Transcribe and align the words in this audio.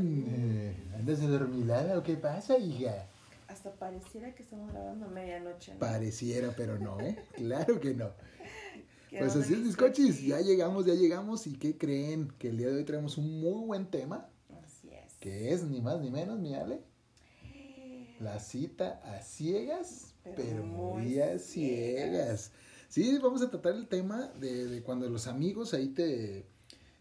Eh, 0.00 0.74
¿Andas 0.94 1.20
adormilada 1.20 1.98
o 1.98 2.02
qué 2.02 2.16
pasa, 2.16 2.58
hija? 2.58 3.06
Hasta 3.48 3.72
pareciera 3.72 4.34
que 4.34 4.42
estamos 4.42 4.70
grabando 4.72 5.06
a 5.06 5.08
medianoche. 5.08 5.74
¿no? 5.74 5.78
Pareciera, 5.80 6.54
pero 6.56 6.78
no, 6.78 7.00
¿eh? 7.00 7.16
Claro 7.34 7.80
que 7.80 7.94
no. 7.94 8.10
¿Qué 9.10 9.18
Pues 9.18 9.36
así 9.36 9.52
es, 9.52 9.58
mis 9.58 9.66
mis 9.68 9.76
cochis. 9.76 10.06
cochis? 10.06 10.26
Ya 10.26 10.40
llegamos, 10.40 10.86
ya 10.86 10.94
llegamos. 10.94 11.46
¿Y 11.46 11.54
qué 11.58 11.76
creen? 11.76 12.32
Que 12.38 12.48
el 12.48 12.56
día 12.58 12.68
de 12.68 12.76
hoy 12.76 12.84
traemos 12.84 13.18
un 13.18 13.40
muy 13.40 13.66
buen 13.66 13.86
tema. 13.86 14.26
Así 14.64 14.88
es. 14.90 15.14
Que 15.20 15.52
es 15.52 15.64
ni 15.64 15.80
más 15.82 16.00
ni 16.00 16.10
menos, 16.10 16.38
mi 16.38 16.54
Ale. 16.54 16.80
La 18.20 18.38
cita 18.38 19.00
a 19.04 19.20
ciegas, 19.20 20.14
pero, 20.22 20.36
Pero 20.36 20.64
muy 20.64 21.02
muy 21.02 21.20
a 21.20 21.38
ciegas. 21.38 22.52
Sí, 22.88 23.18
vamos 23.20 23.42
a 23.42 23.50
tratar 23.50 23.74
el 23.74 23.88
tema 23.88 24.28
de, 24.38 24.66
de 24.66 24.82
cuando 24.82 25.08
los 25.08 25.26
amigos 25.26 25.74
ahí 25.74 25.88
te, 25.88 26.46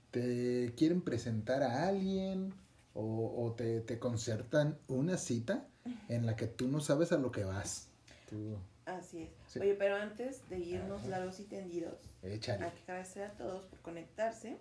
te 0.09 0.73
quieren 0.75 1.01
presentar 1.01 1.61
a 1.61 1.87
alguien 1.87 2.53
o, 2.93 3.45
o 3.45 3.53
te, 3.53 3.81
te 3.81 3.99
concertan 3.99 4.77
una 4.87 5.17
cita 5.17 5.67
en 6.09 6.25
la 6.25 6.35
que 6.35 6.47
tú 6.47 6.67
no 6.67 6.79
sabes 6.79 7.11
a 7.11 7.17
lo 7.17 7.31
que 7.31 7.43
vas. 7.43 7.89
Tú, 8.29 8.57
Así 8.85 9.23
es. 9.23 9.29
Sí. 9.47 9.59
Oye, 9.59 9.75
pero 9.75 9.95
antes 9.95 10.47
de 10.49 10.59
irnos 10.59 11.01
Ajá. 11.01 11.09
largos 11.09 11.39
y 11.39 11.43
tendidos, 11.43 11.99
échale. 12.23 12.65
hay 12.65 12.71
que 12.71 12.83
agradecer 12.83 13.23
a 13.23 13.31
todos 13.31 13.63
por 13.65 13.79
conectarse, 13.79 14.57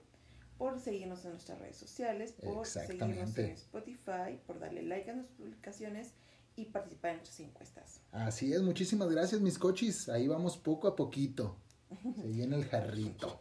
por 0.58 0.78
seguirnos 0.78 1.24
en 1.24 1.32
nuestras 1.32 1.58
redes 1.58 1.76
sociales, 1.76 2.32
por 2.32 2.66
seguirnos 2.66 3.36
en 3.38 3.50
Spotify, 3.52 4.38
por 4.46 4.58
darle 4.58 4.82
like 4.82 5.10
a 5.10 5.14
nuestras 5.14 5.38
publicaciones 5.38 6.12
y 6.56 6.66
participar 6.66 7.12
en 7.12 7.16
nuestras 7.18 7.40
encuestas. 7.40 8.00
Así 8.12 8.52
es, 8.52 8.60
muchísimas 8.62 9.08
gracias, 9.10 9.40
mis 9.40 9.58
cochis. 9.58 10.08
Ahí 10.08 10.28
vamos 10.28 10.58
poco 10.58 10.86
a 10.88 10.96
poquito. 10.96 11.56
Se 12.20 12.28
llena 12.32 12.56
el 12.56 12.66
jarrito. 12.66 13.40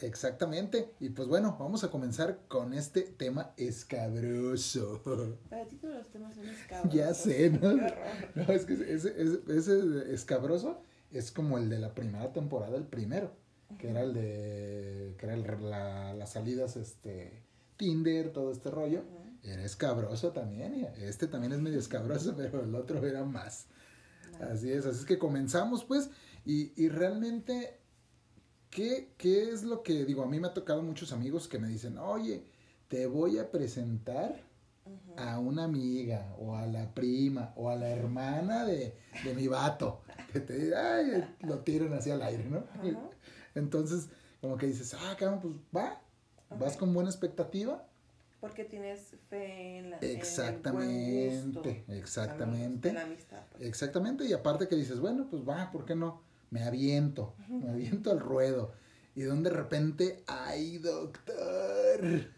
Exactamente. 0.00 0.92
Y 1.00 1.10
pues 1.10 1.26
bueno, 1.28 1.56
vamos 1.58 1.84
a 1.84 1.90
comenzar 1.90 2.40
con 2.48 2.74
este 2.74 3.02
tema 3.02 3.52
escabroso. 3.56 5.02
Para 5.50 5.66
ti 5.66 5.76
todos 5.76 5.94
los 5.96 6.08
temas 6.08 6.34
son 6.34 6.46
escabrosos. 6.48 6.94
Ya 6.94 7.14
sé, 7.14 7.50
¿no? 7.50 7.86
Es 8.52 8.64
que 8.64 8.74
ese, 8.74 9.20
ese- 9.22 9.40
ese 9.48 10.12
escabroso 10.14 10.82
es 11.10 11.30
como 11.30 11.58
el 11.58 11.68
de 11.70 11.78
la 11.78 11.94
primera 11.94 12.32
temporada, 12.32 12.76
el 12.76 12.84
primero, 12.86 13.32
que 13.78 13.88
era 13.90 14.02
el 14.02 14.12
de, 14.12 15.14
que 15.18 15.26
era 15.26 15.34
el- 15.34 15.70
la- 15.70 16.14
las 16.14 16.32
salidas, 16.32 16.76
este, 16.76 17.42
Tinder, 17.76 18.32
todo 18.32 18.50
este 18.52 18.70
rollo. 18.70 19.02
Era 19.42 19.62
escabroso 19.64 20.32
también. 20.32 20.88
Este 20.98 21.28
también 21.28 21.52
es 21.52 21.60
medio 21.60 21.78
escabroso, 21.78 22.34
pero 22.36 22.62
el 22.64 22.74
otro 22.74 23.04
era 23.06 23.24
más. 23.24 23.66
Así 24.40 24.70
es, 24.70 24.84
así 24.84 25.00
es 25.00 25.04
que 25.06 25.18
comenzamos 25.18 25.84
pues 25.84 26.10
y, 26.44 26.72
y 26.76 26.88
realmente, 26.90 27.78
¿qué, 28.76 29.08
¿qué 29.16 29.48
es 29.48 29.62
lo 29.62 29.82
que 29.82 30.04
digo? 30.04 30.22
A 30.22 30.26
mí 30.26 30.38
me 30.38 30.48
ha 30.48 30.52
tocado 30.54 30.82
muchos 30.82 31.10
amigos 31.10 31.48
que 31.48 31.58
me 31.58 31.66
dicen, 31.66 31.96
oye, 31.96 32.44
te 32.88 33.06
voy 33.06 33.38
a 33.38 33.50
presentar 33.50 34.38
a 35.16 35.38
una 35.38 35.64
amiga 35.64 36.34
o 36.38 36.54
a 36.54 36.66
la 36.66 36.92
prima 36.94 37.54
o 37.56 37.70
a 37.70 37.74
la 37.76 37.88
hermana 37.88 38.66
de, 38.66 38.94
de 39.24 39.34
mi 39.34 39.48
vato, 39.48 40.02
que 40.30 40.40
te 40.40 40.76
ay, 40.76 41.24
lo 41.40 41.60
tiran 41.60 41.94
hacia 41.94 42.14
el 42.14 42.22
aire, 42.22 42.44
¿no? 42.44 42.58
Ajá. 42.74 43.10
Entonces, 43.54 44.10
como 44.42 44.58
que 44.58 44.66
dices, 44.66 44.92
ah, 44.92 45.16
cabrón, 45.18 45.40
pues 45.40 45.54
va, 45.74 46.02
vas 46.50 46.76
con 46.76 46.92
buena 46.92 47.08
expectativa. 47.08 47.82
Porque 48.40 48.64
tienes 48.64 49.16
fe 49.30 49.78
en 49.78 49.90
la 49.90 49.96
en 49.96 50.02
el 50.04 50.10
buen 50.10 50.18
Exactamente, 50.18 51.78
gusto. 51.78 51.92
exactamente. 51.94 52.88
De 52.90 52.94
la 52.94 53.02
amistad. 53.04 53.42
pues. 53.52 53.62
Exactamente, 53.64 54.26
y 54.26 54.34
aparte 54.34 54.68
que 54.68 54.76
dices, 54.76 55.00
bueno, 55.00 55.28
pues 55.30 55.48
va, 55.48 55.70
¿por 55.72 55.86
qué 55.86 55.94
no? 55.94 56.25
Me 56.50 56.62
aviento, 56.62 57.34
me 57.48 57.70
aviento 57.70 58.10
al 58.10 58.20
ruedo. 58.20 58.72
Y 59.14 59.22
donde 59.22 59.50
de 59.50 59.56
repente, 59.56 60.22
ay, 60.26 60.78
doctor, 60.78 62.30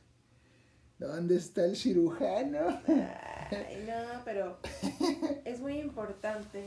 ¿dónde 0.98 1.36
está 1.36 1.64
el 1.64 1.76
cirujano? 1.76 2.80
Ay, 2.86 3.84
no, 3.86 4.22
pero 4.24 4.58
es 5.44 5.60
muy 5.60 5.78
importante 5.78 6.64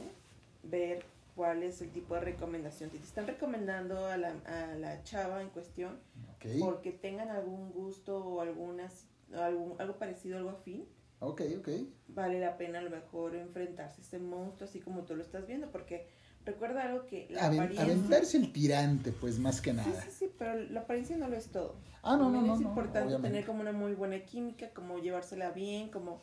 ver 0.63 1.05
cuál 1.35 1.63
es 1.63 1.81
el 1.81 1.91
tipo 1.91 2.15
de 2.15 2.21
recomendación. 2.21 2.89
Te 2.89 2.97
están 2.97 3.27
recomendando 3.27 4.05
a 4.05 4.17
la, 4.17 4.33
a 4.45 4.75
la 4.75 5.03
chava 5.03 5.41
en 5.41 5.49
cuestión 5.49 5.99
Ok, 6.35 6.45
porque 6.59 6.91
tengan 6.91 7.29
algún 7.29 7.71
gusto 7.71 8.17
o 8.23 8.41
algunas, 8.41 9.05
algún, 9.33 9.79
algo 9.79 9.97
parecido, 9.97 10.37
algo 10.37 10.49
afín, 10.49 10.85
ok, 11.19 11.41
ok. 11.59 11.69
vale 12.09 12.39
la 12.39 12.57
pena 12.57 12.79
a 12.79 12.81
lo 12.81 12.89
mejor 12.89 13.35
enfrentarse 13.35 14.01
a 14.01 14.03
este 14.03 14.19
monstruo 14.19 14.67
así 14.67 14.79
como 14.79 15.03
tú 15.03 15.15
lo 15.15 15.21
estás 15.21 15.47
viendo, 15.47 15.71
porque 15.71 16.07
recuerda 16.45 16.83
algo 16.83 17.05
que 17.05 17.27
la 17.29 17.41
Aven- 17.45 17.59
apariencia... 17.59 17.83
aventarse 17.83 18.37
el 18.37 18.51
tirante, 18.53 19.11
pues 19.11 19.39
más 19.39 19.61
que 19.61 19.71
Sí, 19.71 19.77
nada. 19.77 20.01
sí, 20.01 20.09
sí, 20.11 20.31
pero 20.37 20.55
la 20.55 20.81
apariencia 20.81 21.17
no 21.17 21.27
lo 21.27 21.35
es 21.37 21.47
todo. 21.51 21.75
Ah, 22.03 22.17
no, 22.17 22.23
no, 22.23 22.23
También 22.33 22.47
no, 22.47 22.53
es 22.55 22.59
no, 22.61 22.69
importante 22.69 23.15
tener 23.19 23.45
como 23.45 23.61
una 23.61 23.71
muy 23.71 23.93
buena 23.93 24.19
química, 24.25 24.69
como 24.73 24.99
llevársela 24.99 25.51
bien, 25.51 25.89
como 25.89 26.19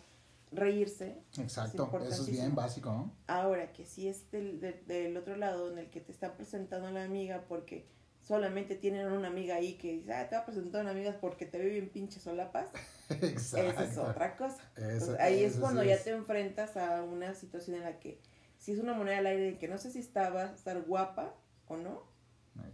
reírse. 0.50 1.18
Exacto, 1.38 1.90
eso 2.08 2.22
es 2.22 2.30
bien 2.30 2.54
básico, 2.54 2.90
¿no? 2.90 3.12
Ahora 3.26 3.72
que 3.72 3.84
si 3.84 4.08
es 4.08 4.30
del, 4.30 4.60
del- 4.60 4.86
del 4.86 5.16
otro 5.16 5.36
lado 5.36 5.70
en 5.70 5.78
el 5.78 5.90
que 5.90 6.00
te 6.00 6.10
están 6.12 6.32
presentando 6.36 6.88
a 6.88 6.90
la 6.90 7.04
amiga 7.04 7.44
porque 7.48 7.86
solamente 8.22 8.74
tienen 8.74 9.06
una 9.12 9.28
amiga 9.28 9.56
ahí 9.56 9.74
que 9.74 9.92
dice, 9.92 10.12
ah, 10.14 10.28
te 10.28 10.36
va 10.36 10.42
a 10.42 10.46
presentar 10.46 10.80
a 10.80 10.82
una 10.84 10.90
amiga 10.92 11.16
porque 11.20 11.46
te 11.46 11.58
ve 11.58 11.68
bien 11.68 11.88
pinche 11.90 12.18
solapas, 12.20 12.68
Exacto. 13.10 13.70
esa 13.70 13.84
es 13.84 13.98
otra 13.98 14.36
cosa. 14.36 14.58
Eso- 14.76 14.88
Entonces, 14.90 15.20
ahí 15.20 15.44
es 15.44 15.56
cuando 15.56 15.82
sí 15.82 15.88
ya 15.88 15.94
es. 15.94 16.04
te 16.04 16.10
enfrentas 16.10 16.76
a 16.76 17.02
una 17.02 17.34
situación 17.34 17.76
en 17.76 17.82
la 17.84 17.98
que 18.00 18.20
si 18.58 18.72
es 18.72 18.78
una 18.78 18.94
moneda 18.94 19.18
al 19.18 19.26
aire 19.26 19.42
de 19.44 19.58
que 19.58 19.68
no 19.68 19.78
sé 19.78 19.90
si 19.90 19.98
está, 19.98 20.30
va 20.30 20.42
a 20.42 20.54
estar 20.54 20.80
guapa 20.82 21.34
o 21.66 21.76
no, 21.76 22.02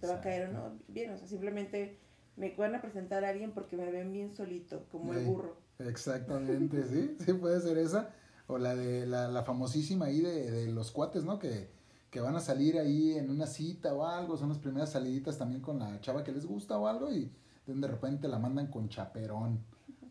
te 0.00 0.06
va 0.06 0.14
a 0.14 0.20
caer 0.20 0.42
o 0.42 0.50
Exacto. 0.50 0.68
no 0.70 0.80
bien, 0.88 1.12
o 1.12 1.18
sea, 1.18 1.28
simplemente 1.28 1.98
me 2.36 2.54
van 2.56 2.74
a 2.74 2.80
presentar 2.80 3.24
a 3.24 3.28
alguien 3.28 3.52
porque 3.52 3.76
me 3.76 3.90
ven 3.90 4.12
bien 4.12 4.34
solito, 4.34 4.86
como 4.90 5.14
el 5.14 5.24
burro. 5.24 5.56
Exactamente, 5.78 6.82
sí, 6.84 7.16
sí 7.24 7.32
puede 7.34 7.60
ser 7.60 7.78
esa. 7.78 8.10
O 8.46 8.58
la 8.58 8.74
de 8.74 9.06
la, 9.06 9.28
la 9.28 9.42
famosísima 9.42 10.06
ahí 10.06 10.20
de, 10.20 10.50
de 10.50 10.72
los 10.72 10.90
cuates, 10.90 11.24
¿no? 11.24 11.38
Que, 11.38 11.70
que 12.10 12.20
van 12.20 12.36
a 12.36 12.40
salir 12.40 12.78
ahí 12.78 13.14
en 13.14 13.30
una 13.30 13.46
cita 13.46 13.94
o 13.94 14.06
algo, 14.06 14.36
son 14.36 14.50
las 14.50 14.58
primeras 14.58 14.92
saliditas 14.92 15.38
también 15.38 15.62
con 15.62 15.78
la 15.78 16.00
chava 16.00 16.22
que 16.24 16.32
les 16.32 16.44
gusta 16.46 16.78
o 16.78 16.86
algo 16.86 17.10
y 17.10 17.32
de 17.66 17.88
repente 17.88 18.28
la 18.28 18.38
mandan 18.38 18.66
con 18.68 18.88
chaperón. 18.88 19.64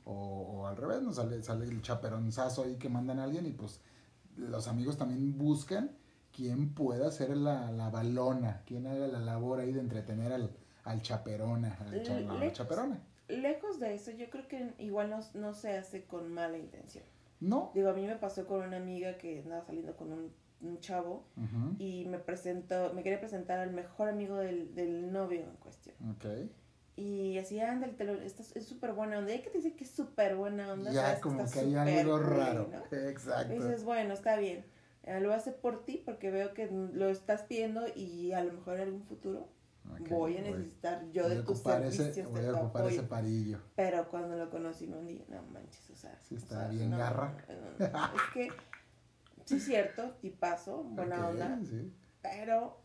O, 0.06 0.12
o 0.13 0.67
al 0.67 0.75
revés, 0.75 1.01
¿no? 1.01 1.13
Sale, 1.13 1.41
sale 1.44 1.66
el 1.66 1.81
chaperonzazo 1.81 2.63
ahí 2.63 2.75
que 2.75 2.89
mandan 2.89 3.19
a 3.19 3.23
alguien 3.23 3.45
y 3.45 3.51
pues 3.51 3.79
los 4.38 4.67
amigos 4.67 4.97
también 4.97 5.38
buscan 5.38 5.91
quién 6.35 6.73
pueda 6.73 7.11
ser 7.11 7.35
la, 7.38 7.71
la 7.71 7.89
balona, 7.89 8.61
quién 8.66 8.88
haga 8.88 9.07
la 9.07 9.19
labor 9.19 9.59
ahí 9.59 9.71
de 9.71 9.79
entretener 9.79 10.31
al, 10.33 10.51
al 10.83 11.01
chaperona, 11.01 11.77
al 11.79 12.03
cha- 12.03 12.19
la 12.19 12.33
Lejos. 12.35 12.57
chaperona. 12.57 12.99
Lejos 13.27 13.79
de 13.79 13.94
eso, 13.95 14.11
yo 14.11 14.29
creo 14.29 14.47
que 14.47 14.73
igual 14.79 15.09
no, 15.09 15.19
no 15.35 15.53
se 15.53 15.77
hace 15.77 16.05
con 16.05 16.31
mala 16.33 16.57
intención. 16.57 17.03
¿No? 17.39 17.71
Digo, 17.73 17.89
a 17.89 17.94
mí 17.94 18.05
me 18.07 18.16
pasó 18.16 18.45
con 18.47 18.61
una 18.66 18.77
amiga 18.77 19.17
que 19.17 19.41
andaba 19.41 19.66
saliendo 19.66 19.95
con 19.97 20.11
un, 20.13 20.31
un 20.61 20.79
chavo 20.79 21.25
y 21.77 22.05
me 22.05 22.19
presentó, 22.19 22.94
me 22.94 23.03
quería 23.03 23.19
presentar 23.19 23.59
al 23.59 23.71
mejor 23.73 24.07
amigo 24.09 24.38
del, 24.38 24.73
del 24.75 25.11
novio 25.11 25.41
en 25.41 25.55
cuestión. 25.57 25.95
Y 26.95 27.37
así, 27.39 27.59
ándale, 27.59 27.93
te 27.93 28.03
lo- 28.03 28.21
estás- 28.21 28.55
es 28.55 28.67
súper 28.67 28.94
buena 28.94 29.18
onda. 29.18 29.31
Y 29.31 29.35
hay 29.38 29.41
que 29.41 29.50
te 29.50 29.57
dice 29.57 29.75
que 29.75 29.83
es 29.83 29.89
súper 29.91 30.35
buena 30.35 30.71
onda. 30.71 30.91
Ya 30.91 31.01
sabes 31.01 31.19
como 31.21 31.41
está 31.41 31.62
que 31.62 31.65
hay 31.65 31.75
algo 32.00 32.18
cool, 32.19 32.25
raro. 32.38 32.69
¿no? 32.71 32.97
Exacto. 32.97 33.53
Y 33.53 33.57
dices, 33.57 33.83
bueno, 33.83 34.13
está 34.13 34.38
bien. 34.38 34.63
Eh, 35.03 35.19
lo 35.19 35.33
hace 35.33 35.51
por 35.51 35.83
ti 35.85 36.01
porque 36.06 36.29
veo 36.31 36.53
que 36.53 36.68
lo 36.71 37.09
estás 37.09 37.44
pidiendo 37.44 37.81
y 37.95 38.31
a 38.33 38.44
lo 38.44 38.53
mejor 38.53 38.75
en 38.75 38.81
algún 38.83 39.03
futuro 39.03 39.50
voy 40.09 40.38
a 40.38 40.41
necesitar 40.41 41.03
yo 41.12 41.27
de 41.27 41.44
tus 41.44 41.57
servicios, 41.59 42.07
ese, 42.07 42.23
voy 42.25 42.41
tu 42.41 42.56
a 42.56 42.62
ocupar 42.62 42.85
ese 42.85 43.00
apoyo. 43.00 43.09
parillo. 43.09 43.59
Pero 43.75 44.07
cuando 44.09 44.38
lo 44.38 44.50
conocí 44.50 44.88
me 44.88 44.97
hundí, 44.97 45.25
no 45.27 45.41
manches, 45.51 45.89
o 45.89 45.95
sea. 45.95 46.18
Sí, 46.21 46.35
o 46.35 46.38
está 46.38 46.59
sea, 46.62 46.68
bien 46.69 46.89
no, 46.91 46.97
garra. 47.00 47.35
no, 47.50 47.88
no, 47.88 48.06
es 48.06 48.21
que, 48.33 48.47
sí 49.45 49.56
es 49.57 49.65
cierto, 49.65 50.12
tipazo, 50.21 50.83
buena 50.83 51.27
onda, 51.27 51.59
Sí, 51.65 51.91
pero 52.21 52.77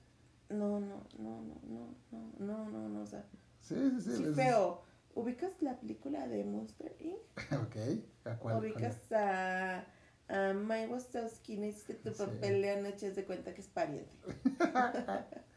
no, 0.49 0.81
no, 0.81 1.05
no, 1.19 1.41
no, 1.43 1.55
no, 1.69 1.95
no, 2.11 2.33
no, 2.41 2.69
no, 2.71 2.89
no, 2.89 3.01
o 3.03 3.07
sea, 3.07 3.25
sí, 3.61 3.75
sí. 3.75 4.01
sí, 4.01 4.17
sí 4.17 4.25
es- 4.25 4.35
feo. 4.37 4.83
¿Ubicas 5.15 5.61
la 5.63 5.79
película 5.81 6.29
de 6.29 6.45
Monster 6.45 6.95
Inc? 7.01 7.19
Ok. 7.67 7.77
¿A 8.25 8.37
cuál? 8.37 8.39
cuál 8.39 8.59
¿Ubicas 8.59 9.11
a, 9.13 9.85
a 10.29 10.53
Mike 10.53 10.89
Wazowski, 10.93 11.57
no 11.57 11.67
hiciste 11.67 11.95
tu 11.95 12.13
papel 12.13 12.63
de 12.63 12.71
anoche, 12.71 13.11
de 13.13 13.25
cuenta 13.25 13.53
que 13.55 13.61
es 13.63 13.69
pariente. 13.69 14.11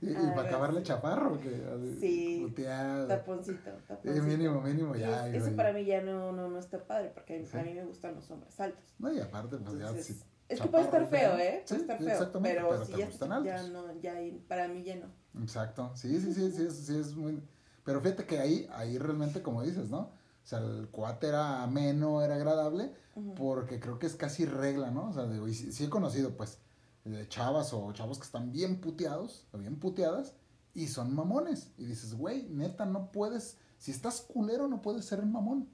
Y, 0.00 0.10
y 0.10 0.14
Ah, 0.16 0.32
para 0.34 0.48
acabarle 0.48 0.82
chaparro, 0.82 1.38
que 1.38 1.48
así, 1.50 1.96
Sí. 2.00 2.40
puteado. 2.42 3.06
Taponcito, 3.06 3.70
taponcito. 3.86 4.24
mínimo, 4.26 4.60
mínimo, 4.62 4.96
Y 4.96 5.00
ya. 5.00 5.28
es- 5.28 5.34
eso 5.34 5.44
güey. 5.44 5.56
para 5.56 5.72
mí 5.74 5.84
ya 5.84 6.00
no, 6.00 6.32
no, 6.32 6.48
no 6.48 6.58
está 6.58 6.82
padre, 6.84 7.10
porque 7.14 7.36
a 7.36 7.38
mí, 7.38 7.46
Sí. 7.46 7.58
a 7.58 7.62
mí 7.62 7.74
me 7.74 7.84
gustan 7.84 8.14
los 8.14 8.28
hombres 8.30 8.58
altos. 8.58 8.82
No, 8.98 9.12
y 9.12 9.20
aparte, 9.20 9.58
pues 9.58 9.74
ya. 9.78 9.88
Entonces, 9.88 10.06
sí, 10.06 10.22
es 10.52 10.60
que 10.60 10.68
puede 10.68 10.84
estar 10.84 11.06
feo. 11.08 11.38
¿eh? 11.38 11.62
Puede 11.66 11.66
Sí, 11.66 11.74
estar 11.76 11.98
feo. 11.98 12.08
exactamente, 12.08 12.56
pero, 12.56 12.68
pero 12.70 12.84
si 12.84 12.92
te 12.92 12.98
ya, 12.98 13.06
gustan 13.06 13.44
ya 13.44 13.54
altos. 13.56 13.70
no, 13.72 14.00
ya 14.00 14.14
para 14.48 14.68
mí 14.68 14.82
ya 14.82 14.96
no. 14.96 15.06
Exacto, 15.42 15.90
sí, 15.94 16.20
sí, 16.20 16.32
sí, 16.34 16.52
sí, 16.52 16.62
es, 16.66 16.74
sí 16.74 16.96
es 16.98 17.14
muy... 17.14 17.42
Pero 17.84 18.00
fíjate 18.00 18.26
que 18.26 18.38
ahí, 18.38 18.68
ahí 18.72 18.98
realmente, 18.98 19.42
como 19.42 19.62
dices, 19.62 19.90
¿no? 19.90 19.98
O 20.00 20.44
sea, 20.46 20.58
el 20.60 20.88
cuate 20.88 21.28
era 21.28 21.62
ameno, 21.62 22.22
era 22.22 22.34
agradable, 22.36 22.94
porque 23.36 23.78
creo 23.80 23.98
que 23.98 24.06
es 24.06 24.14
casi 24.16 24.44
regla, 24.44 24.90
¿no? 24.90 25.08
O 25.10 25.12
sea, 25.12 25.26
digo, 25.26 25.46
y 25.48 25.54
sí, 25.54 25.72
sí 25.72 25.84
he 25.84 25.90
conocido, 25.90 26.36
pues, 26.36 26.58
de 27.04 27.28
chavas 27.28 27.72
o 27.72 27.92
chavos 27.92 28.18
que 28.18 28.24
están 28.24 28.52
bien 28.52 28.80
puteados, 28.80 29.46
o 29.52 29.58
bien 29.58 29.78
puteadas, 29.78 30.34
y 30.74 30.86
son 30.88 31.14
mamones. 31.14 31.72
Y 31.76 31.84
dices, 31.84 32.14
güey, 32.14 32.48
neta, 32.48 32.86
no 32.86 33.10
puedes, 33.12 33.58
si 33.78 33.90
estás 33.90 34.20
culero, 34.20 34.68
no 34.68 34.80
puedes 34.82 35.04
ser 35.04 35.24
mamón. 35.26 35.68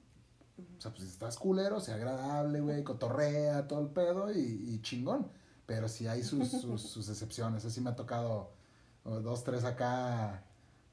O 0.77 0.81
sea, 0.81 0.91
pues 0.91 1.03
si 1.03 1.09
estás 1.09 1.37
culero, 1.37 1.79
sea 1.79 1.95
agradable, 1.95 2.61
güey, 2.61 2.83
cotorrea, 2.83 3.67
todo 3.67 3.81
el 3.81 3.87
pedo 3.89 4.31
y, 4.31 4.39
y 4.39 4.81
chingón. 4.81 5.27
Pero 5.65 5.87
sí 5.87 6.07
hay 6.07 6.23
sus, 6.23 6.49
sus, 6.61 6.81
sus 6.81 7.09
excepciones. 7.09 7.65
Así 7.65 7.81
me 7.81 7.89
ha 7.91 7.95
tocado 7.95 8.51
dos, 9.03 9.43
tres 9.43 9.63
acá, 9.63 10.43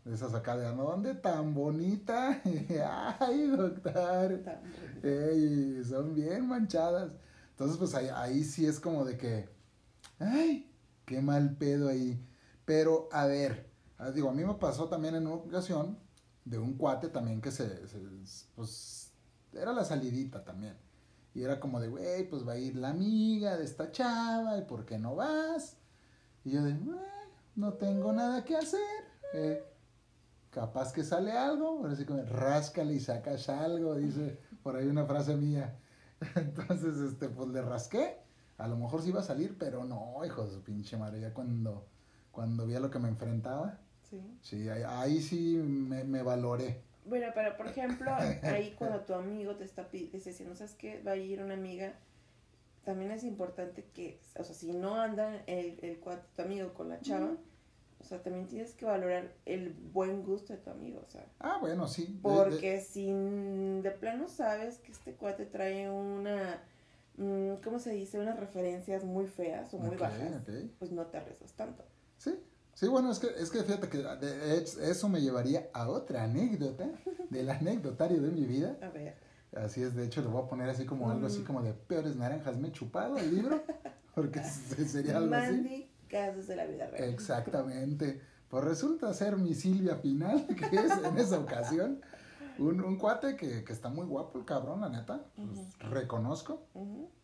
de 0.04 0.14
esas 0.14 0.34
acá 0.34 0.56
de, 0.56 0.74
¿no? 0.74 0.84
¿Dónde 0.84 1.14
tan 1.14 1.54
bonita? 1.54 2.40
Ay, 3.20 3.46
doctor. 3.48 4.42
Ey, 5.02 5.82
son 5.84 6.14
bien 6.14 6.46
manchadas. 6.48 7.12
Entonces, 7.50 7.76
pues 7.78 7.94
ahí, 7.94 8.08
ahí 8.14 8.44
sí 8.44 8.66
es 8.66 8.78
como 8.80 9.04
de 9.04 9.16
que, 9.16 9.48
ay, 10.18 10.70
qué 11.04 11.20
mal 11.20 11.56
pedo 11.56 11.88
ahí. 11.88 12.22
Pero, 12.64 13.08
a 13.12 13.26
ver, 13.26 13.70
ah, 13.98 14.10
digo, 14.10 14.28
a 14.28 14.32
mí 14.32 14.44
me 14.44 14.54
pasó 14.54 14.88
también 14.88 15.14
en 15.14 15.26
una 15.26 15.36
ocasión 15.36 15.98
de 16.44 16.58
un 16.58 16.74
cuate 16.76 17.08
también 17.08 17.40
que 17.40 17.50
se, 17.50 17.86
se- 17.88 17.98
pues, 18.54 18.95
era 19.56 19.72
la 19.72 19.84
salidita 19.84 20.44
también. 20.44 20.76
Y 21.34 21.42
era 21.42 21.60
como 21.60 21.80
de, 21.80 21.88
güey, 21.88 22.28
pues 22.28 22.46
va 22.46 22.52
a 22.52 22.58
ir 22.58 22.76
la 22.76 22.90
amiga 22.90 23.56
de 23.56 23.64
esta 23.64 23.90
chava, 23.92 24.56
¿y 24.58 24.62
por 24.62 24.86
qué 24.86 24.98
no 24.98 25.14
vas? 25.16 25.76
Y 26.44 26.52
yo 26.52 26.62
de, 26.62 26.70
"Eh, 26.72 26.76
no 27.56 27.74
tengo 27.74 28.12
nada 28.12 28.44
que 28.44 28.56
hacer. 28.56 28.80
eh, 29.34 29.62
capaz 30.50 30.92
que 30.92 31.04
sale 31.04 31.32
algo, 31.32 31.80
ahora 31.80 31.94
sí 31.96 32.04
como, 32.06 32.22
ráscale 32.22 32.94
y 32.94 33.00
sacas 33.00 33.48
algo, 33.50 33.94
dice 33.96 34.38
por 34.62 34.76
ahí 34.76 34.86
una 34.86 35.04
frase 35.04 35.36
mía. 35.36 35.76
Entonces, 36.36 36.96
este, 36.98 37.28
pues 37.28 37.48
le 37.50 37.60
rasqué. 37.60 38.18
A 38.56 38.66
lo 38.68 38.76
mejor 38.78 39.02
sí 39.02 39.10
iba 39.10 39.20
a 39.20 39.24
salir, 39.24 39.58
pero 39.58 39.84
no, 39.84 40.24
hijo 40.24 40.44
de 40.44 40.50
su 40.52 40.62
pinche 40.62 40.96
madre, 40.96 41.20
ya 41.20 41.34
cuando, 41.34 41.86
cuando 42.32 42.66
vi 42.66 42.74
a 42.74 42.80
lo 42.80 42.90
que 42.90 42.98
me 42.98 43.08
enfrentaba, 43.08 43.80
Sí. 44.08 44.22
sí, 44.40 44.68
ahí, 44.70 44.82
ahí 44.86 45.20
sí 45.20 45.56
me, 45.56 46.04
me 46.04 46.22
valoré. 46.22 46.82
Bueno, 47.06 47.28
pero 47.34 47.56
por 47.56 47.68
ejemplo, 47.68 48.10
ahí 48.42 48.74
cuando 48.78 49.00
tu 49.00 49.14
amigo 49.14 49.54
te 49.56 49.64
está 49.64 49.88
te 49.88 50.04
está 50.04 50.30
diciendo, 50.30 50.54
¿sabes 50.56 50.74
qué? 50.74 51.02
Va 51.02 51.12
a 51.12 51.16
ir 51.16 51.42
una 51.42 51.54
amiga, 51.54 51.94
también 52.84 53.10
es 53.10 53.24
importante 53.24 53.84
que, 53.94 54.20
o 54.38 54.44
sea, 54.44 54.54
si 54.54 54.72
no 54.72 55.00
anda 55.00 55.42
el, 55.46 55.78
el 55.82 55.98
cuate, 55.98 56.24
tu 56.34 56.42
amigo 56.42 56.72
con 56.74 56.88
la 56.88 57.00
chava, 57.00 57.36
o 57.98 58.04
sea, 58.04 58.22
también 58.22 58.46
tienes 58.46 58.74
que 58.74 58.84
valorar 58.84 59.32
el 59.46 59.70
buen 59.72 60.22
gusto 60.22 60.52
de 60.52 60.58
tu 60.60 60.70
amigo, 60.70 61.02
o 61.04 61.10
sea, 61.10 61.26
Ah, 61.40 61.58
bueno, 61.60 61.88
sí. 61.88 62.04
de- 62.06 62.10
de- 62.12 62.18
porque 62.22 62.80
si 62.80 63.06
de 63.12 63.90
plano 63.98 64.28
sabes 64.28 64.78
que 64.78 64.92
este 64.92 65.14
cuate 65.14 65.46
trae 65.46 65.90
una, 65.90 66.62
mm, 67.16 67.54
¿cómo 67.64 67.78
se 67.78 67.90
dice? 67.90 68.20
Unas 68.20 68.38
referencias 68.38 69.02
muy 69.04 69.26
feas 69.26 69.72
o 69.74 69.78
muy 69.78 69.96
bajas, 69.96 70.18
pues 70.78 70.92
no 70.92 71.06
te 71.06 71.16
arriesgas 71.16 71.52
tanto. 71.54 71.84
Sí, 72.18 72.38
sí, 72.76 72.86
bueno, 72.86 73.10
es 73.10 73.18
que, 73.18 73.26
es 73.36 73.50
que 73.50 73.62
fíjate 73.64 73.88
que 73.88 73.98
de 73.98 74.58
hecho, 74.58 74.80
eso 74.82 75.08
me 75.08 75.20
llevaría 75.20 75.68
a 75.72 75.88
otra 75.88 76.22
anécdota 76.24 76.86
del 77.30 77.50
anecdotario 77.50 78.22
de 78.22 78.30
mi 78.30 78.44
vida. 78.44 78.76
A 78.82 78.88
ver, 78.90 79.14
Así 79.56 79.82
es, 79.82 79.94
de 79.94 80.04
hecho, 80.04 80.20
le 80.20 80.26
voy 80.28 80.42
a 80.44 80.48
poner 80.48 80.68
así 80.68 80.84
como 80.84 81.10
algo 81.10 81.26
así 81.26 81.38
Mm. 81.40 81.44
como 81.44 81.62
de 81.62 81.72
peores 81.72 82.14
naranjas 82.16 82.58
me 82.58 82.68
he 82.68 82.72
chupado 82.72 83.16
el 83.16 83.34
libro, 83.34 83.62
porque 84.14 84.40
se- 84.44 84.86
sería 84.86 85.16
algo 85.16 85.34
así. 85.34 85.52
Mandy, 85.52 85.90
casos 86.10 86.46
de 86.46 86.56
la 86.56 86.66
vida 86.66 86.86
real. 86.88 87.04
Exactamente. 87.10 88.20
Pues 88.50 88.64
resulta 88.64 89.12
ser 89.14 89.36
mi 89.38 89.54
Silvia 89.54 90.00
Pinal, 90.02 90.46
que 90.70 90.76
es 90.76 90.92
en 91.02 91.16
esa 91.18 91.38
ocasión 91.38 92.00
un, 92.58 92.82
un 92.82 92.96
cuate 92.98 93.36
que, 93.36 93.64
que 93.64 93.72
está 93.72 93.88
muy 93.88 94.04
guapo, 94.06 94.38
el 94.38 94.44
cabrón, 94.44 94.80
la 94.82 94.88
neta. 94.90 95.24
Pues. 95.36 95.78
Reconozco. 95.90 96.62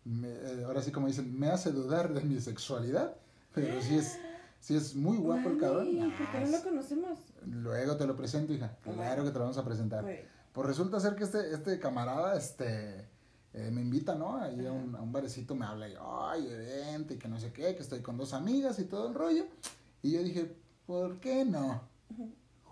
Me- 0.05 0.29
eh, 0.29 0.63
ahora 0.65 0.81
sí, 0.81 0.91
como 0.91 1.07
dicen, 1.09 1.39
me 1.39 1.49
hace 1.49 1.71
dudar 1.71 2.13
de 2.15 2.23
mi 2.23 2.41
sexualidad, 2.41 3.15
pero 3.53 3.81
sí 3.83 3.97
es, 3.99 4.19
sí 4.63 4.77
es 4.77 4.95
muy 4.95 5.19
guapo 5.19 5.51
el 5.51 5.59
cabrón. 5.59 5.99
Mami, 5.99 6.13
¿Por 6.13 6.31
qué 6.31 6.41
no 6.41 6.51
lo 6.51 6.63
conocemos? 6.63 7.19
Luego 7.45 7.97
te 7.97 8.07
lo 8.07 8.17
presento, 8.17 8.53
hija. 8.53 8.77
Claro 8.83 9.25
que 9.25 9.31
te 9.31 9.35
lo 9.35 9.41
vamos 9.41 9.59
a 9.59 9.65
presentar. 9.65 10.07
Pues 10.53 10.67
resulta 10.67 11.01
ser 11.01 11.17
que 11.17 11.25
este, 11.25 11.53
este 11.53 11.79
camarada, 11.81 12.37
este, 12.37 13.09
eh, 13.55 13.71
me 13.73 13.81
invita, 13.81 14.15
¿no? 14.15 14.37
Ahí 14.37 14.65
a 14.65 14.73
un, 14.73 14.95
a 14.95 15.01
un 15.03 15.13
barecito 15.13 15.55
me 15.55 15.67
habla 15.67 15.89
y, 15.89 15.95
ay, 16.01 16.47
evento 16.47 17.15
y 17.15 17.19
que 17.19 17.29
no 17.29 17.41
sé 17.41 17.53
qué, 17.53 17.75
que 17.75 17.83
estoy 17.83 18.01
con 18.01 18.17
dos 18.17 18.33
amigas 18.35 18.79
y 18.79 18.85
todo 18.85 19.09
el 19.09 19.15
rollo. 19.15 19.47
Y 20.03 20.13
yo 20.13 20.23
dije, 20.23 20.55
¿por 20.87 21.19
qué 21.19 21.45
no? 21.45 21.81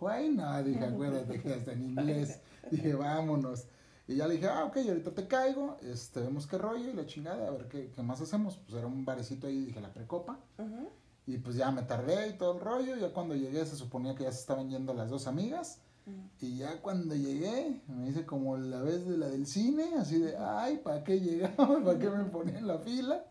Why 0.01 0.29
no? 0.31 0.63
Dije, 0.63 0.85
acuérdate 0.85 1.41
que 1.41 1.55
hasta 1.55 1.73
en 1.73 1.83
inglés. 1.83 2.39
Dije, 2.71 2.95
vámonos. 2.95 3.67
Y 4.07 4.17
ya 4.17 4.27
le 4.27 4.35
dije, 4.35 4.49
ah, 4.49 4.65
ok, 4.65 4.77
ahorita 4.77 5.13
te 5.13 5.27
caigo, 5.27 5.77
este, 5.83 6.21
vemos 6.21 6.47
qué 6.47 6.59
rollo 6.59 6.89
y 6.91 6.93
la 6.93 7.07
chingada, 7.07 7.49
a 7.49 7.51
ver 7.51 7.69
qué, 7.69 7.91
qué 7.95 8.03
más 8.03 8.21
hacemos. 8.21 8.57
Pues 8.59 8.77
era 8.77 8.87
un 8.87 9.05
barecito 9.05 9.47
ahí, 9.47 9.67
dije, 9.67 9.81
la 9.81 9.93
precopa. 9.93 10.39
ujú. 10.59 10.89
Y 11.35 11.38
pues 11.38 11.56
ya 11.56 11.71
me 11.71 11.82
tardé 11.82 12.29
y 12.29 12.32
todo 12.38 12.55
el 12.55 12.61
rollo. 12.61 12.97
Ya 12.97 13.12
cuando 13.12 13.35
llegué 13.35 13.65
se 13.67 13.77
suponía 13.77 14.15
que 14.15 14.25
ya 14.25 14.32
se 14.32 14.41
estaban 14.41 14.69
yendo 14.71 14.94
las 14.94 15.11
dos 15.11 15.27
amigas. 15.27 15.81
Ujú. 16.06 16.17
Y 16.41 16.56
ya 16.59 16.81
cuando 16.81 17.15
llegué, 17.15 17.81
me 17.88 18.09
hice 18.09 18.25
como 18.27 18.56
la 18.56 18.82
vez 18.82 19.06
de 19.06 19.17
la 19.17 19.29
del 19.29 19.47
cine, 19.47 19.91
así 19.99 20.19
de, 20.19 20.37
ay, 20.38 20.79
¿para 20.79 21.05
qué 21.05 21.21
llegamos? 21.21 21.56
¿Para 21.85 21.99
qué 21.99 22.09
me 22.11 22.25
ponía 22.25 22.59
en 22.59 22.67
la 22.67 22.79
fila? 22.79 23.25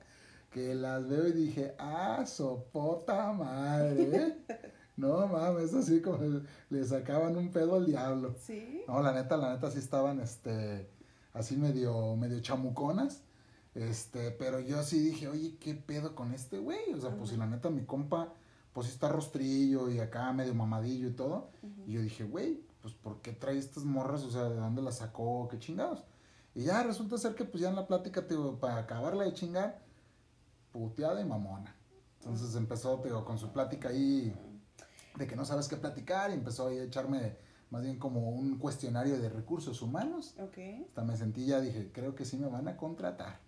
Que 0.51 0.73
las 0.75 1.07
veo 1.07 1.27
y 1.27 1.31
dije, 1.33 1.75
ah, 1.77 2.25
sopota 2.25 3.31
madre. 3.33 4.09
¿eh? 4.15 4.37
No 4.99 5.25
mames, 5.27 5.73
así 5.73 6.01
como 6.01 6.17
le- 6.17 6.41
le 6.69 6.83
sacaban 6.85 7.37
un 7.37 7.51
pedo 7.53 7.75
al 7.75 7.85
diablo. 7.85 8.35
Sí. 8.45 8.81
No, 8.85 9.01
la 9.01 9.13
neta, 9.13 9.37
la 9.37 9.53
neta 9.53 9.71
sí 9.71 9.79
estaban, 9.79 10.19
este, 10.19 10.89
así 11.31 11.55
medio, 11.55 12.17
medio 12.17 12.41
chamuconas. 12.41 13.21
Este, 13.75 14.31
pero 14.31 14.59
yo 14.59 14.83
sí 14.83 14.99
dije, 14.99 15.27
oye, 15.27 15.57
¿qué 15.59 15.75
pedo 15.75 16.15
con 16.15 16.33
este 16.33 16.57
güey? 16.57 16.93
O 16.93 16.99
sea, 16.99 17.15
pues 17.15 17.29
si 17.29 17.37
la 17.37 17.45
neta 17.45 17.69
mi 17.69 17.85
compa, 17.85 18.33
pues 18.73 18.87
está 18.87 19.09
rostrillo 19.09 19.89
y 19.89 19.99
acá 19.99 20.31
medio 20.33 20.53
mamadillo 20.53 21.09
y 21.09 21.13
todo. 21.13 21.49
Y 21.85 21.93
yo 21.93 22.01
dije, 22.01 22.23
güey, 22.23 22.61
pues 22.81 22.93
¿por 22.93 23.21
qué 23.21 23.31
trae 23.31 23.57
estas 23.57 23.83
morras? 23.83 24.23
O 24.23 24.31
sea, 24.31 24.43
¿de 24.43 24.55
dónde 24.55 24.81
las 24.81 24.97
sacó? 24.97 25.47
¿Qué 25.49 25.59
chingados? 25.59 26.03
Y 26.55 26.63
ya 26.63 26.83
resulta 26.83 27.17
ser 27.17 27.35
que 27.35 27.45
pues 27.45 27.61
ya 27.61 27.69
en 27.69 27.75
la 27.75 27.87
plática, 27.87 28.27
te 28.27 28.33
digo, 28.33 28.59
para 28.59 28.77
acabarla 28.77 29.23
de 29.23 29.33
chingar, 29.33 29.81
puteada 30.71 31.21
y 31.21 31.25
mamona. 31.25 31.75
Entonces 32.19 32.55
empezó, 32.55 32.99
te 32.99 33.09
digo, 33.09 33.23
con 33.23 33.37
su 33.37 33.51
plática 33.51 33.89
ahí 33.89 34.33
de 35.15 35.27
que 35.27 35.35
no 35.35 35.45
sabes 35.45 35.67
qué 35.67 35.77
platicar 35.77 36.31
y 36.31 36.33
empezó 36.33 36.67
ahí 36.67 36.79
a 36.79 36.83
echarme 36.83 37.37
más 37.69 37.83
bien 37.83 37.99
como 37.99 38.29
un 38.29 38.57
cuestionario 38.57 39.19
de 39.19 39.29
recursos 39.29 39.81
humanos. 39.81 40.35
Ok. 40.39 40.57
Hasta 40.87 41.03
me 41.03 41.15
sentí 41.15 41.45
ya, 41.45 41.61
dije, 41.61 41.91
creo 41.93 42.15
que 42.15 42.25
sí 42.25 42.37
me 42.37 42.47
van 42.47 42.67
a 42.67 42.77
contratar. 42.77 43.39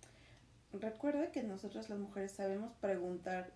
Recuerda 0.74 1.32
que 1.32 1.44
nosotras 1.44 1.90
las 1.90 2.00
mujeres 2.00 2.32
sabemos 2.32 2.74
preguntar 2.80 3.52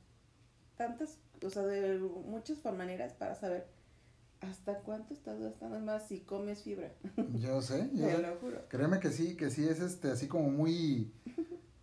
tantas, 0.77 1.17
o 1.43 1.49
sea, 1.49 1.63
de 1.63 1.97
muchas 1.99 2.63
maneras 2.75 3.13
para 3.13 3.35
saber 3.35 3.67
hasta 4.41 4.79
cuánto 4.79 5.13
estás 5.13 5.39
gastando. 5.39 5.79
Más, 5.79 6.07
si 6.07 6.19
comes 6.21 6.63
fibra. 6.63 6.91
Yo 7.35 7.61
sé, 7.61 7.89
yo 7.93 8.05
Te 8.05 8.15
sé. 8.17 8.21
lo 8.21 8.35
juro. 8.37 8.61
Créeme 8.67 8.99
que 8.99 9.11
sí, 9.11 9.35
que 9.35 9.49
sí 9.49 9.67
es 9.67 9.79
este, 9.79 10.11
así 10.11 10.27
como 10.27 10.49
muy, 10.49 11.13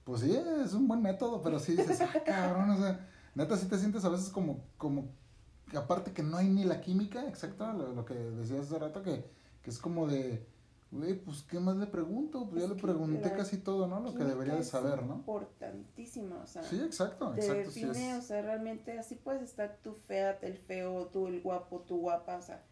pues 0.04 0.20
sí, 0.20 0.36
es 0.64 0.74
un 0.74 0.86
buen 0.86 1.02
método, 1.02 1.40
pero 1.42 1.58
sí 1.58 1.72
dices, 1.76 2.00
ah, 2.00 2.12
cabrón, 2.24 2.70
o 2.70 2.76
sea, 2.76 3.08
neta 3.34 3.56
sí 3.56 3.66
te 3.66 3.78
sientes 3.78 4.04
a 4.04 4.10
veces 4.10 4.28
como, 4.28 4.64
como, 4.76 5.08
aparte 5.74 6.12
que 6.12 6.22
no 6.22 6.36
hay 6.36 6.48
ni 6.48 6.64
la 6.64 6.80
química, 6.80 7.26
exacto, 7.26 7.72
lo, 7.72 7.92
lo 7.94 8.04
que 8.04 8.14
decías 8.14 8.66
hace 8.66 8.78
rato, 8.78 9.02
que, 9.02 9.24
que 9.62 9.70
es 9.70 9.78
como 9.78 10.06
de, 10.06 10.46
güey, 10.92 11.14
pues, 11.14 11.42
¿qué 11.42 11.58
más 11.58 11.76
le 11.76 11.86
pregunto? 11.86 12.48
Pues 12.48 12.62
ya 12.62 12.68
le 12.68 12.80
pregunté 12.80 13.32
casi 13.32 13.56
todo, 13.58 13.86
¿no? 13.88 14.00
Lo 14.00 14.14
que 14.14 14.24
debería 14.24 14.54
de 14.54 14.62
saber, 14.62 15.02
¿no? 15.02 15.14
Importantísima, 15.16 16.40
o 16.42 16.46
sea. 16.46 16.62
Sí, 16.62 16.80
exacto, 16.80 17.30
te 17.32 17.40
exacto, 17.40 17.70
sí 17.70 17.84
define, 17.84 18.14
o 18.14 18.18
es, 18.18 18.26
sea, 18.26 18.42
realmente 18.42 18.98
así 18.98 19.16
puedes 19.16 19.42
estar 19.42 19.78
tú 19.82 19.94
fea, 20.06 20.38
el 20.42 20.56
feo, 20.58 21.06
tú 21.08 21.26
el 21.26 21.40
guapo, 21.42 21.80
tú 21.80 21.98
guapa, 21.98 22.36
o 22.36 22.42
sea, 22.42 22.62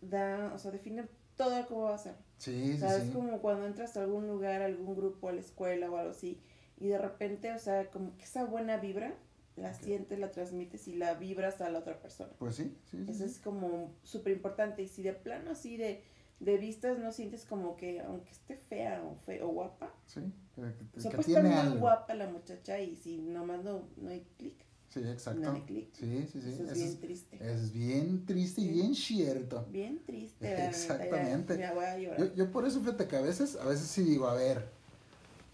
da, 0.00 0.52
o 0.54 0.58
sea, 0.58 0.70
define 0.70 1.08
todo 1.36 1.66
cómo 1.66 1.82
va 1.84 1.94
a 1.94 1.98
ser. 1.98 2.14
sí, 2.38 2.70
O 2.70 2.72
sí, 2.72 2.78
sea, 2.78 2.96
es 2.96 3.04
sí, 3.04 3.10
como 3.12 3.40
cuando 3.40 3.66
entras 3.66 3.96
a 3.96 4.02
algún 4.02 4.26
lugar, 4.28 4.62
a 4.62 4.66
algún 4.66 4.94
grupo, 4.94 5.28
a 5.28 5.32
la 5.32 5.40
escuela 5.40 5.90
o 5.90 5.96
algo 5.96 6.10
así, 6.10 6.40
y 6.78 6.88
de 6.88 6.98
repente, 6.98 7.52
o 7.52 7.58
sea, 7.58 7.90
como 7.90 8.16
que 8.16 8.24
esa 8.24 8.44
buena 8.44 8.76
vibra 8.76 9.14
la 9.56 9.70
Ok. 9.70 9.82
sientes, 9.82 10.18
la 10.18 10.30
transmites 10.30 10.88
y 10.88 10.94
la 10.94 11.14
vibras 11.14 11.60
a 11.60 11.70
la 11.70 11.78
otra 11.78 11.98
persona. 12.00 12.32
pues 12.38 12.56
sí, 12.56 12.76
sí, 12.90 13.04
sí, 13.04 13.10
Eso 13.10 13.24
sí. 13.24 13.24
es 13.24 13.38
como 13.38 13.92
súper 14.02 14.32
importante. 14.32 14.82
Y 14.82 14.88
si 14.88 15.02
de 15.02 15.12
plano 15.12 15.50
así 15.50 15.76
de 15.76 16.02
de 16.42 16.56
vistas 16.58 16.98
no 16.98 17.12
sientes 17.12 17.44
como 17.46 17.76
que, 17.76 18.00
aunque 18.00 18.30
esté 18.32 18.56
fea 18.56 19.02
o, 19.04 19.14
fe, 19.24 19.42
o 19.42 19.48
guapa, 19.48 19.90
Sí, 20.06 20.20
que, 20.54 20.60
que- 20.62 20.98
o 20.98 21.00
sea, 21.00 21.10
que 21.12 21.16
puede 21.18 21.26
tiene 21.26 21.48
estar 21.48 21.62
muy 21.64 21.66
algo. 21.72 21.80
guapa 21.80 22.14
la 22.14 22.28
muchacha 22.28 22.80
y 22.80 22.96
si 22.96 23.18
nomás 23.18 23.62
no, 23.64 23.88
no 23.96 24.10
hay 24.10 24.26
clic, 24.36 24.54
Sí, 24.88 25.00
exacto. 25.00 25.40
no 25.40 25.52
hay 25.52 25.62
clic. 25.62 25.88
Sí, 25.94 26.26
sí, 26.30 26.40
sí. 26.42 26.48
Eso 26.50 26.64
es 26.64 26.70
Eso 26.70 26.74
bien 26.74 26.88
es, 26.88 27.00
triste. 27.00 27.38
es 27.40 27.72
bien 27.72 28.26
triste 28.26 28.60
y 28.60 28.68
bien 28.68 28.94
cierto. 28.94 29.64
Bien 29.70 30.04
triste, 30.04 30.44
ya- 30.46 30.68
Exactamente. 30.68 31.56
Ya, 31.58 31.72
voy 31.72 31.84
a 31.86 31.98
llorar. 31.98 32.18
Yo, 32.20 32.34
yo 32.34 32.50
por 32.50 32.66
eso, 32.66 32.80
fíjate 32.80 33.06
que 33.08 33.16
a 33.16 33.22
veces, 33.22 33.56
a 33.56 33.64
veces 33.64 33.86
sí 33.86 34.02
digo, 34.02 34.26
a 34.26 34.34
ver, 34.34 34.68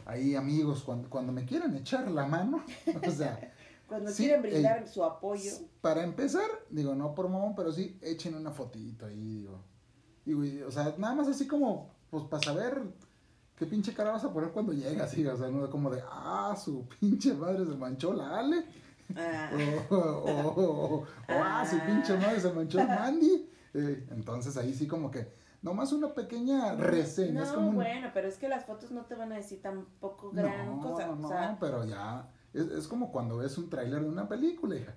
ahí 0.07 0.35
amigos, 0.35 0.83
cuando, 0.83 1.09
cuando 1.11 1.33
me 1.33 1.45
quieran 1.45 1.76
echar 1.76 2.11
la 2.11 2.26
mano, 2.26 2.64
o 3.07 3.11
sea, 3.11 3.52
Cuando 3.87 4.11
sí, 4.11 4.25
quieren 4.25 4.42
brindar 4.42 4.83
ey, 4.83 4.88
su 4.88 5.04
apoyo, 5.04 5.52
para 5.83 6.02
empezar, 6.02 6.49
digo, 6.71 6.95
no 6.95 7.14
por 7.14 7.28
mamón, 7.28 7.54
pero 7.54 7.73
sí, 7.73 7.99
echen 8.02 8.35
una 8.35 8.50
fotito 8.50 9.07
ahí, 9.07 9.23
digo. 9.23 9.62
Y, 10.28 10.61
o 10.61 10.70
sea, 10.70 10.94
nada 10.99 11.14
más 11.14 11.28
así 11.28 11.47
como, 11.47 11.90
pues 12.11 12.25
para 12.25 12.42
saber 12.42 12.82
qué 13.56 13.64
pinche 13.64 13.94
cara 13.94 14.11
vas 14.11 14.25
a 14.25 14.32
poner 14.32 14.50
cuando 14.50 14.75
llegas, 14.75 15.11
sí, 15.11 15.26
o 15.26 15.37
sea, 15.37 15.49
no 15.49 15.68
como 15.70 15.90
de, 15.90 16.02
ah, 16.06 16.54
su 16.62 16.87
pinche 17.00 17.32
madre 17.32 17.64
se 17.64 17.75
manchó 17.75 18.12
la 18.12 18.38
Ale, 18.38 18.64
ah, 19.16 19.50
o, 19.90 19.94
o, 19.94 20.49
o, 20.49 20.94
o, 21.00 21.06
ah, 21.28 21.66
su 21.68 21.78
pinche 21.80 22.14
madre 22.18 22.40
se 22.40 22.52
manchó 22.52 22.78
el 22.78 22.88
Mandy. 22.88 23.50
Eh, 23.75 24.06
entonces 24.11 24.56
ahí 24.58 24.75
sí 24.75 24.87
como 24.87 25.11
que, 25.11 25.32
nomás 25.62 25.92
una 25.92 26.12
pequeña 26.12 26.75
reseña, 26.75 27.40
no, 27.40 27.47
es 27.47 27.52
como 27.52 27.68
un... 27.70 27.75
bueno, 27.76 28.11
pero 28.12 28.28
es 28.28 28.37
que 28.37 28.49
las 28.49 28.66
fotos 28.66 28.90
no 28.90 29.06
te 29.06 29.14
van 29.14 29.32
a 29.32 29.37
decir 29.37 29.62
tampoco 29.62 30.30
gran 30.30 30.66
no, 30.66 30.82
cosa, 30.82 31.06
no, 31.06 31.26
o 31.26 31.28
sea, 31.28 31.56
pero 31.58 31.87
ya, 31.87 32.28
es, 32.52 32.66
es 32.66 32.87
como 32.87 33.11
cuando 33.11 33.38
ves 33.38 33.56
un 33.56 33.70
tráiler 33.70 34.02
de 34.02 34.08
una 34.11 34.28
película, 34.28 34.76
hija. 34.76 34.94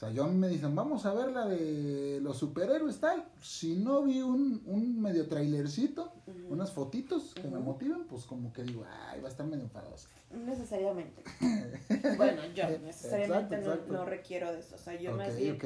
O 0.00 0.02
sea, 0.02 0.10
yo 0.12 0.24
a 0.24 0.28
mí 0.28 0.34
me 0.34 0.48
dicen, 0.48 0.74
vamos 0.74 1.04
a 1.04 1.12
ver 1.12 1.30
la 1.30 1.46
de 1.46 2.20
los 2.22 2.38
superhéroes, 2.38 3.00
tal. 3.00 3.22
Si 3.42 3.76
no 3.76 4.02
vi 4.02 4.22
un, 4.22 4.62
un 4.64 4.98
medio 4.98 5.28
trailercito, 5.28 6.14
unas 6.48 6.72
fotitos 6.72 7.34
que 7.34 7.42
me 7.42 7.58
Ujú. 7.58 7.64
motivan, 7.66 8.04
pues 8.08 8.24
como 8.24 8.50
que 8.50 8.62
digo, 8.62 8.82
ay, 9.08 9.20
va 9.20 9.28
a 9.28 9.30
estar 9.30 9.44
medio 9.44 9.64
enfadosa. 9.64 10.08
necesariamente. 10.30 11.22
bueno, 12.16 12.40
yo 12.54 12.70
necesariamente 12.78 13.56
Exacto, 13.56 13.56
no- 13.56 13.72
exacto. 13.74 13.92
No, 13.92 14.04
requiero 14.06 14.50
de 14.54 14.60
eso, 14.60 14.76
o 14.76 14.78
sea, 14.78 14.98
yo 14.98 15.10
ok, 15.10 15.18
más 15.18 15.36
bien 15.36 15.58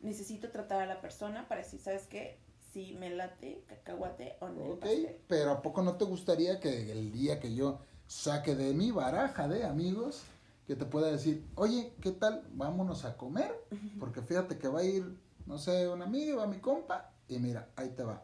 necesito 0.00 0.50
tratar 0.50 0.82
a 0.82 0.86
la 0.86 1.00
persona 1.00 1.46
para 1.46 1.62
decir, 1.62 1.78
¿sabes 1.78 2.08
qué? 2.08 2.40
Si 2.72 2.92
me 2.94 3.10
late 3.10 3.62
cacahuate 3.68 4.34
o 4.40 4.48
no. 4.48 4.62
Ok, 4.64 4.86
pero 5.28 5.52
¿a 5.52 5.62
poco 5.62 5.82
no 5.82 5.94
te 5.94 6.04
gustaría 6.06 6.58
que 6.58 6.90
el 6.90 7.12
día 7.12 7.38
que 7.38 7.54
yo 7.54 7.78
saque 8.08 8.56
de 8.56 8.74
mi 8.74 8.90
baraja 8.90 9.46
de 9.46 9.62
amigos, 9.64 10.24
que 10.66 10.74
te 10.74 10.84
pueda 10.84 11.08
decir, 11.10 11.46
oye, 11.54 11.94
¿qué 12.00 12.10
tal? 12.12 12.42
Vámonos 12.52 13.04
a 13.04 13.16
comer, 13.16 13.54
porque 14.00 14.20
fíjate 14.22 14.58
que 14.58 14.68
va 14.68 14.80
a 14.80 14.84
ir, 14.84 15.18
no 15.46 15.58
sé, 15.58 15.88
un 15.88 16.02
amigo, 16.02 16.38
va 16.38 16.46
mi 16.46 16.58
compa, 16.58 17.12
y 17.28 17.38
mira, 17.38 17.68
ahí 17.76 17.90
te 17.90 18.02
va. 18.02 18.22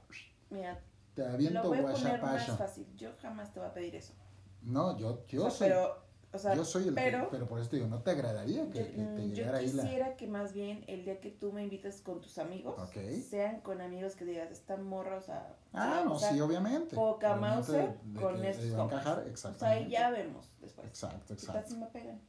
Mira, 0.51 0.81
Te 1.15 1.23
lo 1.23 1.31
aviento 1.33 1.69
voy 1.69 1.79
a 1.79 1.93
poner 1.93 2.23
más 2.23 2.47
fácil. 2.57 2.87
Yo 2.97 3.11
jamás 3.21 3.53
te 3.53 3.61
voy 3.61 3.69
a 3.69 3.75
pedir 3.75 3.95
eso. 3.95 4.13
No, 4.63 4.97
yo, 4.99 5.25
yo 5.29 5.47
O 5.47 5.51
sea, 5.51 5.59
soy, 5.59 5.69
pero, 5.69 6.03
o 6.33 6.39
sea, 6.39 6.55
yo 6.55 6.65
soy 6.65 6.89
el 6.89 6.95
pero, 6.95 7.23
que, 7.23 7.27
pero 7.33 7.49
por 7.49 7.61
eso 7.61 7.71
te 7.71 7.77
digo, 7.77 7.89
¿no 7.89 8.01
te 8.03 8.11
agradaría 8.13 8.71
que, 8.71 8.79
yo, 8.79 8.85
que 8.87 9.03
te 9.03 9.29
yo 9.29 9.35
llegara 9.35 9.59
ahí 9.59 9.73
la... 9.73 9.83
quisiera 9.83 10.17
que 10.17 10.27
más 10.29 10.53
bien 10.53 10.85
el 10.87 11.05
día 11.05 11.21
que 11.21 11.31
tú 11.31 11.53
me 11.53 11.63
invites 11.63 12.01
con 12.01 12.21
tus 12.21 12.39
amigos, 12.39 12.75
Ok. 12.79 12.97
sean 13.29 13.61
con 13.61 13.81
amigos 13.81 14.15
que 14.15 14.25
digas, 14.25 14.51
esta 14.51 14.77
morra, 14.77 15.17
o 15.17 15.23
sea, 15.23 15.57
Ah, 15.73 16.03
no, 16.05 16.19
sí, 16.19 16.41
obviamente. 16.41 16.95
poca 16.95 17.37
de 17.37 17.95
con 18.19 18.45
estos 18.45 19.45
O 19.45 19.59
sea, 19.59 19.69
ahí 19.71 19.89
ya 19.89 20.11
vemos 20.11 20.47
después. 20.61 20.87
Exacto, 20.87 21.19
¿Qué 21.29 21.35
tal 21.35 21.45
exacto. 21.45 21.71
si 21.71 21.77
me 21.79 21.87
pegan? 21.87 22.21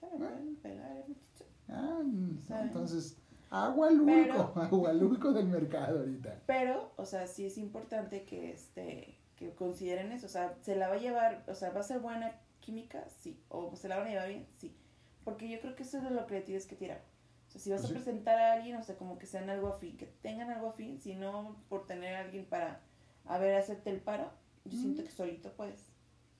¿Qué 0.00 0.06
tal 0.06 0.18
me 0.18 0.26
Ah. 0.26 0.30
pueden 0.30 0.56
pegar, 0.56 0.96
eh, 0.96 1.04
muchacho? 1.08 1.44
Ah, 1.68 2.00
no, 2.04 2.40
¿Saben? 2.40 2.66
entonces, 2.68 3.16
agualulco, 3.50 4.06
Pero- 4.06 4.52
agualulco 4.62 5.32
del 5.32 5.46
mercado 5.48 6.00
ahorita. 6.00 6.42
Pero, 6.46 6.92
o 6.96 7.04
sea, 7.04 7.26
sí 7.26 7.46
es 7.46 7.58
importante 7.58 8.24
que 8.24 8.52
este 8.52 9.14
que 9.36 9.54
consideren 9.54 10.10
eso, 10.10 10.26
o 10.26 10.28
sea, 10.28 10.56
se 10.62 10.74
la 10.74 10.88
va 10.88 10.94
a 10.94 10.98
llevar, 10.98 11.44
o 11.46 11.54
sea, 11.54 11.70
va 11.70 11.78
a 11.80 11.84
ser 11.84 12.00
buena 12.00 12.32
química, 12.58 13.08
sí, 13.08 13.40
o 13.48 13.76
se 13.76 13.86
la 13.88 13.96
van 13.96 14.08
a 14.08 14.10
llevar 14.10 14.28
bien, 14.28 14.46
sí. 14.56 14.74
Porque 15.24 15.48
yo 15.48 15.60
creo 15.60 15.76
que 15.76 15.84
eso 15.84 15.98
es 15.98 16.02
de 16.02 16.10
lo 16.10 16.26
que 16.26 16.40
tienes 16.40 16.66
que 16.66 16.74
tirar. 16.74 17.02
O 17.46 17.50
sea, 17.52 17.60
si 17.60 17.70
vas 17.70 17.82
Pues 17.82 17.84
a 17.92 17.94
sí. 17.94 18.02
presentar 18.02 18.36
a 18.36 18.54
alguien, 18.54 18.76
o 18.76 18.82
sea, 18.82 18.96
como 18.96 19.16
que 19.16 19.26
sean 19.26 19.48
algo 19.48 19.68
afín, 19.68 19.96
que 19.96 20.06
tengan 20.06 20.50
algo 20.50 20.70
afín, 20.70 21.00
si 21.00 21.14
no 21.14 21.56
por 21.68 21.86
tener 21.86 22.16
a 22.16 22.20
alguien 22.22 22.46
para, 22.46 22.80
a 23.26 23.38
ver, 23.38 23.54
hacerte 23.54 23.90
el 23.90 24.00
paro, 24.00 24.28
yo 24.64 24.76
Mm. 24.76 24.80
siento 24.82 25.04
que 25.04 25.10
solito 25.12 25.52
puedes, 25.52 25.86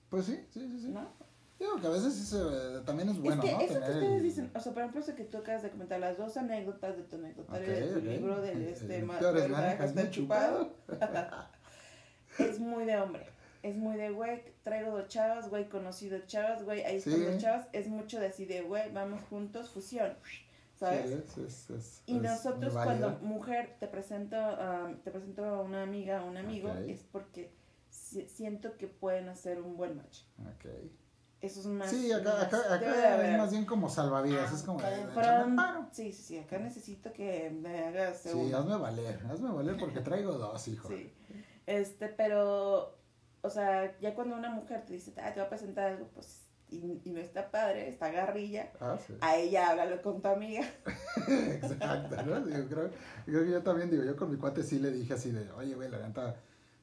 Pues 0.09 0.25
sí, 0.25 0.37
sí, 0.49 0.67
sí, 0.69 0.79
sí. 0.81 0.87
¿no? 0.89 1.07
Digo 1.59 1.75
que 1.81 1.87
a 1.87 1.89
veces 1.89 2.13
se- 2.15 2.81
también 2.85 3.09
es 3.09 3.19
bueno, 3.19 3.43
es 3.43 3.49
que 3.49 3.55
¿no? 3.55 3.61
eso 3.61 3.73
que 3.73 3.79
ustedes 3.79 4.03
el- 4.03 4.23
dicen, 4.23 4.51
o 4.55 4.59
sea, 4.61 4.71
por 4.71 4.81
ejemplo, 4.81 5.01
eso 5.01 5.13
que 5.15 5.25
tú 5.25 5.37
acabas 5.39 5.61
de 5.61 5.69
comentar, 5.71 5.99
las 5.99 6.17
dos 6.17 6.37
anécdotas 6.37 6.95
de 6.95 7.03
tu 7.03 7.17
anecdotario 7.17 7.67
Ok, 7.67 7.73
de 7.79 7.87
tu 7.91 7.97
ok. 7.99 8.03
libro 8.05 8.41
del 8.41 8.61
El- 8.61 8.67
este 8.69 9.03
peores 9.03 9.49
naranjas 9.49 10.11
chupado. 10.11 10.73
es 12.39 12.59
muy 12.59 12.85
de 12.85 12.97
hombre. 12.97 13.25
Es 13.61 13.75
muy 13.75 13.97
de, 13.97 14.09
güey, 14.11 14.41
traigo 14.63 14.91
dos 14.97 15.09
chavas, 15.09 15.49
güey, 15.49 15.67
conocido 15.67 16.17
chavas, 16.27 16.63
güey, 16.63 16.81
ahí 16.83 16.95
están 16.95 17.15
Sí. 17.15 17.23
dos 17.25 17.37
chavas. 17.39 17.67
Es 17.73 17.87
mucho 17.89 18.19
de 18.21 18.27
así 18.27 18.45
de, 18.45 18.61
güey, 18.61 18.89
vamos 18.93 19.19
juntos, 19.29 19.69
fusión, 19.69 20.13
¿sabes? 20.79 21.09
Sí, 21.09 21.13
es- 21.13 21.37
es- 21.37 21.69
es- 21.71 22.01
Y 22.05 22.13
nosotros 22.19 22.71
cuando 22.73 23.19
mujer 23.19 23.75
te 23.81 23.87
presento, 23.87 24.37
ah, 24.37 24.93
te 25.03 25.11
presento 25.11 25.43
a 25.43 25.61
una 25.61 25.83
amiga, 25.83 26.19
a 26.19 26.23
un 26.23 26.37
amigo, 26.37 26.69
Ok. 26.69 26.77
es 26.87 27.03
porque 27.11 27.51
si- 27.89 28.29
siento 28.29 28.77
que 28.77 28.87
pueden 28.87 29.27
hacer 29.27 29.59
un 29.59 29.75
buen 29.75 29.97
match. 29.97 30.19
Ok. 30.39 30.65
Eso 31.41 31.61
es 31.61 31.65
más. 31.67 31.89
Sí, 31.89 32.11
acá, 32.11 32.33
más- 32.33 32.43
acá, 32.43 32.73
acá 32.75 33.25
es 33.31 33.37
más 33.37 33.51
bien 33.51 33.65
como 33.65 33.89
salvavidas, 33.89 34.51
es 34.51 34.61
como, 34.63 34.79
Ah, 34.81 34.91
eh, 34.91 35.05
pero- 35.15 35.21
échame 35.27 35.55
paro. 35.55 35.87
Sí, 35.91 36.11
sí, 36.11 36.21
sí, 36.23 36.37
acá 36.37 36.57
necesito 36.59 37.13
que 37.13 37.49
me 37.49 37.85
hagas 37.85 38.21
Sí, 38.23 38.29
un- 38.33 38.53
hazme 38.53 38.75
valer, 38.77 39.19
hazme 39.31 39.49
valer 39.51 39.77
porque 39.77 40.01
traigo 40.01 40.33
dos, 40.33 40.67
hijo. 40.67 40.89
Sí. 40.89 41.13
Este, 41.65 42.09
pero, 42.09 42.97
o 43.41 43.49
sea, 43.49 43.97
ya 43.99 44.13
cuando 44.15 44.35
una 44.35 44.49
mujer 44.49 44.83
te 44.85 44.93
dice, 44.93 45.13
ah, 45.21 45.33
te 45.33 45.39
va 45.39 45.45
a 45.45 45.49
presentar 45.49 45.91
algo, 45.91 46.07
pues, 46.13 46.45
y, 46.71 47.01
y 47.05 47.11
no 47.11 47.19
está 47.19 47.49
padre, 47.49 47.87
está 47.87 48.11
garrilla, 48.11 48.71
Ah, 48.81 48.97
sí. 49.07 49.13
a 49.21 49.37
ella 49.37 49.69
háblalo 49.69 50.01
con 50.01 50.21
tu 50.21 50.27
amiga. 50.27 50.67
Exacto, 51.27 52.15
¿no? 52.25 52.41
Digo, 52.41 52.67
creo, 52.67 52.89
creo 53.25 53.43
que 53.45 53.51
yo 53.51 53.63
también, 53.63 53.89
digo, 53.89 54.03
yo 54.03 54.15
con 54.15 54.29
mi 54.29 54.37
cuate 54.37 54.61
sí 54.63 54.79
le 54.79 54.91
dije 54.91 55.13
así 55.13 55.31
de, 55.31 55.49
oye, 55.53 55.73
güey, 55.75 55.89
la 55.89 55.99
neta, 56.05 56.35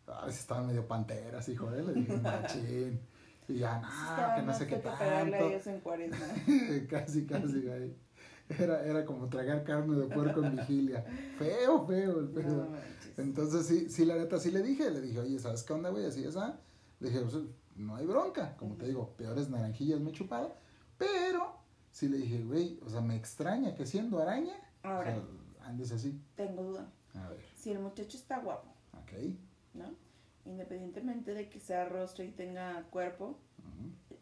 a 0.07 0.25
veces 0.27 0.41
estaban 0.41 0.67
medio 0.67 0.87
panteras, 0.89 1.49
hijo, 1.49 1.71
¿eh? 1.73 1.83
Le 1.83 1.93
dije, 1.93 2.17
machín. 2.17 3.01
Y 3.49 3.59
ya, 3.59 3.81
Estaba 3.81 4.37
que 4.37 4.43
no 4.43 4.53
sé 4.55 4.67
qué 4.67 4.77
feo 4.79 4.93
a 4.93 4.99
tanto. 4.99 5.71
en 5.71 5.81
cuaresma. 5.81 6.27
casi, 6.91 7.27
casi, 7.27 7.61
güey. 7.63 7.95
Era, 8.49 8.85
era 8.85 9.05
como 9.05 9.29
tragar 9.29 9.65
carne 9.65 9.97
de 9.97 10.07
puerco 10.07 10.43
en 10.45 10.57
vigilia. 10.57 11.05
Feo, 11.39 11.87
feo 11.87 12.21
el. 12.21 12.33
No 12.35 12.71
manches. 12.71 13.19
Entonces, 13.19 13.67
sí, 13.67 13.89
sí, 13.91 14.05
la 14.05 14.17
neta, 14.17 14.39
sí 14.39 14.51
le 14.51 14.63
dije, 14.63 14.91
le 14.91 15.01
dije, 15.01 15.19
oye, 15.21 15.39
¿sabes 15.39 15.63
qué 15.63 15.73
onda, 15.73 15.91
güey? 15.91 16.05
Así 16.07 16.25
es, 16.25 16.37
ah. 16.37 16.59
Le 17.01 17.09
dije, 17.09 17.23
pues, 17.23 17.37
no 17.77 17.97
hay 17.97 18.07
bronca, 18.07 18.57
como 18.57 18.77
te 18.77 18.87
digo, 18.87 19.15
peores 19.17 19.49
naranjillas 19.51 20.01
me 20.01 20.11
he 20.11 20.13
chupado, 20.13 20.57
pero 20.97 21.57
sí 21.91 22.09
le 22.09 22.19
dije, 22.19 22.43
güey, 22.43 22.81
o 22.85 22.89
sea, 22.89 23.01
me 23.01 23.17
extraña 23.17 23.75
que 23.75 23.85
siendo 23.87 24.19
araña, 24.21 24.55
Ahora, 24.83 25.11
o 25.11 25.15
sea, 25.15 25.67
andes 25.67 25.93
así. 25.93 26.21
tengo 26.37 26.63
duda. 26.63 26.91
A 27.15 27.29
ver, 27.31 27.41
Si 27.57 27.71
el 27.73 27.79
muchacho 27.81 28.17
está 28.17 28.39
guapo, 28.41 28.69
ok. 28.93 29.13
¿no? 29.75 29.95
Independientemente 30.47 31.35
de 31.35 31.49
que 31.49 31.61
sea 31.61 31.89
rostro 31.89 32.25
y 32.25 32.31
tenga 32.31 32.85
cuerpo, 32.91 33.39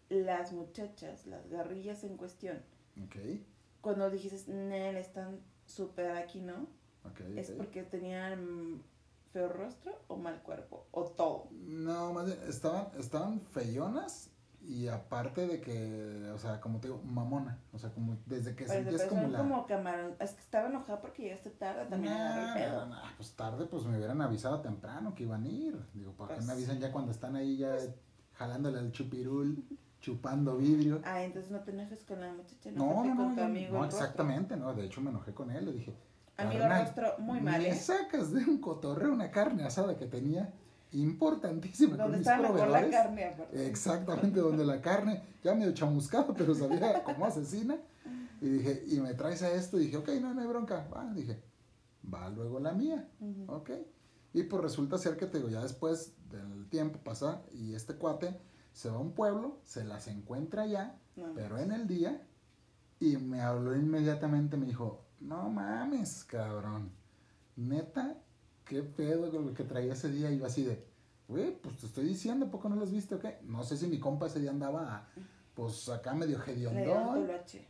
las 0.09 0.52
muchachas, 0.52 1.26
las 1.26 1.49
garrillas 1.49 2.04
en 2.04 2.16
cuestión, 2.16 2.62
cuando 3.81 4.11
dijiste, 4.11 4.50
Nel, 4.50 4.97
están 4.97 5.40
súper 5.66 6.12
aquí, 6.12 6.40
¿no? 6.40 6.66
¿Es 7.37 7.50
porque 7.50 7.83
tenían 7.83 8.83
feo 9.33 9.49
rostro 9.49 10.00
o 10.09 10.16
mal 10.16 10.43
cuerpo? 10.43 10.87
¿O 10.90 11.04
todo? 11.04 11.49
No, 11.50 12.12
más 12.12 12.26
bien, 12.26 12.38
estaban, 12.49 12.88
estaban 12.99 13.40
feyonas 13.40 14.31
y 14.66 14.88
aparte 14.88 15.47
de 15.47 15.61
que, 15.61 16.30
o 16.35 16.38
sea, 16.38 16.61
como 16.61 16.80
te 16.80 16.88
digo, 16.88 17.00
mamona. 17.04 17.59
O 17.73 17.78
sea, 17.78 17.90
como 17.90 18.16
desde 18.26 18.56
que 18.56 18.64
Pero 18.64 18.75
sentías 18.75 19.00
después 19.02 19.21
como 19.21 19.33
la... 19.33 19.38
como 19.38 19.66
camarón. 19.66 20.14
Es 20.21 20.33
que 20.33 20.40
estaba 20.40 20.68
enojada 20.68 21.00
porque 21.00 21.23
llegaste 21.25 21.50
tarde, 21.50 21.87
también. 21.87 22.12
Nah, 22.14 22.87
nah, 22.87 23.11
pues 23.16 23.33
tarde, 23.37 23.66
pues 23.66 23.85
me 23.85 23.97
hubieran 23.97 24.21
avisado 24.23 24.61
temprano 24.61 25.14
que 25.14 25.25
iban 25.25 25.44
a 25.44 25.49
ir. 25.49 25.78
Digo, 25.92 26.12
¿para 26.12 26.30
qué 26.30 26.35
Pues- 26.37 26.47
me 26.47 26.52
avisan 26.52 26.78
ya 26.80 26.90
cuando 26.92 27.11
están 27.11 27.37
ahí 27.37 27.56
ya 27.59 27.76
jalándole 28.33 28.78
al 28.78 28.90
chupirul, 28.92 29.64
chupando 30.00 30.56
vidrio? 30.56 31.00
Ah, 31.04 31.23
entonces 31.23 31.50
no 31.50 31.61
te 31.61 31.71
enojes 31.71 32.04
con 32.04 32.21
la 32.21 32.33
muchacha, 32.33 32.71
No, 32.73 33.04
no, 33.04 33.16
con 33.16 33.35
tu 33.37 33.42
amigo. 33.42 33.78
no, 33.78 33.85
exactamente, 33.85 34.56
no, 34.56 34.75
de 34.75 34.85
hecho 34.87 35.00
me 35.00 35.11
enojé 35.11 35.33
con 35.35 35.50
él, 35.50 35.64
le 35.66 35.73
dije, 35.73 35.94
Amigo 36.37 36.62
"Carnal, 36.62 36.85
rostro 36.87 37.14
muy 37.18 37.40
mal, 37.40 37.62
me 37.62 37.68
¿eh? 37.68 37.75
sacas 37.76 38.33
de 38.33 38.44
un 38.44 38.59
cotorreo 38.61 39.12
una 39.12 39.30
carne 39.30 39.64
asada 39.64 39.97
que 39.97 40.06
tenía 40.06 40.52
importantísima 40.95 41.91
con 41.97 41.99
Donde 41.99 42.19
estaba 42.19 42.43
mejor 42.43 42.57
la 42.57 42.65
proveedores. 42.65 42.91
carne, 42.95 43.25
aparte. 43.27 43.67
Exactamente, 43.69 44.41
donde 44.41 44.65
la 44.65 44.81
carne 44.81 45.23
ya 45.43 45.55
medio 45.55 45.73
chamuscada, 45.73 46.33
pero 46.37 46.55
sabía 46.55 47.03
como 47.05 47.27
asesina. 47.27 47.77
Y 48.41 48.49
dije, 48.49 48.85
y 48.89 49.01
me 49.01 49.15
traes 49.15 49.43
a 49.43 49.51
esto, 49.53 49.79
y 49.81 49.87
dije, 49.87 49.97
ok, 49.97 50.09
no, 50.21 50.35
no 50.35 50.41
hay 50.41 50.47
bronca. 50.47 50.87
Va, 50.95 51.13
dije, 51.15 51.43
va 52.13 52.29
luego 52.29 52.61
la 52.61 52.73
mía, 52.73 53.09
Ujú. 53.21 53.53
ok. 53.53 53.71
Y 54.35 54.43
pues 54.43 54.63
resulta 54.63 54.99
ser 54.99 55.17
que 55.17 55.27
te 55.27 55.39
digo, 55.39 55.49
ya 55.49 55.63
después 55.63 56.13
del 56.31 56.69
tiempo 56.69 56.99
pasa, 56.99 57.43
y 57.53 57.75
este 57.75 57.95
cuate 57.95 58.37
se 58.73 58.91
va 58.91 58.97
a 58.97 59.01
un 59.01 59.13
pueblo, 59.13 59.59
se 59.65 59.85
las 59.85 60.09
encuentra 60.09 60.63
allá, 60.63 60.99
No, 61.17 61.33
pero 61.35 61.59
en 61.59 61.71
el 61.73 61.87
día, 61.87 62.21
y 62.99 63.17
me 63.17 63.41
habló 63.41 63.75
inmediatamente, 63.77 64.57
me 64.57 64.67
dijo, 64.67 65.05
no 65.21 65.49
mames, 65.49 66.25
cabrón, 66.25 66.91
neta, 67.57 68.19
¿qué 68.64 68.83
pedo 68.83 69.30
con 69.30 69.47
lo 69.47 69.54
que 69.54 69.64
traía 69.64 69.92
ese 69.92 70.11
día? 70.11 70.30
Y 70.30 70.38
yo 70.38 70.47
así 70.47 70.64
de, 70.64 70.85
güey, 71.28 71.56
pues 71.61 71.76
te 71.78 71.87
estoy 71.87 72.04
diciendo, 72.06 72.47
¿a 72.47 72.50
poco 72.50 72.68
no 72.68 72.76
los 72.76 72.90
viste 72.90 73.14
o 73.14 73.18
qué? 73.18 73.38
No 73.44 73.62
sé 73.64 73.76
si 73.76 73.87
mi 73.87 73.99
compa 73.99 74.26
ese 74.26 74.40
día 74.40 74.50
andaba, 74.50 75.09
pues 75.54 75.88
acá 75.88 76.14
medio 76.14 76.38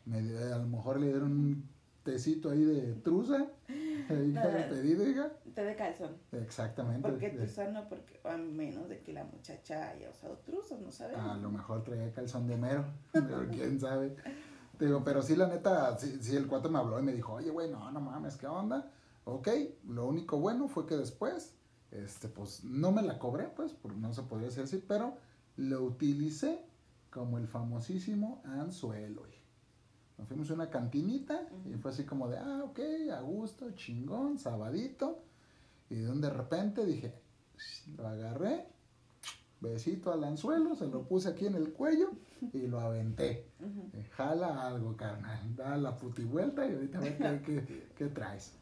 medio- 0.07 0.55
a 0.55 0.59
lo 0.59 0.67
mejor 0.67 0.99
le 1.01 1.07
dieron 1.09 1.33
un 1.33 1.69
tecito 2.03 2.51
ahí 2.51 2.65
de 2.65 2.95
truza. 2.95 3.47
Ahí 4.11 4.33
Nada. 4.33 4.69
de. 4.69 5.31
Té 5.55 5.65
calzón. 5.77 6.11
Exactamente. 6.33 7.09
Porque 7.09 7.31
de- 7.31 7.47
tú 7.47 7.51
sano, 7.51 7.89
porque 7.89 8.21
a 8.25 8.37
menos 8.37 8.87
de 8.91 9.01
que 9.01 9.15
la 9.15 9.25
muchacha 9.25 9.89
haya 9.89 10.11
usado 10.11 10.37
truzos, 10.45 10.79
no 10.81 10.93
sabemos. 10.93 11.25
A 11.25 11.37
lo 11.39 11.51
mejor 11.51 11.83
traía 11.83 12.13
calzón 12.13 12.47
de 12.47 12.59
mero, 12.59 12.85
pero 13.13 13.49
quién 13.51 13.81
sabe. 13.81 14.15
Digo, 14.79 15.03
pero 15.03 15.23
sí, 15.23 15.37
la 15.37 15.47
neta, 15.47 15.97
sí, 15.99 16.19
sí, 16.21 16.37
el 16.37 16.47
cuate 16.47 16.69
me 16.69 16.79
habló 16.81 16.99
y 17.01 17.03
me 17.03 17.13
dijo, 17.15 17.33
oye, 17.33 17.49
güey, 17.51 17.71
no, 17.71 17.91
no 17.93 18.01
mames, 18.01 18.37
¿qué 18.37 18.47
onda? 18.47 18.91
Ok, 19.25 19.49
lo 19.89 20.07
único 20.07 20.39
bueno 20.39 20.69
fue 20.69 20.87
que 20.87 20.97
después, 20.97 21.55
este, 21.91 22.29
pues, 22.29 22.63
no 22.65 22.93
me 22.93 23.03
la 23.03 23.19
cobré, 23.19 23.49
pues, 23.49 23.73
porque 23.73 23.97
no 23.99 24.13
se 24.13 24.23
podría 24.23 24.49
decir 24.49 24.65
así, 24.65 24.85
pero 24.87 25.17
lo 25.57 25.83
utilicé 25.85 26.61
como 27.11 27.39
el 27.39 27.47
famosísimo 27.49 28.43
anzuelo. 28.45 29.23
Nos 30.19 30.29
fuimos 30.29 30.51
a 30.51 30.55
una 30.55 30.71
cantinita 30.71 31.49
y 31.69 31.75
fue 31.75 31.91
así 31.91 32.05
como 32.05 32.29
de, 32.29 32.39
ah, 32.39 32.63
ok, 32.65 32.79
a 33.13 33.21
gusto, 33.21 33.71
chingón, 33.73 34.39
sabadito. 34.39 35.23
Y 35.91 35.97
de 35.97 36.13
de 36.15 36.31
repente 36.31 36.85
dije, 36.85 37.15
lo 37.97 38.07
agarré, 38.09 38.67
besito 39.61 40.13
al 40.13 40.23
anzuelo, 40.25 40.77
se 40.77 40.87
lo 40.87 41.03
puse 41.07 41.29
aquí 41.31 41.47
en 41.47 41.55
el 41.57 41.73
cuello 41.73 42.11
y 42.53 42.67
lo 42.67 42.79
aventé. 42.81 43.49
Eh, 43.93 44.05
Jala 44.13 44.67
algo, 44.67 44.97
carnal. 44.97 45.57
Da 45.57 45.77
la 45.77 45.97
puti 45.97 46.23
vuelta 46.25 46.67
y 46.67 46.75
ahorita 46.75 46.99
a 46.99 47.01
ver 47.01 47.43
qué, 47.43 47.65
qué- 47.65 47.89
qué 47.97 48.07
traes. 48.07 48.53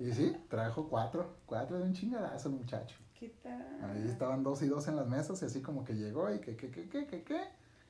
Y 0.00 0.12
sí, 0.12 0.36
trajo 0.48 0.88
cuatro, 0.88 1.36
cuatro 1.46 1.78
de 1.78 1.84
un 1.84 1.92
chingadazo 1.92 2.48
el 2.48 2.56
muchacho. 2.56 2.96
¿Qué 3.18 3.28
tal? 3.42 3.78
Ahí 3.84 4.08
estaban 4.08 4.42
dos 4.42 4.62
y 4.62 4.68
dos 4.68 4.88
en 4.88 4.96
las 4.96 5.06
mesas 5.06 5.40
y 5.42 5.44
así 5.44 5.62
como 5.62 5.84
que 5.84 5.94
llegó 5.94 6.32
y 6.32 6.40
que, 6.40 6.56
que, 6.56 6.70
que, 6.70 6.88
que, 6.88 7.06
que, 7.06 7.22
que, 7.22 7.40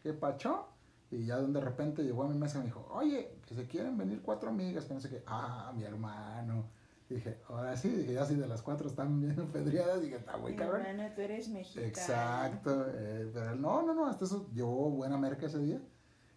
que 0.02 0.12
pachó. 0.12 0.66
Y 1.10 1.26
ya 1.26 1.38
de 1.38 1.60
repente 1.60 2.02
llegó 2.02 2.24
a 2.24 2.28
mi 2.28 2.38
mesa 2.38 2.56
y 2.56 2.60
me 2.60 2.66
dijo, 2.66 2.86
oye, 2.90 3.38
que 3.46 3.54
se 3.54 3.66
quieren 3.66 3.96
venir 3.98 4.22
cuatro 4.22 4.50
amigas, 4.50 4.86
que 4.86 4.94
no 4.94 5.00
sé 5.00 5.10
qué. 5.10 5.22
Ah, 5.26 5.72
mi 5.74 5.84
hermano. 5.84 6.64
Dije, 7.08 7.38
ahora 7.48 7.76
sí, 7.76 7.90
dije, 7.90 8.14
ya 8.14 8.24
si 8.24 8.34
de 8.34 8.46
las 8.46 8.62
cuatro 8.62 8.88
están 8.88 9.20
bien 9.22 9.48
pedreadas, 9.52 10.00
dije, 10.00 10.16
está 10.16 10.36
muy 10.38 10.56
cabrón. 10.56 10.86
hermano, 10.86 11.14
tú 11.14 11.20
eres 11.20 11.48
mexicano. 11.48 11.86
Exacto, 11.86 12.86
eh, 12.88 13.30
pero 13.32 13.54
no, 13.56 13.82
no, 13.82 13.94
no, 13.94 14.06
hasta 14.06 14.24
eso 14.24 14.48
llevó 14.54 14.90
buena 14.90 15.18
merca 15.18 15.46
ese 15.46 15.58
día 15.58 15.80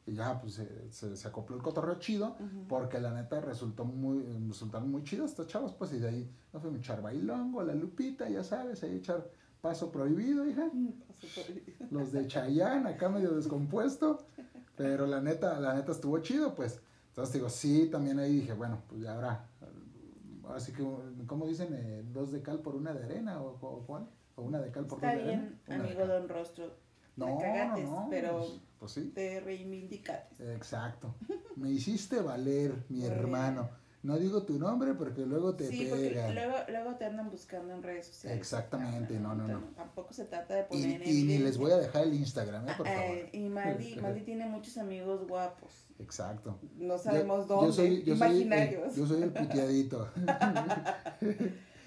y 0.08 0.14
ya 0.14 0.40
pues 0.40 0.54
se, 0.54 0.92
se, 0.92 1.16
se 1.18 1.28
acopló 1.28 1.56
el 1.56 1.64
cotorreo 1.64 1.96
chido 1.96 2.36
porque 2.70 3.00
la 3.00 3.12
neta 3.12 3.42
resultó 3.42 3.86
muy, 3.86 4.22
resultaron 4.48 4.92
muy 4.92 5.04
chidos 5.04 5.32
estos 5.32 5.48
chavos 5.48 5.74
pues 5.74 5.94
y 5.94 6.00
de 6.00 6.10
ahí 6.10 6.32
nos 6.54 6.62
fuimos 6.62 6.80
a 6.80 6.82
echar 6.82 7.02
bailongo, 7.02 7.64
la 7.64 7.74
lupita, 7.74 8.30
ya 8.30 8.44
sabes, 8.44 8.84
ahí 8.84 8.98
echar 8.98 9.28
paso 9.62 9.92
prohibido, 9.92 10.48
hija, 10.48 10.70
bien. 10.74 11.02
los 11.90 12.12
de 12.12 12.28
Chayán 12.28 12.86
acá 12.86 13.10
medio 13.10 13.32
descompuesto, 13.32 14.26
pero 14.76 15.08
la 15.08 15.22
neta, 15.22 15.60
la 15.60 15.74
neta 15.74 15.92
estuvo 15.92 16.20
chido 16.20 16.54
pues, 16.54 16.80
entonces 17.10 17.34
digo, 17.34 17.50
sí, 17.50 17.88
también 17.92 18.20
ahí 18.20 18.36
dije, 18.42 18.54
bueno, 18.54 18.84
pues 18.88 19.02
ya 19.02 19.14
habrá, 19.16 19.48
así 20.54 20.72
que, 20.72 20.86
¿cómo 21.26 21.48
dicen? 21.48 21.70
Eh, 21.74 22.04
dos 22.14 22.32
de 22.32 22.42
cal 22.44 22.60
por 22.60 22.76
una 22.76 22.94
de 22.94 23.04
arena 23.06 23.42
o, 23.42 23.58
o 23.60 23.84
cuál? 23.88 24.08
O 24.36 24.44
una 24.44 24.60
de 24.60 24.70
cal 24.70 24.86
por 24.86 24.98
Está 24.98 25.16
dos 25.16 25.16
de 25.16 25.24
arena. 25.24 25.42
bien, 25.42 25.62
Una 25.68 25.84
de 25.88 25.94
amigo. 25.94 26.06
Don 26.08 26.30
Rostro. 26.30 26.85
No, 27.16 27.38
te 27.38 27.44
cagates, 27.44 27.86
no, 27.86 28.02
no, 28.04 28.08
pero 28.10 28.38
pues, 28.40 28.52
pues 28.80 28.92
sí, 28.92 29.12
te 29.16 29.38
exacto. 30.54 31.16
Me 31.56 31.70
hiciste 31.72 32.22
valer, 32.22 32.74
mi 32.90 33.06
hermano. 33.06 33.70
No 34.04 34.18
digo 34.20 34.44
tu 34.44 34.60
nombre 34.60 34.94
porque 34.94 35.26
luego 35.26 35.56
te 35.56 35.68
Sí, 35.68 35.88
porque 35.90 36.30
luego, 36.32 36.56
luego 36.70 36.96
te 36.96 37.06
andan 37.06 37.32
buscando 37.32 37.74
en 37.74 37.82
redes 37.82 38.06
sociales. 38.06 38.38
Exactamente, 38.38 39.20
no, 39.20 39.34
no, 39.34 39.48
no. 39.48 39.60
Tampoco 39.76 40.14
se 40.14 40.26
trata 40.26 40.54
de 40.54 40.62
Y, 40.62 40.66
poner 40.66 41.02
en 41.02 41.10
y 41.10 41.24
ni 41.24 41.38
les 41.40 41.58
voy 41.58 41.72
a 41.72 41.78
dejar 41.78 42.04
el 42.04 42.14
Instagram, 42.14 42.70
¿eh? 42.70 42.74
por 42.78 42.86
favor. 42.86 43.02
Eh, 43.04 43.30
y 43.34 43.50
Maldi, 43.50 43.96
Maldi 44.02 44.22
tiene 44.22 44.46
muchos 44.46 44.78
amigos 44.78 45.28
guapos. 45.28 45.88
Exacto. 45.98 46.60
No 46.78 47.00
sabemos 47.00 47.48
yo 47.48 47.56
dónde. 47.56 47.74
soy- 47.74 48.04
yo 48.04 48.16
soy 48.16 48.28
el- 48.30 48.42
imaginarios. 48.44 48.96
yo 48.96 49.08
soy 49.08 49.24
el 49.24 49.32
puteadito. 49.32 50.08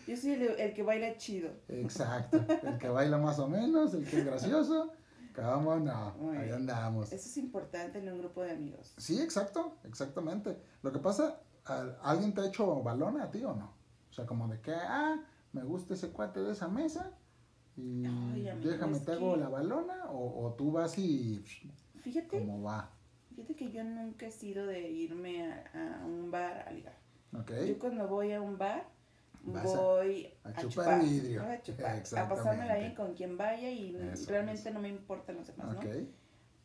Yo 0.09 0.17
soy 0.17 0.31
el, 0.33 0.43
el 0.59 0.73
que 0.73 0.83
baila 0.83 1.19
chido. 1.19 1.51
Exacto. 1.69 2.43
El 2.63 2.79
que 2.79 2.89
baila 2.89 3.19
más 3.19 3.39
o 3.39 3.47
menos, 3.47 3.93
el 3.93 4.07
que 4.07 4.21
es 4.21 4.25
gracioso. 4.25 4.91
¿Cómo 5.43 5.77
no? 5.77 6.15
Muy 6.19 6.37
Ahí 6.37 6.45
bien. 6.45 6.55
andamos. 6.57 7.13
Eso 7.13 7.29
es 7.29 7.37
importante 7.37 7.99
en 7.99 8.09
un 8.13 8.19
grupo 8.19 8.43
de 8.43 8.53
amigos. 8.53 8.95
Sí, 8.97 9.21
exacto, 9.21 9.77
exactamente. 9.85 10.57
Lo 10.83 10.93
que 10.93 10.99
pasa, 10.99 11.41
¿a- 11.65 11.97
¿alguien 12.03 12.35
te 12.35 12.41
ha 12.41 12.47
hecho 12.47 12.83
balón 12.83 13.21
a 13.21 13.31
ti 13.31 13.45
o 13.45 13.55
no? 13.55 13.73
O 14.11 14.13
sea, 14.13 14.27
como 14.27 14.49
de 14.49 14.61
que, 14.61 14.73
ah, 14.75 15.21
me 15.53 15.63
gusta 15.65 15.95
ese 15.95 16.11
cuate 16.11 16.41
de 16.41 16.53
esa 16.53 16.69
mesa 16.69 17.13
y 17.77 18.05
Ay, 18.05 18.49
amigo, 18.49 18.71
déjame 18.71 18.99
te 19.01 19.13
hago 19.13 19.35
que- 19.35 19.41
la 19.41 19.49
balona 19.49 20.11
o, 20.11 20.47
o 20.47 20.53
tú 20.55 20.73
vas 20.73 20.99
y 20.99 21.43
Fíjate, 22.01 22.29
cómo 22.41 22.63
va, 22.63 22.91
fíjate 23.29 23.55
que 23.55 23.71
yo 23.71 23.85
nunca 23.85 24.27
he 24.27 24.31
sido 24.31 24.67
de 24.67 24.91
irme 24.91 25.53
a, 25.53 26.01
a 26.03 26.07
un 26.07 26.31
bar 26.31 26.65
a 26.67 26.73
ligar. 26.73 26.97
¿ok? 27.39 27.53
Yo 27.69 27.79
cuando 27.79 28.09
voy 28.09 28.33
a 28.33 28.41
un 28.41 28.57
bar, 28.59 28.89
voy 29.43 30.33
a 30.45 30.49
a, 30.49 30.55
chupar 30.57 30.85
chupar, 30.85 31.03
vidrio. 31.03 31.43
A 31.43 31.63
chupar, 31.63 32.03
a 32.17 32.29
pasármela 32.29 32.77
bien 32.77 32.95
con 32.95 33.15
quien 33.15 33.37
vaya 33.37 33.71
y 33.71 33.95
Eso 34.13 34.31
realmente 34.31 34.71
no 34.71 34.81
me 34.81 34.89
importan 34.89 35.37
los 35.37 35.47
demás, 35.47 35.77
Ok, 35.77 35.85
¿no? 35.85 35.91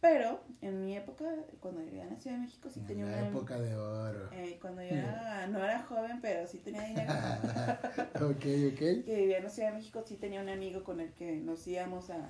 Pero 0.02 0.42
en 0.62 0.84
mi 0.84 0.98
época, 0.98 1.24
cuando 1.62 1.80
vivía 1.80 2.04
en 2.04 2.10
la 2.10 2.18
Ciudad 2.20 2.36
de 2.36 2.42
México, 2.44 2.70
sí 2.70 2.82
en 2.82 2.88
tenía 2.88 3.06
una... 3.06 3.30
época 3.30 3.58
de 3.58 3.74
oro. 3.74 4.30
eh, 4.34 4.58
cuando 4.62 4.82
yo 4.82 4.90
era, 4.90 5.48
no 5.52 5.64
era 5.64 5.82
joven, 5.84 6.20
pero 6.22 6.46
sí 6.46 6.58
tenía 6.58 6.84
dinero. 6.84 7.10
ok, 8.16 8.30
ok. 8.74 9.06
que 9.06 9.16
vivía 9.16 9.38
en 9.38 9.44
la 9.46 9.50
Ciudad 9.50 9.70
de 9.72 9.78
México, 9.78 10.04
sí 10.06 10.18
tenía 10.18 10.42
un 10.42 10.50
amigo 10.50 10.84
con 10.84 11.00
el 11.00 11.14
que 11.14 11.38
nos 11.38 11.66
íbamos 11.68 12.10
a, 12.10 12.28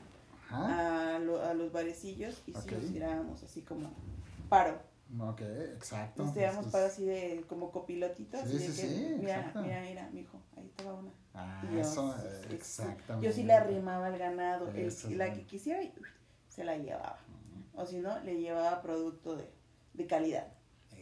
a, 0.51 1.17
lo- 1.17 1.41
a 1.41 1.55
los 1.55 1.71
barecillos 1.71 2.43
y 2.45 2.53
sí 2.53 2.69
nos 2.75 2.91
tirábamos 2.91 3.41
así 3.43 3.61
como 3.63 3.91
paro. 4.49 4.79
Ok, 5.19 5.41
exacto. 5.41 6.23
Nos 6.23 6.33
Pues, 6.33 6.67
paro 6.71 6.85
así 6.85 7.05
de 7.05 7.45
como 7.47 7.71
copilotitos. 7.71 8.41
Sí, 8.41 8.57
de 8.57 8.59
sí, 8.59 8.65
que, 8.81 8.87
sí, 8.87 9.15
Mira, 9.19 9.37
exacto. 9.39 9.61
mira, 9.61 9.81
mira, 9.81 10.09
mijo, 10.11 10.41
ahí 10.57 10.71
te 10.75 10.83
va 10.83 10.93
una. 10.93 11.11
Ah, 11.35 11.61
yo, 11.71 11.79
eso, 11.81 12.15
sí, 12.47 12.55
exactamente. 12.55 13.27
Yo 13.27 13.31
sí 13.33 13.43
le 13.43 13.53
arrimaba 13.53 14.07
al 14.07 14.17
ganado, 14.17 14.67
el- 14.69 14.91
la 15.17 15.33
que 15.33 15.45
quisiera 15.45 15.81
se 16.49 16.63
la 16.63 16.77
llevaba. 16.77 17.17
O 17.75 17.85
si 17.85 17.99
no, 17.99 18.19
le 18.21 18.39
llevaba 18.39 18.81
producto 18.81 19.35
de, 19.35 19.49
de 19.93 20.07
calidad. 20.07 20.47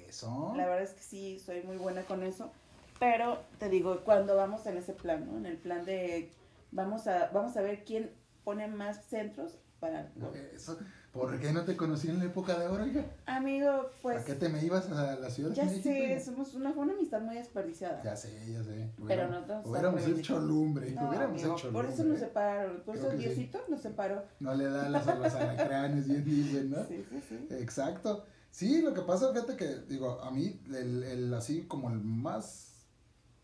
Eso. 0.08 0.54
La 0.56 0.66
verdad 0.66 0.84
es 0.84 0.94
que 0.94 1.04
sí, 1.04 1.40
soy 1.40 1.64
muy 1.64 1.78
buena 1.78 2.04
con 2.04 2.24
eso. 2.24 2.52
Pero 3.00 3.40
te 3.60 3.70
digo, 3.70 4.02
cuando 4.04 4.36
vamos 4.36 4.66
en 4.68 4.78
ese 4.78 4.94
plan, 4.94 5.26
¿no? 5.26 5.38
En 5.38 5.46
el 5.46 5.58
plan 5.58 5.86
de 5.86 6.32
vamos 6.72 7.08
a, 7.08 7.28
vamos 7.34 7.58
a 7.58 7.62
ver 7.62 7.84
quién 7.84 8.12
pone 8.44 8.68
más 8.68 9.04
centros 9.06 9.58
para... 9.80 10.12
Eso. 10.54 10.78
¿Por 11.12 11.38
qué 11.42 11.52
no 11.52 11.66
te 11.66 11.76
conocí 11.76 12.08
en 12.08 12.20
la 12.20 12.26
época 12.26 12.58
de 12.58 12.68
oro, 12.68 12.88
hija? 12.88 13.04
Amigo, 13.26 13.90
pues 14.02 14.18
¿A 14.22 14.24
qué 14.26 14.34
te 14.36 14.48
me 14.48 14.64
ibas 14.64 14.90
a 14.92 15.16
la 15.18 15.30
ciudad 15.30 15.52
ya 15.54 15.66
de 15.66 15.72
México? 15.72 15.90
sé, 15.90 16.20
somos 16.24 16.54
una, 16.54 16.72
fue 16.72 16.84
una 16.84 16.94
amistad 16.94 17.20
muy 17.22 17.36
desperdiciada. 17.36 18.02
Ya 18.02 18.16
sé, 18.16 18.30
ya 18.50 18.64
sé. 18.64 18.90
Pero 18.96 19.04
Hubiéramos- 19.28 19.32
nosotros 19.48 19.66
Hubiéramos 19.68 20.08
hecho 20.08 20.40
lumbre, 20.40 20.92
No, 20.92 21.10
hubiéramos 21.10 21.42
amigo, 21.42 21.58
hecho 21.58 21.72
por 21.74 21.84
lumbre. 21.84 21.94
eso 21.94 22.04
nos 22.06 22.20
separaron, 22.20 22.82
por 22.84 22.96
Creo 22.98 23.10
eso 23.10 23.20
sí. 23.22 23.26
Diosito 23.28 23.60
nos 23.70 23.82
separó. 23.82 24.24
No 24.40 24.54
le 24.56 24.66
da 24.70 24.88
las 24.88 25.06
a 25.06 25.16
los 25.16 25.34
alacranes, 25.36 26.08
bien 26.08 26.24
dicen, 26.24 26.70
¿no? 26.70 26.86
Sí, 26.86 27.06
sí, 27.10 27.22
sí. 27.28 27.48
Exacto. 27.56 28.26
Sí, 28.50 28.82
lo 28.82 28.94
que 28.94 29.02
pasa, 29.02 29.34
fíjate 29.34 29.58
que, 29.58 29.68
digo, 29.90 30.22
a 30.22 30.32
mí, 30.32 30.62
el, 30.74 31.04
el 31.04 31.34
así 31.34 31.64
como 31.64 31.90
el 31.90 32.00
más 32.00 32.86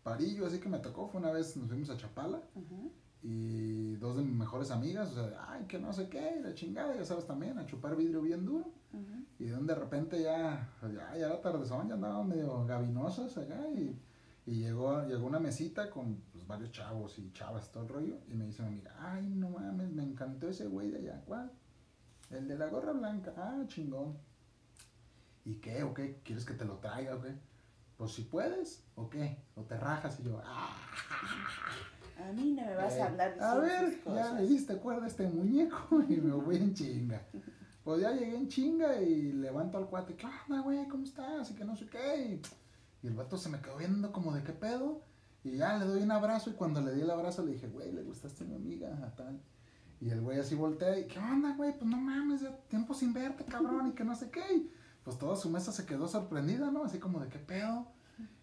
parillo 0.02 0.46
así 0.46 0.58
que 0.58 0.70
me 0.70 0.78
tocó 0.78 1.06
fue 1.08 1.20
una 1.20 1.30
vez 1.32 1.54
nos 1.58 1.68
fuimos 1.68 1.90
a 1.90 1.96
Chapala 1.98 2.40
Ujú. 2.54 2.90
Y 3.22 3.96
dos 3.96 4.16
de 4.16 4.22
mis 4.22 4.34
mejores 4.34 4.70
amigas, 4.70 5.10
o 5.10 5.14
sea, 5.14 5.46
ay, 5.48 5.64
que 5.66 5.78
no 5.78 5.92
sé 5.92 6.08
qué, 6.08 6.36
y 6.38 6.42
la 6.42 6.54
chingada, 6.54 6.96
ya 6.96 7.04
sabes 7.04 7.26
también, 7.26 7.58
a 7.58 7.66
chupar 7.66 7.96
vidrio 7.96 8.22
bien 8.22 8.44
duro. 8.44 8.70
Y 9.38 9.44
de 9.44 9.52
donde 9.52 9.74
de 9.74 9.80
repente 9.80 10.22
ya, 10.22 10.68
ya, 10.82 11.16
ya 11.16 11.26
era 11.26 11.40
tardezón, 11.40 11.88
ya 11.88 11.94
andaban 11.94 12.28
medio 12.28 12.64
gabinosos 12.64 13.36
acá 13.36 13.68
y, 13.68 14.00
y 14.46 14.54
llegó, 14.60 15.04
llegó 15.06 15.26
una 15.26 15.38
mesita 15.38 15.90
con 15.90 16.16
pues, 16.32 16.46
varios 16.46 16.72
chavos 16.72 17.18
y 17.18 17.30
chavas, 17.32 17.70
todo 17.70 17.84
el 17.84 17.88
rollo. 17.88 18.18
Y 18.28 18.34
me 18.34 18.46
dice 18.46 18.62
mi 18.62 18.68
amiga, 18.68 18.94
ay, 18.98 19.28
no 19.28 19.50
mames, 19.50 19.90
me 19.92 20.02
encantó 20.02 20.48
ese 20.48 20.66
güey 20.66 20.90
de 20.90 20.98
allá. 20.98 21.22
¿Cuál? 21.26 21.52
El 22.30 22.48
de 22.48 22.56
la 22.56 22.68
gorra 22.68 22.92
blanca. 22.92 23.34
Ah, 23.36 23.62
chingón. 23.68 24.16
¿Y 25.44 25.56
qué? 25.56 25.82
¿O 25.82 25.92
qué? 25.94 26.20
¿Quieres 26.24 26.44
que 26.44 26.54
te 26.54 26.64
lo 26.64 26.78
traiga 26.78 27.14
o 27.14 27.20
qué? 27.20 27.34
Pues 27.96 28.12
si 28.12 28.22
puedes, 28.22 28.84
¿o 28.96 29.10
qué? 29.10 29.38
¿O 29.54 29.62
te 29.62 29.76
rajas? 29.76 30.18
Y 30.20 30.24
yo, 30.24 30.40
ah, 30.44 30.76
A 32.18 32.32
mí 32.32 32.52
no 32.52 32.64
me 32.64 32.74
vas 32.74 32.94
eh, 32.94 33.02
a 33.02 33.06
andar 33.06 33.28
a 33.40 33.58
diciendo 33.58 33.60
ver, 33.60 33.84
esas 33.84 34.14
ya 34.14 34.32
le 34.40 34.46
diste 34.46 34.76
cuerda 34.76 35.04
a 35.04 35.08
este 35.08 35.26
muñeco 35.28 36.02
y 36.08 36.16
me 36.16 36.32
voy 36.32 36.56
en 36.56 36.74
chinga. 36.74 37.22
Pues 37.84 38.02
ya 38.02 38.12
llegué 38.12 38.36
en 38.36 38.48
chinga 38.48 39.00
y 39.00 39.32
levanto 39.32 39.78
al 39.78 39.86
cuate, 39.86 40.14
¿qué 40.14 40.26
onda, 40.26 40.60
güey? 40.60 40.86
¿Cómo 40.88 41.04
estás? 41.04 41.50
Y 41.50 41.54
que 41.54 41.64
no 41.64 41.74
sé 41.74 41.86
qué. 41.86 42.18
Y, 42.22 42.42
y 43.02 43.08
el 43.08 43.14
vato 43.14 43.38
se 43.38 43.48
me 43.48 43.62
quedó 43.62 43.78
viendo 43.78 44.12
como 44.12 44.34
de 44.34 44.42
qué 44.42 44.52
pedo. 44.52 45.00
Y 45.42 45.56
ya 45.56 45.78
le 45.78 45.86
doy 45.86 46.02
un 46.02 46.10
abrazo 46.10 46.50
y 46.50 46.52
cuando 46.52 46.82
le 46.82 46.92
di 46.94 47.00
el 47.00 47.10
abrazo 47.10 47.46
le 47.46 47.52
dije, 47.52 47.66
güey, 47.68 47.90
le 47.90 48.02
gustaste 48.02 48.44
a 48.44 48.46
mi 48.46 48.56
amiga, 48.56 48.88
a 49.02 49.16
tal. 49.16 49.40
Y 50.02 50.10
el 50.10 50.20
güey 50.20 50.38
así 50.38 50.54
voltea 50.54 50.98
y, 50.98 51.06
¿qué 51.06 51.18
onda, 51.18 51.54
güey? 51.56 51.72
Pues 51.72 51.90
no 51.90 51.96
mames, 51.96 52.42
ya 52.42 52.54
tiempo 52.68 52.92
sin 52.92 53.14
verte, 53.14 53.44
cabrón, 53.44 53.88
y 53.88 53.92
que 53.92 54.04
no 54.04 54.14
sé 54.14 54.30
qué. 54.30 54.44
Y 54.54 54.70
pues 55.02 55.18
toda 55.18 55.34
su 55.36 55.48
mesa 55.48 55.72
se 55.72 55.86
quedó 55.86 56.08
sorprendida, 56.08 56.70
¿no? 56.70 56.84
Así 56.84 56.98
como 56.98 57.20
de 57.20 57.28
qué 57.28 57.38
pedo. 57.38 57.86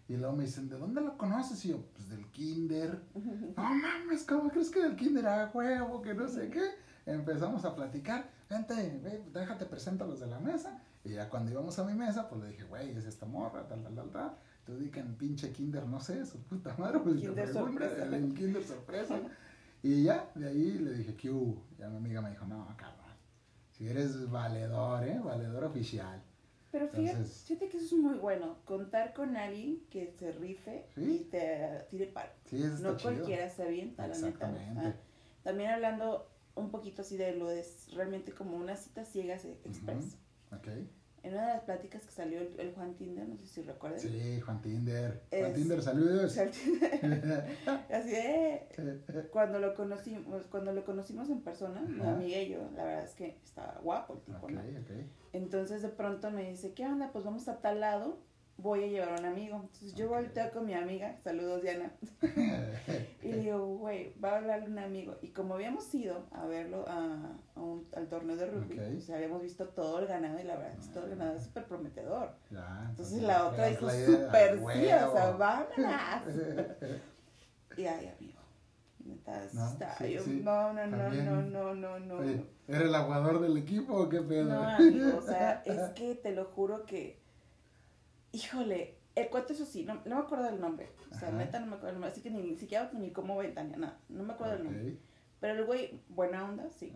Y 0.08 0.16
luego 0.16 0.36
me 0.36 0.44
dicen, 0.44 0.68
¿de 0.68 0.78
dónde 0.78 1.00
lo 1.00 1.18
conoces? 1.18 1.64
Y 1.64 1.70
yo, 1.70 1.82
pues 1.92 2.08
del 2.08 2.24
kinder. 2.30 3.00
No 3.56 3.74
mames, 3.74 4.24
¿cómo 4.24 4.50
crees 4.50 4.70
que 4.70 4.82
del 4.82 4.96
kinder? 4.96 5.26
Ah, 5.26 5.50
huevo, 5.52 6.00
que 6.00 6.14
no 6.14 6.28
sé 6.28 6.48
qué. 6.48 6.70
Empezamos 7.06 7.64
a 7.64 7.74
platicar. 7.74 8.28
Vente, 8.48 9.00
ve, 9.02 9.24
déjate, 9.32 9.66
presento 9.66 10.04
a 10.04 10.06
los 10.06 10.20
de 10.20 10.26
la 10.26 10.38
mesa. 10.38 10.80
Y 11.04 11.10
ya 11.10 11.28
cuando 11.28 11.50
íbamos 11.50 11.78
a 11.78 11.84
mi 11.84 11.94
mesa, 11.94 12.28
pues 12.28 12.40
le 12.42 12.48
dije, 12.48 12.64
güey, 12.64 12.90
es 12.96 13.04
esta 13.04 13.26
morra, 13.26 13.66
tal, 13.66 13.82
tal, 13.82 13.94
tal, 13.94 14.10
tal. 14.10 14.32
Tú 14.64 14.76
di 14.76 14.90
que 14.90 15.00
en 15.00 15.14
pinche 15.14 15.52
kinder, 15.52 15.86
no 15.86 16.00
sé, 16.00 16.24
su 16.26 16.38
puta 16.42 16.74
madre. 16.78 17.00
Pues, 17.00 17.20
Kinder 17.20 17.52
sorpresa. 17.52 18.04
El, 18.04 18.14
el 18.14 18.34
kinder 18.34 18.64
sorpresa. 18.64 19.20
y 19.82 20.04
ya, 20.04 20.30
de 20.34 20.48
ahí 20.48 20.78
le 20.78 20.94
dije, 20.94 21.14
¿qué 21.14 21.30
hubo? 21.30 21.62
Ya 21.78 21.88
mi 21.88 21.96
amiga 21.96 22.20
me 22.20 22.30
dijo, 22.30 22.44
no, 22.46 22.66
cabrón. 22.76 23.06
Si 23.70 23.86
eres 23.86 24.28
valedor, 24.30 25.04
¿eh? 25.04 25.20
Valedor 25.22 25.64
oficial. 25.64 26.22
Pero 26.72 26.88
fíjate, 26.88 27.10
Entonces- 27.10 27.44
fíjate 27.46 27.68
que 27.68 27.76
eso 27.78 27.86
es 27.86 27.92
muy 28.02 28.18
bueno, 28.18 28.56
contar 28.64 29.14
con 29.14 29.36
alguien 29.36 29.82
que 29.90 30.12
se 30.18 30.32
rife 30.32 30.86
Sí. 30.94 31.20
y 31.22 31.24
te 31.30 31.84
tire 31.90 32.06
paro. 32.06 32.30
Sí, 32.44 32.56
eso 32.62 32.74
está 32.74 32.88
No 32.90 32.96
chido. 32.96 33.12
cualquiera 33.14 33.48
se 33.50 33.62
avienta, 33.62 34.06
la 34.08 34.18
neta. 34.18 34.52
Ah, 34.76 34.94
también 35.42 35.70
hablando 35.70 36.28
un 36.54 36.70
poquito 36.70 37.02
así 37.02 37.16
de 37.16 37.34
lo 37.36 37.48
de 37.48 37.64
realmente 37.94 38.32
como 38.32 38.56
una 38.56 38.76
cita 38.76 39.04
ciegas 39.04 39.44
express. 39.44 40.16
Ok. 40.52 40.68
En 41.26 41.32
una 41.32 41.48
de 41.48 41.54
las 41.54 41.64
pláticas 41.64 42.04
que 42.04 42.12
salió 42.12 42.38
el, 42.38 42.54
el 42.56 42.72
Juan 42.72 42.94
Tinder, 42.94 43.28
no 43.28 43.36
sé 43.36 43.46
si 43.48 43.62
recuerdan. 43.62 43.98
Sí, 43.98 44.40
Juan 44.42 44.62
Tinder. 44.62 45.22
Juan 45.28 45.54
Tinder, 45.54 45.82
saludos. 45.82 46.38
Así 47.90 48.10
de 48.10 48.68
cuando 49.32 49.58
lo 49.58 49.74
conocimos, 49.74 50.46
cuando 50.46 50.72
lo 50.72 50.84
conocimos 50.84 51.28
en 51.28 51.40
persona, 51.40 51.80
mi 51.80 52.00
amiga 52.00 52.38
y 52.38 52.50
yo, 52.50 52.70
la 52.76 52.84
verdad 52.84 53.04
es 53.04 53.14
que 53.14 53.38
estaba 53.42 53.80
guapo 53.82 54.14
el 54.14 54.20
tipo, 54.20 54.46
ok, 54.46 54.52
¿no? 54.52 54.60
ok. 54.60 54.90
Entonces 55.32 55.82
de 55.82 55.88
pronto 55.88 56.30
me 56.30 56.48
dice, 56.48 56.74
¿qué 56.74 56.86
onda? 56.86 57.10
Pues 57.10 57.24
vamos 57.24 57.48
a 57.48 57.60
tal 57.60 57.80
lado, 57.80 58.20
voy 58.58 58.84
a 58.84 58.86
llevar 58.86 59.10
a 59.16 59.18
un 59.20 59.24
amigo. 59.26 59.56
Entonces 59.62 59.94
yo 59.94 60.06
Ok. 60.06 60.12
volteo 60.12 60.50
con 60.50 60.66
mi 60.66 60.74
amiga, 60.74 61.16
saludos 61.22 61.62
Diana, 61.62 61.92
y 63.22 63.28
le 63.28 63.36
digo, 63.40 63.66
güey, 63.78 64.12
va 64.18 64.32
a 64.32 64.36
hablar 64.38 64.62
un 64.64 64.78
amigo. 64.78 65.16
Y 65.22 65.28
como 65.28 65.54
habíamos 65.54 65.92
ido 65.94 66.24
a 66.32 66.46
verlo 66.46 66.84
a, 66.88 67.36
a 67.54 67.60
un- 67.60 67.86
al 67.94 68.08
torneo 68.08 68.36
de 68.36 68.46
rugby, 68.46 68.78
Ok. 68.78 68.98
o 68.98 69.00
sea, 69.00 69.16
habíamos 69.16 69.42
visto 69.42 69.68
todo 69.68 69.98
el 70.00 70.06
ganado 70.06 70.38
y 70.40 70.44
la 70.44 70.56
verdad 70.56 70.72
es 70.78 70.86
que 70.86 70.94
todo 70.94 71.04
el 71.04 71.10
ganado 71.10 71.36
es 71.36 71.44
súper 71.44 71.64
prometedor. 71.66 72.34
Ya, 72.50 72.86
Entonces 72.90 73.22
la 73.22 73.46
otra 73.46 73.66
dijo, 73.66 73.88
súper 73.90 74.58
sí, 74.58 74.64
o 74.64 75.12
sea, 75.12 75.30
vámonos. 75.32 75.76
Y 77.76 77.84
ay, 77.86 78.06
amigo. 78.08 78.40
No, 79.04 79.66
está, 79.66 79.94
sí, 79.98 80.12
yo, 80.14 80.22
sí, 80.22 80.40
no, 80.42 80.72
no, 80.72 80.86
no, 80.86 81.10
no, 81.10 81.42
no, 81.42 81.74
no, 81.74 81.98
no. 82.00 82.22
¿era 82.66 82.84
el 82.84 82.94
aguador 82.94 83.40
del 83.40 83.56
equipo 83.58 83.94
o 83.94 84.08
qué 84.08 84.20
pedo? 84.22 84.48
No, 84.48 84.62
amigo, 84.76 85.18
o 85.18 85.22
sea, 85.22 85.62
es 85.64 85.90
que 85.90 86.14
te 86.16 86.32
lo 86.32 86.46
juro 86.46 86.86
que, 86.86 87.20
híjole, 88.36 88.96
el 89.14 89.28
cuento 89.28 89.52
eso 89.52 89.64
sí, 89.64 89.84
no, 89.84 89.94
no 90.04 90.16
me 90.16 90.22
acuerdo 90.22 90.44
del 90.44 90.60
nombre, 90.60 90.90
o 91.10 91.14
sea, 91.14 91.28
Ajá. 91.28 91.36
neta 91.38 91.58
no 91.60 91.66
me 91.66 91.76
acuerdo 91.76 91.86
del 91.86 91.94
nombre, 91.94 92.10
así 92.10 92.20
que 92.22 92.30
ni, 92.30 92.42
ni 92.42 92.56
siquiera 92.56 92.90
ni 92.94 93.10
cómo 93.10 93.36
ventaña, 93.38 93.76
nada, 93.76 93.98
no 94.08 94.22
me 94.24 94.32
acuerdo 94.34 94.54
del 94.54 94.64
nombre. 94.64 94.96
Pero 95.40 95.54
el 95.54 95.64
güey, 95.64 96.00
buena 96.08 96.44
onda, 96.44 96.68
sí, 96.70 96.92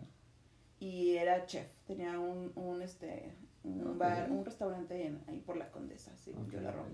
y 0.79 1.15
era 1.17 1.45
chef, 1.45 1.67
tenía 1.85 2.19
un, 2.19 2.51
un 2.55 2.81
este, 2.81 3.33
un 3.63 3.97
bar, 3.97 4.31
un 4.31 4.43
restaurante 4.45 5.05
en- 5.05 5.21
ahí 5.27 5.39
por 5.39 5.57
la 5.57 5.71
Condesa, 5.71 6.15
sí, 6.17 6.31
ok, 6.35 6.51
yo 6.51 6.61
la 6.61 6.71
robo. 6.71 6.87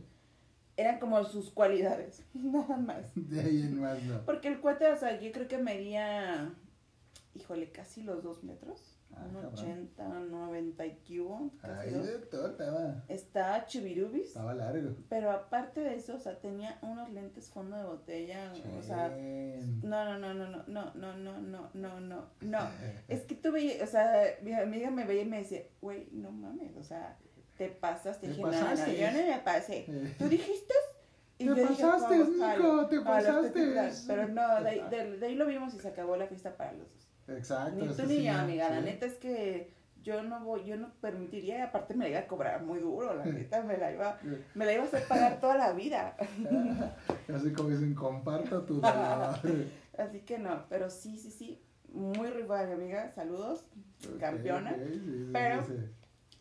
Eran 0.75 0.99
como 0.99 1.23
sus 1.23 1.49
cualidades, 1.49 2.23
nada 2.33 2.77
más. 2.77 3.11
De 3.15 3.39
ahí 3.41 3.61
en 3.61 3.79
más 3.81 4.01
no. 4.03 4.23
Porque 4.25 4.47
el 4.49 4.59
cuate, 4.61 4.87
o 4.91 4.95
sea, 4.97 5.19
yo 5.19 5.31
creo 5.31 5.47
que 5.47 5.57
medía, 5.57 6.53
híjole, 7.33 7.71
casi 7.71 8.03
los 8.03 8.23
dos 8.23 8.43
metros. 8.43 8.96
Ah, 9.15 9.25
un 9.25 9.33
cabrón. 9.41 9.51
80, 9.53 10.07
90 10.29 10.85
y 10.85 10.95
cubo, 11.07 11.49
de 12.03 12.19
todo 12.29 12.47
estaba, 12.51 13.03
Está 13.07 13.65
chubirubis, 13.65 14.27
estaba 14.27 14.53
largo. 14.53 14.95
pero 15.09 15.31
aparte 15.31 15.79
de 15.81 15.95
eso, 15.95 16.15
o 16.15 16.19
sea, 16.19 16.39
tenía 16.39 16.77
unos 16.83 17.09
lentes 17.11 17.49
fondo 17.49 17.77
de 17.77 17.83
botella, 17.85 18.53
o 18.77 18.81
sea, 18.83 19.09
no, 19.81 20.19
no, 20.19 20.33
no, 20.33 20.33
no, 20.33 20.63
no, 20.67 20.93
no, 20.93 21.17
no, 21.17 21.39
no, 21.39 21.69
no, 21.73 21.99
no, 21.99 22.29
no. 22.41 22.59
Es 23.07 23.21
que 23.23 23.33
tú 23.35 23.51
veías, 23.51 23.81
o 23.81 23.91
sea, 23.91 24.23
mi 24.43 24.53
amiga 24.53 24.91
me 24.91 25.03
veía 25.05 25.23
y 25.23 25.25
me 25.25 25.37
decía, 25.39 25.63
güey, 25.81 26.07
no 26.11 26.31
mames, 26.31 26.75
o 26.77 26.83
sea, 26.83 27.17
te 27.57 27.69
pasas, 27.69 28.19
te 28.19 28.27
Te 28.27 28.33
dije, 28.33 28.41
no, 28.43 28.51
no, 28.51 28.59
pasaste". 28.59 28.99
yo 28.99 29.11
no 29.11 29.17
me 29.33 29.39
pasé. 29.39 30.13
¿Tú 30.19 30.29
dijiste? 30.29 30.73
Te 31.39 31.45
yo 31.45 31.53
dije, 31.55 31.67
pasaste, 31.67 32.19
"Vamos, 32.19 32.29
Nico, 32.57 32.87
te 32.87 33.01
pasaste". 33.01 33.71
claro". 33.71 33.93
Pero 34.07 34.27
no, 34.27 34.63
de, 34.63 34.69
ahí- 34.69 34.83
de- 34.91 35.17
de 35.17 35.25
ahí 35.25 35.35
lo 35.35 35.45
vimos 35.47 35.73
y 35.73 35.79
se 35.79 35.87
acabó 35.87 36.17
la 36.17 36.27
fiesta 36.27 36.55
para 36.55 36.73
los 36.73 36.81
dos. 36.93 37.06
Exacto. 37.27 37.85
Ni 37.85 37.93
tú 37.93 38.03
ni 38.05 38.23
yo, 38.23 38.33
amiga, 38.33 38.69
la 38.69 38.81
neta 38.81 39.05
es 39.05 39.15
que 39.15 39.73
yo 40.03 40.23
no 40.23 40.39
voy, 40.43 40.63
yo 40.65 40.77
no 40.77 40.93
permitiría, 41.01 41.57
y 41.57 41.61
aparte 41.61 41.93
me 41.93 42.05
la 42.05 42.09
iba 42.11 42.19
a 42.19 42.27
cobrar 42.27 42.63
muy 42.63 42.79
duro, 42.79 43.13
la 43.15 43.25
neta, 43.25 43.61
me 43.63 43.77
la 43.77 43.91
iba, 43.91 44.17
me 44.55 44.65
la 44.65 44.73
iba 44.73 44.83
a 44.83 44.85
hacer 44.85 45.03
pagar 45.07 45.39
toda 45.39 45.57
la 45.57 45.73
vida. 45.73 46.15
Así 47.33 47.51
como 47.51 47.69
dicen, 47.69 47.93
comparto 47.93 48.63
tu 48.63 48.75
dolor. 48.81 49.35
Así 49.97 50.19
que 50.21 50.37
no, 50.37 50.65
pero 50.69 50.89
sí, 50.89 51.17
sí, 51.17 51.31
sí, 51.31 51.61
muy 51.91 52.29
rifa 52.29 52.65
mi 52.65 52.73
amiga, 52.73 53.11
saludos, 53.11 53.65
campeona. 54.19 54.71
ok, 54.71 54.77
sí, 54.77 54.93
sí, 55.03 55.29
Pero- 55.33 55.65
sí, 55.65 55.73
sí. 55.77 55.83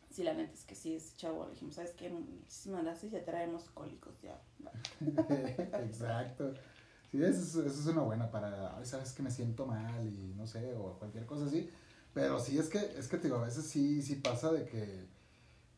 Sí, 0.08 0.22
la 0.22 0.32
neta 0.32 0.54
es 0.54 0.64
que 0.64 0.74
sí, 0.74 0.94
ese 0.94 1.14
chavo, 1.14 1.44
le 1.44 1.50
dijimos, 1.50 1.74
¿sabes 1.74 1.92
qué? 1.92 2.08
Muchísimas 2.08 2.84
gracias, 2.84 3.12
ya 3.12 3.22
traemos 3.22 3.68
cólicos, 3.68 4.22
ya. 4.22 4.40
Exacto. 5.84 6.54
Sí, 7.16 7.22
eso 7.24 7.40
es, 7.40 7.66
eso 7.72 7.80
es 7.80 7.86
una 7.86 8.02
buena 8.02 8.30
para, 8.30 8.76
ay, 8.76 8.84
sabes 8.84 9.12
que 9.12 9.22
me 9.22 9.30
siento 9.30 9.66
mal 9.66 10.06
y 10.06 10.34
no 10.36 10.46
sé, 10.46 10.74
o 10.74 10.98
cualquier 10.98 11.24
cosa 11.26 11.46
así. 11.46 11.70
Pero 12.12 12.38
sí, 12.38 12.58
es 12.58 12.68
que, 12.68 12.78
es 12.78 13.08
que 13.08 13.16
te 13.18 13.24
digo, 13.28 13.38
a 13.38 13.44
veces 13.44 13.64
sí, 13.66 14.02
sí 14.02 14.16
pasa 14.16 14.52
de 14.52 14.64
que, 14.66 15.06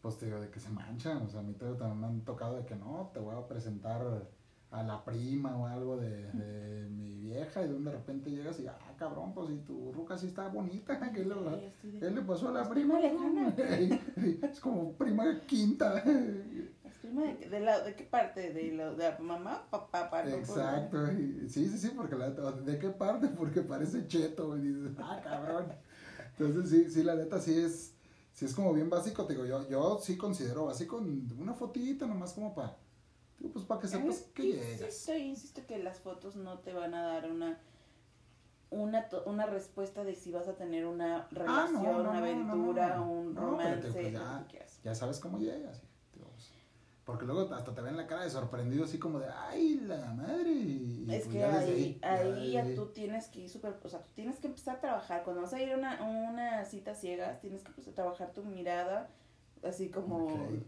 pues 0.03 0.16
te 0.18 0.27
digo, 0.27 0.40
de 0.40 0.51
que 0.51 0.61
se 0.61 0.70
manchan. 0.70 1.18
O 1.22 1.29
sea, 1.29 1.40
a 1.40 1.42
mí 1.42 1.55
también 1.55 2.01
me 2.01 2.07
han 2.07 2.20
tocado 2.24 2.57
de 2.57 2.64
que 2.64 2.74
no, 2.77 3.11
te 3.12 3.20
voy 3.20 3.37
a 3.37 3.46
presentar 3.46 4.29
a 4.70 4.83
la 4.83 5.05
prima 5.05 5.57
o 5.57 5.66
algo 5.66 5.96
de, 5.96 6.31
de 6.33 6.88
mi 6.90 7.14
vieja 7.20 7.62
y 7.64 7.68
de 7.68 7.90
repente 7.90 8.31
llegas 8.31 8.61
y, 8.61 8.66
ah, 8.66 8.79
cabrón, 8.98 9.33
pues 9.33 9.51
y 9.51 9.59
tu 9.59 9.92
ruca 9.92 10.16
sí 10.18 10.27
está 10.27 10.48
bonita, 10.48 11.01
¿qué 11.12 11.24
le, 11.24 11.35
de- 11.35 11.72
¿qué 11.98 12.11
le 12.11 12.22
pasó 12.22 12.48
a 12.48 12.53
la 12.53 12.68
prima? 12.68 12.98
es 14.42 14.61
como 14.61 14.92
prima 14.92 15.40
quinta. 15.46 16.03
¿Es 17.09 17.14
prima 17.14 17.33
de, 17.33 17.49
de, 17.49 17.61
la, 17.61 17.81
de 17.81 17.94
qué 17.94 18.05
parte? 18.05 18.53
¿De, 18.53 18.73
lo, 18.73 18.94
de 18.94 19.11
la 19.11 19.18
mamá? 19.18 19.66
Papá, 19.71 20.11
papá. 20.11 20.29
Exacto, 20.29 21.11
y- 21.12 21.49
sí, 21.49 21.68
sí, 21.68 21.79
sí, 21.79 21.92
porque 21.97 22.16
la 22.16 22.29
neta, 22.29 22.53
¿de 22.53 22.79
qué 22.79 22.90
parte? 22.90 23.29
Porque 23.38 23.62
parece 23.62 24.07
cheto, 24.07 24.57
y 24.57 24.61
dices, 24.73 24.97
ah, 24.99 25.21
cabrón. 25.23 25.73
Entonces, 26.38 26.71
sí, 26.71 26.90
sí, 26.90 27.03
la 27.03 27.14
neta, 27.14 27.40
sí 27.40 27.59
es, 27.59 27.94
sí 28.33 28.44
es 28.44 28.55
como 28.55 28.73
bien 28.75 28.90
básico, 28.90 29.25
te 29.27 29.33
digo, 29.33 29.47
yo, 29.47 29.66
yo 29.68 29.99
sí 30.03 30.16
considero 30.16 30.66
básico 30.66 30.99
una 31.38 31.55
fotita 31.55 32.07
nomás 32.07 32.33
como 32.35 32.55
para, 32.55 32.77
pues 33.53 33.64
para 33.64 33.81
que 33.81 33.88
sepas 33.88 34.21
que 34.35 34.42
llegas. 34.44 34.81
Insisto, 34.83 35.14
insisto 35.16 35.66
que 35.66 35.79
las 35.79 36.01
fotos 36.01 36.37
no 36.37 36.59
te 36.59 36.73
van 36.73 36.94
a 36.94 37.03
dar 37.07 37.31
una 37.31 37.59
una, 38.71 39.09
una 39.25 39.47
respuesta 39.47 40.05
de 40.05 40.14
si 40.14 40.31
vas 40.31 40.47
a 40.47 40.55
tener 40.55 40.85
una 40.85 41.27
relación, 41.31 41.87
Ah, 41.87 41.90
no, 41.92 42.03
no, 42.03 42.11
una 42.11 42.18
aventura, 42.18 42.97
no, 42.97 43.11
un 43.11 43.35
No, 43.35 43.57
pero 43.57 43.81
te- 43.81 43.88
romance, 43.88 43.88
pues 43.92 44.12
lo 44.12 44.18
ya. 44.21 44.47
que. 44.49 44.66
Ya 44.85 44.94
sabes 44.94 45.18
cómo 45.21 45.38
llegas, 45.38 45.79
pues, 45.81 45.88
porque 47.09 47.25
luego 47.25 47.55
hasta 47.55 47.75
te 47.75 47.81
ven 47.81 47.97
la 47.97 48.07
cara 48.07 48.25
de 48.25 48.29
sorprendido, 48.29 48.85
así 48.85 48.99
como 48.99 49.18
de, 49.18 49.29
ay, 49.35 49.81
la 49.87 50.12
madre. 50.12 50.51
Y, 50.51 51.07
Es 51.09 51.25
pues 51.25 51.37
que 51.37 51.42
ahí, 51.42 51.99
ahí 52.03 52.53
ya 52.53 52.75
tú 52.75 52.88
tienes 52.88 53.29
que 53.29 53.40
ir 53.40 53.49
súper, 53.49 53.77
o 53.83 53.88
sea, 53.88 54.03
tú 54.03 54.11
tienes 54.14 54.38
que 54.40 54.49
empezar 54.49 54.77
a 54.77 54.81
trabajar. 54.83 55.25
Cuando 55.25 55.40
vas 55.40 55.55
a 55.55 55.62
ir 55.62 55.73
a 55.73 55.79
una, 55.79 56.03
una 56.03 56.66
cita 56.66 56.94
ciegas, 56.94 57.40
tienes 57.40 57.62
que 57.62 57.68
empezar 57.68 57.92
a 57.92 57.94
trabajar 57.94 58.35
tu 58.35 58.44
mirada, 58.44 59.09
así 59.64 59.88
como. 59.88 60.27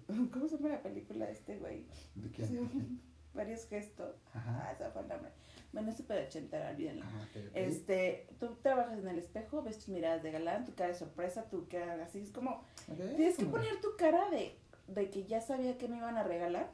¿cómo 0.33 0.48
se 0.48 0.57
llama 0.57 0.70
la 0.70 0.83
película 0.83 1.26
de 1.26 1.33
este 1.33 1.59
güey? 1.59 1.85
¿De 2.14 2.31
quién? 2.31 2.48
Sí, 2.48 3.00
varios 3.35 3.66
gestos. 3.66 4.16
Ajá. 4.33 4.64
Ah, 4.66 4.92
el 4.98 5.09
nombre. 5.09 5.33
Bueno, 5.74 5.90
es 5.90 5.98
súper 5.98 6.26
ochentera, 6.26 6.70
olvídenlo. 6.70 7.05
Ajá, 7.05 7.18
ok, 7.18 7.37
ok. 7.50 7.53
Este, 7.53 8.29
tú 8.38 8.57
trabajas 8.62 8.98
en 8.98 9.09
el 9.09 9.18
espejo, 9.18 9.62
ves 9.62 9.76
tus 9.76 9.88
miradas 9.88 10.22
de 10.22 10.31
galán, 10.31 10.64
tu 10.64 10.74
cara 10.74 10.88
de 10.88 10.94
sorpresa, 10.94 11.50
tu 11.50 11.68
cara 11.68 12.03
así, 12.03 12.20
es 12.20 12.33
como, 12.33 12.64
tienes 12.96 13.37
que 13.37 13.44
poner 13.44 13.79
tu 13.83 13.94
cara 13.98 14.31
de, 14.31 14.59
de 14.94 15.11
que 15.11 15.24
ya 15.24 15.40
sabía 15.40 15.79
que 15.79 15.88
me 15.88 15.96
iban 15.98 16.16
a 16.16 16.22
regalar 16.22 16.70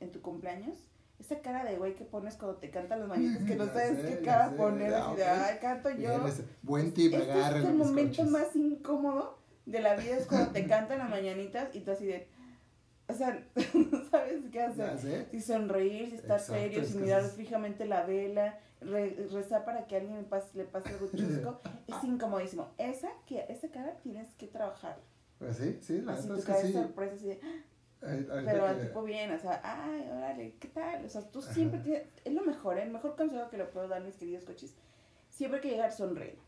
en 0.00 0.10
tu 0.12 0.20
cumpleaños. 0.22 0.76
Esa 1.18 1.40
cara 1.40 1.64
de 1.64 1.76
güey 1.78 1.94
que 1.94 2.04
pones 2.04 2.36
cuando 2.36 2.58
te 2.58 2.70
cantan 2.70 3.00
las 3.00 3.08
mañanitas 3.08 3.44
que 3.44 3.56
no 3.56 3.66
Ya 3.66 3.72
sabes 3.72 4.00
sé, 4.00 4.02
qué 4.06 4.14
ya 4.16 4.22
cara 4.22 4.50
sé. 4.50 4.56
poner, 4.56 4.94
Ah, 4.94 5.06
así 5.06 5.16
de, 5.16 5.24
ay, 5.24 5.58
canto 5.60 5.90
yo. 5.90 5.96
Bien, 5.96 6.20
buen 6.62 6.92
tip, 6.92 7.14
Este 7.14 7.38
es 7.40 7.64
el 7.64 7.74
momento 7.74 8.24
más 8.24 8.54
incómodo 8.54 9.38
de 9.64 9.80
la 9.80 9.96
vida, 9.96 10.16
es 10.16 10.26
cuando 10.26 10.52
te 10.52 10.66
cantan 10.68 10.98
las 10.98 11.08
mañanitas 11.10 11.74
y 11.74 11.80
tú 11.80 11.92
así 11.92 12.04
de, 12.06 12.28
o 13.08 13.14
sea, 13.14 13.42
no 13.74 14.04
sabes 14.10 14.42
qué 14.52 14.60
hacer. 14.62 14.98
Ya. 14.98 15.30
Si 15.30 15.40
sonreír, 15.40 16.10
si 16.10 16.16
estar 16.16 16.38
Exacto, 16.38 16.52
serio, 16.60 16.84
si 16.84 16.98
mirar 16.98 17.22
es- 17.22 17.32
fijamente 17.32 17.86
la 17.86 18.04
vela, 18.04 18.58
re- 18.82 19.26
rezar 19.32 19.64
para 19.64 19.86
que 19.86 19.96
a 19.96 20.00
alguien 20.00 20.18
le 20.18 20.24
pase, 20.24 20.48
le 20.58 20.64
pase 20.64 20.90
algo 20.90 21.08
chusco, 21.14 21.60
es 21.86 22.04
incomodísimo. 22.04 22.68
Esa, 22.76 23.08
que, 23.26 23.46
esa 23.48 23.68
cara 23.70 23.96
tienes 24.02 24.34
que 24.34 24.48
trabajar. 24.48 24.98
Pues 25.38 25.56
sí, 25.56 25.78
sí, 25.82 26.00
la 26.00 26.14
neta 26.14 26.34
es 26.38 26.44
que 26.44 26.54
sí. 26.54 26.72
sorpresa, 26.72 27.14
así 27.14 27.26
de, 27.26 27.40
ahorita 28.02 28.42
pero 28.44 28.66
al 28.66 28.80
tipo 28.80 29.02
bien, 29.02 29.32
o 29.32 29.38
sea, 29.38 29.60
ay, 29.62 30.08
órale, 30.10 30.54
¿qué 30.58 30.68
tal? 30.68 31.04
O 31.04 31.08
sea, 31.08 31.22
tú 31.30 31.42
siempre 31.42 31.80
tienes, 31.80 32.04
es 32.24 32.32
lo 32.32 32.42
mejor, 32.42 32.78
¿eh? 32.78 32.84
el 32.84 32.90
mejor 32.90 33.16
consejo 33.16 33.50
que 33.50 33.58
le 33.58 33.64
puedo 33.64 33.86
dar 33.88 34.00
a 34.00 34.04
mis 34.04 34.16
queridos 34.16 34.44
coches. 34.44 34.74
Siempre 35.28 35.58
hay 35.58 35.62
que 35.62 35.70
llegar 35.70 35.92
sonriendo, 35.92 36.40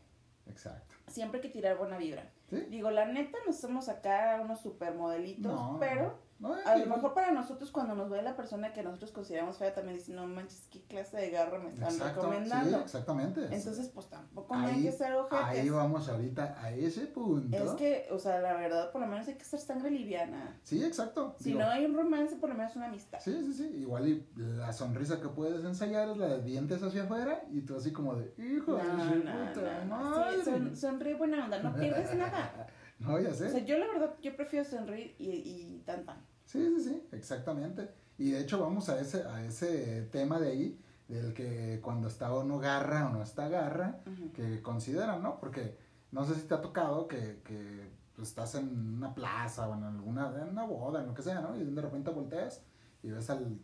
Exacto. 0.49 0.95
siempre 1.07 1.39
hay 1.39 1.47
que 1.47 1.53
tirar 1.53 1.77
buena 1.77 1.97
vibra. 1.97 2.31
¿Sí? 2.49 2.65
Digo, 2.69 2.89
la 2.89 3.05
neta, 3.05 3.37
no 3.45 3.53
somos 3.53 3.89
acá 3.89 4.39
unos 4.43 4.59
supermodelitos, 4.61 5.51
No, 5.51 5.77
pero 5.79 6.17
No, 6.39 6.53
A 6.65 6.75
lo 6.77 6.85
mejor 6.85 7.13
para 7.13 7.31
nosotros, 7.31 7.69
cuando 7.69 7.95
nos 7.95 8.09
ve 8.09 8.21
la 8.21 8.37
persona 8.37 8.71
que 8.71 8.81
nosotros 8.81 9.11
consideramos 9.11 9.57
fea, 9.57 9.73
también 9.73 9.97
dice, 9.97 10.13
no 10.13 10.25
manches, 10.25 10.67
¿qué 10.71 10.81
clase 10.83 11.17
de 11.17 11.31
garra 11.31 11.59
me 11.59 11.69
están 11.69 11.89
Exacto, 11.91 12.21
recomendando? 12.21 12.77
sí, 12.77 12.83
exactamente. 12.83 13.41
Entonces, 13.51 13.89
pues 13.89 14.07
tampoco 14.07 14.55
ahí, 14.55 14.75
hay 14.75 14.83
que 14.83 14.91
ser 14.93 15.13
ojetes. 15.15 15.45
ahí 15.45 15.69
vamos 15.69 16.07
ahorita 16.07 16.55
a 16.61 16.71
ese 16.71 17.07
punto. 17.07 17.57
Es 17.57 17.71
que, 17.71 18.07
o 18.11 18.17
sea, 18.19 18.39
la 18.39 18.53
verdad, 18.53 18.89
por 18.91 19.01
lo 19.01 19.07
menos 19.07 19.27
hay 19.27 19.35
que 19.35 19.43
ser 19.43 19.59
sangre 19.59 19.91
liviana. 19.91 20.57
Sí, 20.63 20.81
exacto. 20.81 21.35
Si 21.39 21.49
Digo, 21.49 21.59
no 21.59 21.67
hay 21.67 21.83
un 21.83 21.93
romance, 21.95 22.37
por 22.37 22.47
lo 22.49 22.55
menos 22.55 22.73
una 22.77 22.85
amistad. 22.85 23.19
Sí, 23.21 23.33
sí, 23.47 23.53
sí. 23.53 23.67
Igual 23.77 24.07
y 24.07 24.25
la 24.37 24.71
sonrisa 24.71 25.19
que 25.19 25.27
puedes 25.27 25.65
ensayar 25.65 26.07
es 26.07 26.15
la 26.17 26.27
de 26.29 26.41
dientes 26.41 26.81
hacia 26.81 27.03
afuera 27.03 27.43
y 27.51 27.61
tú 27.63 27.75
así 27.75 27.91
como 27.91 28.15
de, 28.15 28.33
hijo 28.37 28.71
No, 28.71 28.77
de 28.77 29.15
no, 29.25 29.31
puta 29.53 29.83
no. 29.83 29.95
madre. 29.97 30.37
Sí, 30.37 30.45
son- 30.45 30.77
sonríe 30.77 31.15
buena 31.15 31.43
onda, 31.43 31.61
no 31.61 31.73
pierdes 31.75 32.13
nada. 32.15 32.67
No, 32.99 33.19
ya 33.19 33.33
sé. 33.33 33.47
O 33.47 33.49
sea, 33.49 33.65
yo 33.65 33.77
la 33.77 33.87
verdad, 33.87 34.15
yo 34.21 34.35
prefiero 34.35 34.65
sonreír 34.65 35.15
y, 35.17 35.29
y 35.29 35.83
tan 35.85 36.05
tan. 36.05 36.17
Sí, 36.45 36.73
sí, 36.77 36.83
sí, 36.83 37.07
exactamente. 37.11 37.89
Y 38.17 38.31
de 38.31 38.41
hecho 38.41 38.59
vamos 38.59 38.89
a 38.89 38.99
ese, 38.99 39.23
a 39.23 39.45
ese 39.45 40.03
tema 40.11 40.39
de 40.39 40.49
ahí, 40.49 40.81
del 41.07 41.33
que 41.33 41.79
cuando 41.81 42.07
está 42.07 42.33
o 42.33 42.43
no 42.43 42.59
garra 42.59 43.07
o 43.07 43.13
no 43.13 43.23
está 43.23 43.47
garra, 43.47 44.01
que 44.33 44.61
consideran, 44.61 45.23
¿no? 45.23 45.39
Porque 45.39 45.77
no 46.11 46.25
sé 46.25 46.35
si 46.35 46.41
te 46.41 46.53
ha 46.53 46.61
tocado 46.61 47.07
que, 47.07 47.41
que 47.45 47.87
estás 48.21 48.55
en 48.55 48.95
una 48.97 49.13
plaza 49.15 49.69
o 49.69 49.73
en 49.75 49.83
alguna 49.83 50.33
en 50.41 50.49
una 50.49 50.65
boda, 50.65 51.01
en 51.01 51.07
lo 51.07 51.13
que 51.13 51.21
sea, 51.21 51.39
¿no? 51.39 51.55
Y 51.55 51.63
de 51.63 51.81
repente 51.81 52.11
volteas 52.11 52.61
y 53.01 53.09
ves 53.09 53.29
al 53.29 53.57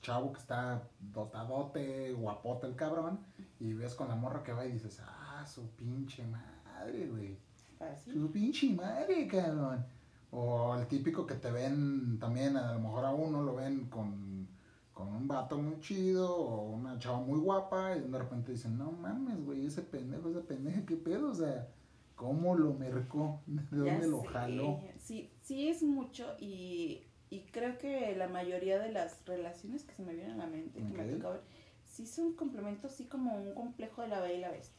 chavo 0.00 0.32
que 0.32 0.38
está 0.38 0.88
dotadote, 1.00 2.12
guapote 2.12 2.66
el 2.66 2.76
cabrón, 2.76 3.18
y 3.58 3.72
ves 3.72 3.94
con 3.94 4.08
la 4.08 4.14
morra 4.14 4.42
que 4.42 4.52
va 4.52 4.64
y 4.66 4.72
dices, 4.72 5.00
ah, 5.04 5.44
su 5.46 5.70
pinche 5.70 6.24
madre, 6.26 7.08
güey. 7.08 7.38
Fácil. 7.78 8.14
Su 8.14 8.30
pinche 8.30 8.70
madre, 8.74 9.26
cabrón. 9.26 9.84
O 10.30 10.74
el 10.76 10.86
típico 10.86 11.26
que 11.26 11.34
te 11.34 11.50
ven 11.50 12.18
también, 12.18 12.56
a 12.56 12.72
lo 12.74 12.80
mejor 12.80 13.04
a 13.04 13.12
uno 13.12 13.42
lo 13.42 13.54
ven 13.54 13.86
con, 13.88 14.46
con 14.92 15.08
un 15.08 15.28
vato 15.28 15.56
muy 15.58 15.80
chido 15.80 16.34
o 16.36 16.70
una 16.72 16.98
chava 16.98 17.20
muy 17.20 17.38
guapa 17.38 17.96
y 17.96 18.00
de 18.00 18.18
repente 18.18 18.52
dicen, 18.52 18.76
no 18.76 18.92
mames, 18.92 19.42
güey, 19.44 19.66
ese 19.66 19.82
pendejo, 19.82 20.28
esa 20.30 20.42
pendeja, 20.42 20.84
qué 20.84 20.96
pedo, 20.96 21.30
o 21.30 21.34
sea, 21.34 21.68
¿cómo 22.16 22.54
lo 22.56 22.74
mercó? 22.74 23.40
¿De 23.46 23.62
Ya 23.84 23.92
dónde 23.92 24.08
lo 24.08 24.22
sé. 24.22 24.28
jaló? 24.28 24.80
Sí, 24.98 25.30
sí 25.42 25.68
es 25.68 25.82
mucho 25.82 26.34
y, 26.40 27.04
y 27.30 27.40
creo 27.52 27.78
que 27.78 28.14
la 28.16 28.28
mayoría 28.28 28.78
de 28.78 28.90
las 28.92 29.24
relaciones 29.26 29.84
que 29.84 29.94
se 29.94 30.02
me 30.02 30.14
vienen 30.14 30.32
a 30.40 30.44
la 30.44 30.46
mente, 30.46 30.80
que 30.80 30.92
me 30.92 31.04
tocado 31.04 31.34
ver, 31.34 31.42
sí 31.84 32.06
son 32.06 32.34
complementos, 32.34 32.92
sí 32.92 33.04
como 33.06 33.36
un 33.36 33.54
complejo 33.54 34.02
de 34.02 34.08
la 34.08 34.20
bella 34.20 34.34
y 34.34 34.40
la 34.40 34.50
bestia. 34.50 34.75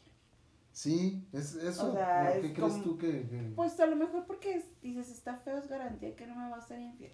Sí, 0.77 1.27
es 1.33 1.55
eso. 1.55 1.89
O 1.89 1.93
sea, 1.93 2.29
¿Por 2.33 2.41
qué 2.41 2.47
es 2.49 2.53
crees 2.53 2.71
como- 2.73 2.83
tú 2.83 2.97
que...? 2.99 3.27
que- 3.27 3.51
Pues 3.55 3.79
a 3.79 3.87
lo 3.87 3.95
mejor 3.95 4.27
porque 4.27 4.53
es- 4.57 4.79
dices, 4.81 5.09
está 5.09 5.35
feo, 5.37 5.57
es 5.57 5.67
garantía 5.67 6.15
que 6.15 6.27
no 6.27 6.35
me 6.35 6.51
va 6.51 6.57
a 6.57 6.61
ser 6.61 6.79
infiel, 6.79 7.13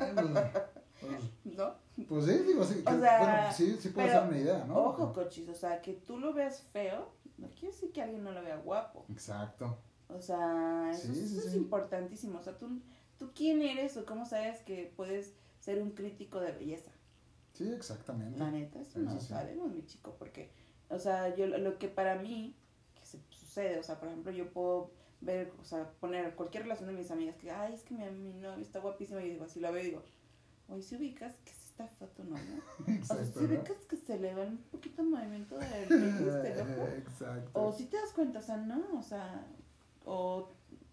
Ay, 0.00 0.10
pues, 0.14 0.26
pues, 1.00 1.56
¿no? 1.56 1.74
pues 2.08 2.24
sí, 2.26 2.38
digo, 2.44 2.64
sí, 2.64 2.82
O 2.84 2.90
que- 2.90 2.98
sea, 2.98 3.18
bueno, 3.20 3.52
sí, 3.54 3.76
sí 3.78 3.88
puede 3.90 4.10
ser 4.10 4.22
una 4.26 4.36
idea, 4.38 4.64
¿no? 4.64 4.74
Ojo, 4.76 5.12
cochis, 5.12 5.48
o 5.48 5.54
sea, 5.54 5.80
que 5.80 5.92
tú 5.92 6.18
lo 6.18 6.32
veas 6.34 6.62
feo, 6.72 7.12
no 7.38 7.48
quiere 7.50 7.68
decir 7.68 7.92
que 7.92 8.02
alguien 8.02 8.24
no 8.24 8.32
lo 8.32 8.42
vea 8.42 8.56
guapo. 8.56 9.04
Exacto. 9.10 9.78
O 10.08 10.20
sea, 10.20 10.90
eso, 10.90 11.06
Sí, 11.14 11.14
sí, 11.28 11.38
eso 11.38 11.48
es 11.48 11.54
importantísimo. 11.54 12.40
O 12.40 12.42
sea, 12.42 12.58
tú, 12.58 12.80
tú 13.16 13.30
quién 13.32 13.62
eres 13.62 13.96
o 13.96 14.04
cómo 14.04 14.26
sabes 14.26 14.60
que 14.62 14.92
puedes 14.96 15.34
ser 15.60 15.80
un 15.80 15.92
crítico 15.92 16.40
de 16.40 16.50
belleza. 16.50 16.90
Sí, 17.52 17.72
exactamente. 17.72 18.40
La 18.40 18.50
neta, 18.50 18.80
eso 18.80 18.98
no 18.98 19.14
lo 19.14 19.20
sabemos, 19.20 19.70
mi 19.72 19.86
chico, 19.86 20.16
porque, 20.18 20.50
o 20.90 20.98
sea, 20.98 21.32
yo 21.36 21.46
lo- 21.46 21.78
que 21.78 21.86
para 21.86 22.16
mí, 22.16 22.56
sucede, 23.52 23.78
o 23.78 23.82
sea, 23.82 23.98
por 23.98 24.08
ejemplo, 24.08 24.32
yo 24.32 24.50
puedo 24.50 24.90
ver, 25.20 25.52
o 25.60 25.64
sea, 25.64 25.90
poner 26.00 26.34
cualquier 26.34 26.62
relación 26.64 26.88
de 26.88 26.94
mis 26.94 27.10
amigas 27.10 27.36
que, 27.36 27.50
ay, 27.50 27.74
es 27.74 27.82
que 27.82 27.94
mi, 27.94 28.04
mi 28.10 28.32
novio 28.32 28.62
está 28.62 28.80
guapísimo, 28.80 29.20
y 29.20 29.30
digo, 29.30 29.44
así 29.44 29.60
la 29.60 29.70
veo 29.70 29.82
y 29.82 29.86
digo, 29.86 30.02
oye, 30.68 30.82
si 30.82 30.96
ubicas 30.96 31.34
que 31.44 31.52
sí 31.52 31.66
está 31.68 31.86
feo 31.86 32.08
tu 32.08 32.24
novio, 32.24 32.62
o 32.80 32.84
sea, 32.84 32.94
Exacto, 32.94 33.40
si 33.40 33.46
¿no? 33.46 33.54
ubicas 33.60 33.76
que 33.88 33.96
se 33.98 34.18
le 34.18 34.34
ve 34.34 34.46
un 34.46 34.58
poquito 34.70 35.02
el 35.02 35.08
movimiento 35.08 35.58
del 35.58 36.60
ojo, 36.60 36.88
Exacto. 36.96 37.50
o 37.52 37.72
si 37.72 37.86
te 37.86 37.96
das 37.98 38.12
cuenta, 38.12 38.38
o 38.38 38.42
sea, 38.42 38.56
no, 38.56 38.82
o 38.98 39.02
sea, 39.02 39.46
o, 40.06 40.50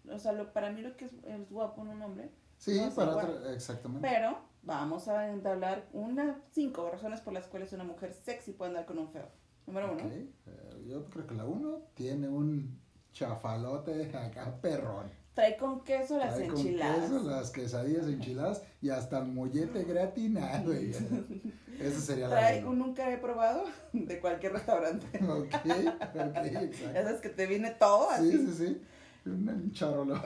o 0.08 0.18
sea, 0.18 0.32
lo, 0.32 0.52
para 0.52 0.70
mí 0.70 0.82
lo 0.82 0.96
que 0.96 1.06
es, 1.06 1.12
es 1.24 1.50
guapo 1.50 1.80
en 1.82 1.88
un 1.88 2.02
hombre, 2.02 2.30
Sí, 2.58 2.78
no, 2.78 2.94
para 2.94 3.16
otra, 3.16 3.52
exactamente. 3.54 4.06
pero 4.06 4.38
vamos 4.62 5.08
a 5.08 5.30
entablar 5.30 5.88
unas 5.94 6.36
cinco 6.52 6.90
razones 6.90 7.22
por 7.22 7.32
las 7.32 7.46
cuales 7.46 7.72
una 7.72 7.84
mujer 7.84 8.12
sexy 8.12 8.52
puede 8.52 8.68
andar 8.72 8.84
con 8.84 8.98
un 8.98 9.08
feo. 9.10 9.26
Número 9.70 9.92
uno. 9.92 10.02
Eh, 10.10 10.84
yo 10.88 11.04
creo 11.10 11.26
que 11.26 11.34
la 11.34 11.44
uno 11.44 11.82
tiene 11.94 12.28
un 12.28 12.78
chafalote 13.12 14.04
acá 14.16 14.60
perrón. 14.60 15.06
Trae 15.34 15.56
con 15.56 15.84
queso 15.84 16.18
las 16.18 16.34
Trae 16.34 16.48
con 16.48 16.58
enchiladas. 16.58 17.00
queso, 17.10 17.22
las 17.22 17.50
quesadillas 17.50 18.06
enchiladas 18.06 18.62
y 18.82 18.90
hasta 18.90 19.18
el 19.20 19.26
mollete 19.28 19.84
gratinado. 19.84 20.72
Esa 21.80 22.00
sería 22.00 22.28
la 22.28 22.36
Trae 22.36 22.64
uno. 22.64 22.86
nunca 22.86 23.10
he 23.12 23.16
probado 23.18 23.64
de 23.92 24.20
cualquier 24.20 24.52
restaurante. 24.54 25.06
Ok, 25.24 25.46
ok, 25.54 26.46
exacto. 26.46 26.92
sabes 26.92 27.20
que 27.20 27.28
te 27.28 27.46
viene 27.46 27.70
todo 27.70 28.08
Sí, 28.18 28.28
así. 28.32 28.46
sí, 28.46 28.52
sí. 28.66 28.82
Un, 29.26 29.48
un 29.48 29.70
charolón, 29.72 30.20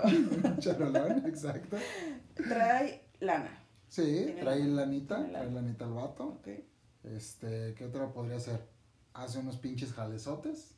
un 0.45 0.59
charolón, 0.59 1.27
exacto. 1.27 1.77
Trae 2.35 3.03
lana. 3.21 3.61
Sí, 3.89 4.35
trae 4.41 4.65
lanita, 4.65 5.27
trae 5.29 5.51
lanita 5.51 5.85
al 5.85 5.93
vato. 5.93 6.25
Ok. 6.29 6.49
Este, 7.05 7.75
¿qué 7.75 7.85
otra 7.85 8.11
podría 8.13 8.41
ser? 8.41 8.61
Hace 9.15 9.39
unos 9.39 9.57
pinches 9.57 9.93
jalesotes. 9.93 10.75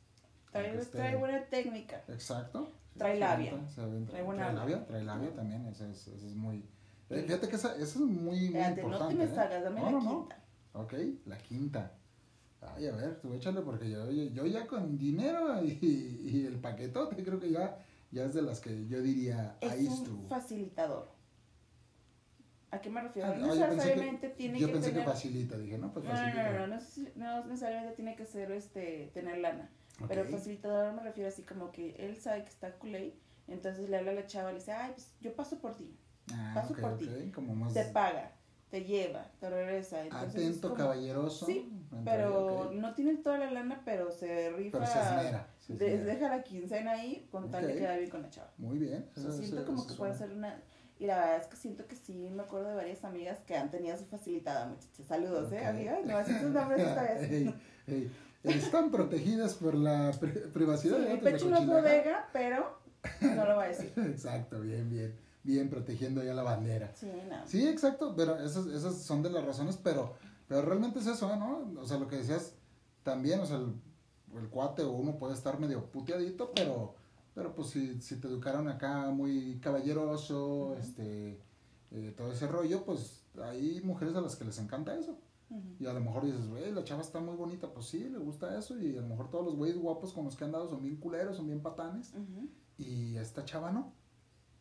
Trae, 0.51 0.77
trae 0.85 1.15
buena 1.17 1.43
técnica. 1.49 2.03
Exacto. 2.07 2.71
Trae 2.97 3.19
labia. 3.19 3.53
se 3.67 3.81
avienta. 3.81 4.11
Trae 4.11 4.23
buena 4.23 4.43
Trae 4.45 4.55
labia. 4.55 4.85
trae 4.87 5.03
labia 5.03 5.33
también, 5.35 5.65
eso 5.67 5.85
es, 5.85 6.07
eso 6.07 6.25
es 6.25 6.33
muy... 6.35 6.65
eh, 7.09 7.23
Fíjate 7.27 7.47
que 7.47 7.55
esa, 7.55 7.75
eso 7.75 7.81
es 7.99 8.05
muy, 8.05 8.15
muy 8.15 8.45
Espérate, 8.47 8.81
no 8.81 8.87
importante. 8.87 9.15
te 9.15 9.19
me 9.19 9.31
¿eh? 9.31 9.35
salgas, 9.35 9.63
dame 9.63 9.79
No, 9.79 9.85
la 9.85 9.91
no, 9.91 10.01
no. 10.01 10.19
quinta. 10.21 10.43
Ok, 10.73 10.93
la 11.25 11.37
quinta. 11.37 11.91
Ay, 12.61 12.87
a 12.87 12.95
ver, 12.95 13.19
tú 13.21 13.33
échale 13.33 13.61
porque 13.61 13.89
yo, 13.89 14.09
yo, 14.09 14.23
yo 14.31 14.45
ya 14.47 14.65
con 14.65 14.97
dinero 14.97 15.63
y, 15.63 15.77
y 16.23 16.45
el 16.47 16.59
paquetote 16.59 17.23
creo 17.23 17.39
que 17.39 17.51
ya, 17.51 17.77
ya 18.11 18.23
es 18.25 18.33
de 18.33 18.41
las 18.41 18.59
que 18.59 18.87
yo 18.87 18.99
diría, 19.01 19.57
Es 19.61 19.71
ahí 19.71 19.85
un 19.87 19.93
estuvo. 19.93 20.27
facilitador. 20.27 21.07
¿A 22.77 22.81
qué 22.81 22.89
me 22.91 23.01
refiero? 23.01 23.29
Ah, 23.29 23.35
no 23.35 23.51
que- 23.53 23.59
necesariamente 23.59 24.29
tiene 24.29 24.59
yo 24.59 24.67
que 24.67 24.73
pensé 24.73 24.89
tener... 24.89 25.03
que 25.05 25.11
facilita, 25.11 25.57
dije, 25.57 25.77
no, 25.79 25.91
pues 25.91 26.05
no, 26.05 26.11
facilita. 26.11 26.51
no, 26.51 26.67
no, 26.67 26.77
no, 27.15 27.41
no 27.41 27.45
necesariamente 27.47 27.95
tiene 27.95 28.15
que 28.15 28.25
ser 28.25 28.51
este 28.51 29.09
tener 29.13 29.39
lana. 29.39 29.69
Pero 30.07 30.25
facilitador 30.25 30.93
me 30.93 31.01
refiero 31.01 31.27
así 31.27 31.41
como 31.41 31.71
que 31.71 31.95
él 31.97 32.17
sabe 32.17 32.43
que 32.43 32.49
está 32.49 32.71
culé, 32.75 33.15
entonces 33.47 33.89
le 33.89 33.97
habla 33.97 34.11
a 34.11 34.13
la 34.15 34.27
chava 34.27 34.51
y 34.51 34.53
le 34.53 34.59
dice, 34.59 34.71
ay, 34.73 34.91
pues 34.93 35.15
yo 35.21 35.35
paso 35.35 35.57
por 35.59 35.75
ti, 35.75 35.97
ah, 36.33 36.51
paso 36.53 36.75
por 36.75 36.97
ti. 36.97 37.31
como 37.33 37.55
más 37.55 37.73
te 37.73 37.83
paga, 37.85 38.31
te 38.69 38.83
lleva, 38.83 39.31
te 39.39 39.49
regresa. 39.49 40.03
Entonces 40.03 40.35
atento, 40.35 40.69
como- 40.69 40.77
caballeroso. 40.83 41.47
Sí, 41.47 41.71
Pero 42.05 42.69
no 42.73 42.93
tienen 42.93 43.23
toda 43.23 43.39
la 43.39 43.49
lana, 43.49 43.81
pero 43.85 44.11
se 44.11 44.51
rifa. 44.51 44.77
Pero 44.77 44.91
se 44.91 44.99
esmera. 44.99 45.47
se 45.57 45.73
esmera. 45.73 46.03
deja 46.03 46.29
la 46.29 46.43
quincena 46.43 46.91
ahí 46.91 47.27
con 47.31 47.49
tal 47.49 47.65
de 47.65 47.73
quedar 47.75 47.97
bien 47.97 48.11
con 48.11 48.21
la 48.21 48.29
chava. 48.29 48.51
Muy 48.59 48.77
bien. 48.77 49.09
O 49.15 49.19
sea, 49.19 49.29
eso- 49.29 49.37
siento 49.39 49.55
eso- 49.57 49.65
como 49.65 49.79
eso 49.79 49.87
que 49.89 49.95
puede 49.95 50.13
ser 50.15 50.31
una... 50.31 50.61
Y 50.99 51.05
la 51.05 51.17
verdad 51.19 51.37
es 51.41 51.47
que 51.47 51.57
siento 51.57 51.85
que 51.87 51.95
sí, 51.95 52.29
me 52.31 52.41
acuerdo 52.43 52.69
de 52.69 52.75
varias 52.75 53.03
amigas 53.03 53.39
que 53.45 53.55
han 53.55 53.69
tenido 53.69 53.95
su 53.97 54.05
facilitada, 54.05 54.65
muchachos. 54.67 55.05
Saludos, 55.07 55.51
¿eh, 55.51 55.63
amigas? 55.65 55.99
No, 56.05 56.17
así 56.17 56.31
sus 56.33 56.49
nombres 56.51 56.81
esta 56.87 57.03
vez. 57.03 57.31
Ey, 57.31 57.53
ey, 57.87 58.11
Están 58.43 58.89
protegidas 58.91 59.53
por 59.53 59.75
la 59.75 60.11
pri- 60.19 60.49
privacidad 60.53 60.97
Sí, 60.97 61.03
de 61.03 61.13
mi 61.13 61.19
pecho 61.19 61.49
no 61.49 61.57
es 61.57 61.67
bodega, 61.67 62.27
pero 62.33 62.79
no 63.21 63.45
lo 63.45 63.55
voy 63.55 63.65
a 63.65 63.67
decir. 63.67 63.93
Exacto, 63.97 64.59
bien, 64.61 64.89
bien. 64.89 65.15
Bien 65.43 65.69
protegiendo 65.69 66.23
ya 66.23 66.33
la 66.33 66.43
bandera. 66.43 66.91
Sí, 66.95 67.09
no. 67.29 67.47
Sí, 67.47 67.67
exacto, 67.67 68.13
pero 68.17 68.37
esas, 68.43 68.65
esas 68.67 68.97
son 69.01 69.21
de 69.23 69.29
las 69.29 69.45
razones, 69.45 69.77
pero, 69.81 70.15
pero 70.47 70.61
realmente 70.63 70.99
es 70.99 71.07
eso, 71.07 71.33
¿no? 71.37 71.71
O 71.79 71.85
sea, 71.85 71.97
lo 71.99 72.07
que 72.07 72.17
decías 72.17 72.53
también, 73.03 73.39
o 73.39 73.45
sea, 73.45 73.55
el, 73.57 73.73
el 74.37 74.49
cuate 74.49 74.81
o 74.83 74.91
uno 74.91 75.17
puede 75.17 75.35
estar 75.35 75.57
medio 75.59 75.85
puteadito, 75.85 76.51
pero, 76.53 76.95
pero 77.37 77.53
pues 77.53 77.67
si, 77.69 78.01
si 78.01 78.15
te 78.19 78.27
educaron 78.27 78.67
acá 78.67 79.11
muy 79.11 79.59
caballeroso, 79.59 80.75
este, 80.75 81.39
eh, 81.91 82.11
todo 82.17 82.31
ese 82.31 82.47
rollo, 82.47 82.83
pues 82.83 83.27
hay 83.43 83.79
mujeres 83.81 84.15
a 84.15 84.21
las 84.21 84.35
que 84.35 84.43
les 84.43 84.57
encanta 84.57 84.97
eso. 84.97 85.19
Y 85.79 85.85
a 85.85 85.93
lo 85.93 86.01
mejor 86.01 86.25
dices, 86.25 86.47
güey, 86.47 86.73
la 86.73 86.83
chava 86.83 87.01
está 87.01 87.19
muy 87.19 87.35
bonita, 87.35 87.71
pues 87.71 87.85
sí, 87.85 88.09
le 88.09 88.17
gusta 88.17 88.57
eso, 88.57 88.81
y 88.81 88.97
a 88.97 89.01
lo 89.01 89.07
mejor 89.07 89.29
todos 89.29 89.45
los 89.45 89.55
güeyes 89.55 89.77
guapos 89.77 90.13
con 90.13 90.25
los 90.25 90.35
que 90.35 90.45
han 90.45 90.51
dado 90.51 90.67
son 90.67 90.81
bien 90.81 90.95
culeros, 90.97 91.37
son 91.37 91.45
bien 91.45 91.61
patanes, 91.61 92.11
y 92.79 93.15
esta 93.17 93.45
chava 93.45 93.71
no. 93.71 93.93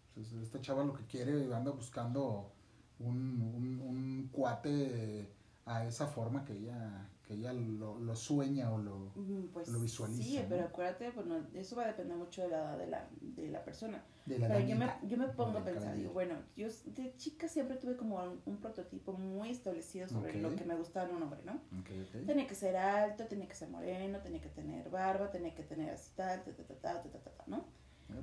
Entonces, 0.08 0.42
esta 0.42 0.60
chava 0.60 0.84
lo 0.84 0.92
que 0.92 1.06
quiere 1.06 1.54
anda 1.54 1.70
buscando 1.70 2.52
un, 2.98 3.40
un, 3.40 3.80
un 3.80 4.28
cuate 4.30 5.32
a 5.64 5.86
esa 5.86 6.06
forma 6.06 6.44
que 6.44 6.52
ella, 6.52 7.08
que 7.26 7.34
ella 7.34 7.52
lo, 7.52 7.98
lo 7.98 8.14
sueña 8.14 8.72
o 8.72 8.78
lo, 8.78 9.12
pues 9.52 9.68
lo 9.68 9.80
visualiza. 9.80 10.22
Sí, 10.22 10.38
¿no? 10.38 10.48
pero 10.48 10.64
acuérdate, 10.64 11.10
bueno, 11.10 11.44
eso 11.54 11.74
va 11.74 11.82
a 11.82 11.86
depender 11.88 12.16
mucho 12.16 12.42
de 12.42 12.48
la, 12.48 12.76
de 12.76 12.86
la, 12.86 13.08
de 13.20 13.48
la 13.48 13.64
persona. 13.64 14.04
De 14.26 14.38
la 14.38 14.46
pero 14.46 14.60
yo, 14.60 14.76
me, 14.76 14.88
yo 15.08 15.16
me 15.16 15.26
pongo 15.28 15.58
a 15.58 15.64
pensar, 15.64 15.96
digo, 15.96 16.12
bueno, 16.12 16.36
yo 16.56 16.68
de 16.84 17.16
chica 17.16 17.48
siempre 17.48 17.76
tuve 17.78 17.96
como 17.96 18.22
un, 18.22 18.40
un 18.46 18.58
prototipo 18.58 19.12
muy 19.12 19.50
establecido 19.50 20.08
sobre 20.08 20.30
okay. 20.30 20.40
lo 20.40 20.54
que 20.54 20.64
me 20.64 20.76
gustaba 20.76 21.08
en 21.08 21.16
un 21.16 21.22
hombre, 21.24 21.40
¿no? 21.44 21.60
Okay, 21.80 22.00
okay. 22.00 22.24
Tenía 22.24 22.46
que 22.46 22.54
ser 22.54 22.76
alto, 22.76 23.26
tenía 23.26 23.48
que 23.48 23.56
ser 23.56 23.70
moreno, 23.70 24.20
tenía 24.20 24.40
que 24.40 24.48
tener 24.48 24.88
barba, 24.88 25.28
tenía 25.30 25.52
que 25.52 25.64
tener 25.64 25.90
así 25.90 26.12
tal, 26.14 26.44
ta, 26.44 26.52
ta, 26.52 26.62
ta, 26.62 26.74
ta, 26.74 27.02
ta, 27.02 27.10
ta, 27.10 27.30
ta 27.30 27.44
¿no? 27.48 27.64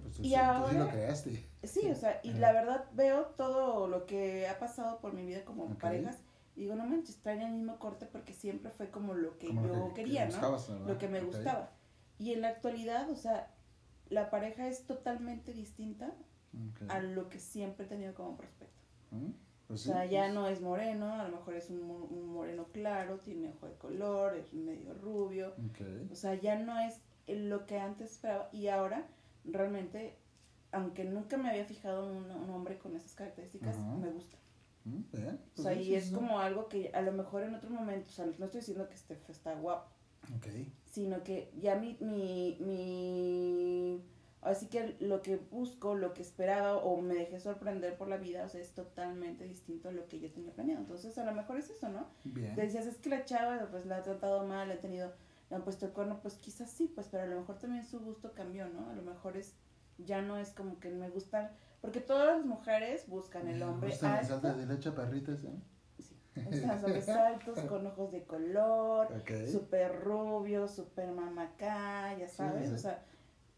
Pues 0.02 0.16
tú, 0.16 0.24
y 0.24 0.30
sí, 0.30 0.36
ahora, 0.36 0.64
tú 0.64 0.72
sí 0.72 0.78
lo 0.78 0.90
creaste. 0.90 1.46
Sí, 1.64 1.92
o 1.92 1.96
sea, 1.96 2.22
y 2.24 2.30
ah. 2.36 2.38
la 2.38 2.54
verdad 2.54 2.86
veo 2.94 3.26
todo 3.36 3.90
lo 3.90 4.06
que 4.06 4.48
ha 4.48 4.58
pasado 4.60 5.02
por 5.02 5.14
mi 5.14 5.26
vida 5.26 5.44
como 5.44 5.78
parejas 5.78 6.20
y 6.56 6.62
digo, 6.62 6.76
no 6.76 6.86
manches, 6.86 7.18
traen 7.22 7.42
el 7.42 7.52
mismo 7.54 7.80
corte 7.80 8.06
porque 8.06 8.34
siempre 8.34 8.72
fue 8.72 8.90
como 8.90 9.14
lo 9.14 9.38
que 9.40 9.48
Como 9.48 9.66
yo 9.68 9.68
lo 9.76 9.88
que- 9.90 9.94
que 9.96 10.04
quería, 10.04 10.26
¿no? 10.26 10.32
Lo 10.88 10.98
que 10.98 11.08
me 11.08 11.20
gustaba. 11.28 11.72
Y 12.20 12.32
en 12.34 12.42
la 12.42 12.50
actualidad, 12.50 13.10
o 13.10 13.16
sea, 13.16 13.52
la 14.10 14.30
pareja 14.30 14.68
es 14.68 14.86
totalmente 14.86 15.54
distinta 15.54 16.14
a 16.90 17.00
lo 17.00 17.30
que 17.30 17.40
siempre 17.40 17.86
he 17.86 17.90
tenido 17.90 18.14
como 18.14 18.38
prospecto. 18.38 18.84
Mm, 19.12 19.32
pues 19.68 19.80
O 19.82 19.84
sí, 19.84 19.90
sea, 19.90 20.06
ya 20.06 20.22
pues, 20.24 20.34
no 20.36 20.48
es 20.48 20.62
moreno, 20.62 21.14
a 21.16 21.28
lo 21.28 21.38
mejor 21.38 21.56
es 21.56 21.70
un, 21.72 21.82
un 21.90 22.28
moreno 22.28 22.66
claro, 22.72 23.20
tiene 23.22 23.50
ojo 23.50 23.68
de 23.68 23.74
color, 23.76 24.36
es 24.36 24.54
medio 24.54 24.94
rubio. 24.94 25.56
O 26.12 26.16
sea, 26.16 26.36
ya 26.36 26.60
no 26.60 26.78
es 26.80 27.00
lo 27.28 27.66
que 27.66 27.80
antes 27.80 28.12
esperaba. 28.12 28.50
Y 28.52 28.68
ahora, 28.68 29.08
realmente, 29.46 30.16
aunque 30.72 31.06
nunca 31.06 31.38
me 31.38 31.50
había 31.50 31.66
fijado 31.66 32.12
en 32.12 32.18
un, 32.18 32.32
un 32.32 32.50
hombre 32.52 32.78
con 32.78 32.96
esas 32.96 33.16
características, 33.16 33.76
me 34.00 34.10
gusta. 34.12 34.38
Bien, 34.86 35.40
O 35.58 35.62
sea, 35.62 35.74
y 35.74 35.96
es 35.96 36.12
como 36.12 36.40
algo 36.40 36.68
que 36.68 36.92
a 36.94 37.02
lo 37.02 37.12
mejor 37.14 37.44
en 37.44 37.56
otro 37.56 37.70
momento, 37.70 38.10
o 38.10 38.14
sea, 38.14 38.26
no 38.26 38.46
estoy 38.46 38.60
diciendo 38.60 38.88
que 38.90 38.96
esté, 38.96 39.18
está 39.30 39.56
guapo, 39.56 39.90
Ok. 40.36 40.48
sino 40.92 41.24
que 41.24 41.52
ya 41.62 41.76
mi, 41.76 41.98
mi, 42.02 42.58
mi, 42.60 44.04
así 44.42 44.68
que 44.68 44.98
lo 45.00 45.22
que 45.22 45.38
busco, 45.38 45.96
lo 45.96 46.14
que 46.14 46.22
esperaba 46.22 46.78
o 46.78 47.02
me 47.02 47.16
dejé 47.16 47.40
sorprender 47.40 47.98
por 47.98 48.08
la 48.10 48.18
vida, 48.18 48.44
o 48.46 48.50
sea, 48.50 48.60
es 48.62 48.74
totalmente 48.74 49.46
distinto 49.46 49.90
a 49.90 49.92
lo 49.94 50.08
que 50.08 50.20
yo 50.20 50.32
tenía 50.32 50.52
planeado. 50.52 50.82
Entonces, 50.82 51.18
a 51.18 51.24
lo 51.24 51.32
mejor 51.34 51.58
es 51.58 51.70
eso, 51.70 51.90
¿no? 51.90 52.08
Bien. 52.26 52.54
Te 52.56 52.62
decías, 52.62 52.86
es 52.86 52.98
que 52.98 53.10
la 53.10 53.24
chava, 53.26 53.68
pues, 53.72 53.86
la 53.86 53.98
ha 53.98 54.04
tratado 54.04 54.46
mal, 54.46 54.70
ha 54.70 54.80
tenido, 54.80 55.14
le 55.50 55.56
han 55.56 55.64
puesto 55.64 55.86
el 55.86 55.94
cuerno, 55.94 56.20
pues, 56.22 56.36
quizás 56.36 56.70
sí, 56.70 56.92
pues, 56.94 57.08
pero 57.10 57.24
a 57.24 57.28
lo 57.28 57.40
mejor 57.40 57.58
también 57.58 57.86
su 57.86 58.00
gusto 58.02 58.34
cambió, 58.34 58.68
¿no? 58.68 58.90
A 58.90 58.94
lo 58.94 59.02
mejor 59.02 59.38
es, 59.38 59.54
ya 59.98 60.22
no 60.22 60.38
es 60.38 60.50
como 60.52 60.80
que 60.80 60.90
me 60.90 61.10
gustan, 61.10 61.52
porque 61.84 62.00
todas 62.00 62.38
las 62.38 62.46
mujeres 62.46 63.10
buscan 63.10 63.46
el 63.50 63.62
hombre 63.62 63.90
gustan 63.90 64.14
las 64.14 64.32
alto, 64.32 64.48
altas 64.48 64.58
de 64.58 64.74
leche 64.74 64.92
perritas, 64.94 65.44
¿eh? 65.44 65.52
sí, 66.34 66.62
los 66.66 67.10
altos, 67.10 67.60
con 67.68 67.86
ojos 67.86 68.14
de 68.14 68.24
color, 68.24 69.08
Ok. 69.20 69.48
súper 69.52 70.02
rubio, 70.02 70.70
súper 70.70 71.12
mamacá, 71.12 72.18
ya 72.18 72.30
sabes, 72.30 72.70
sí. 72.70 72.76
o 72.76 72.78
sea, 72.78 73.04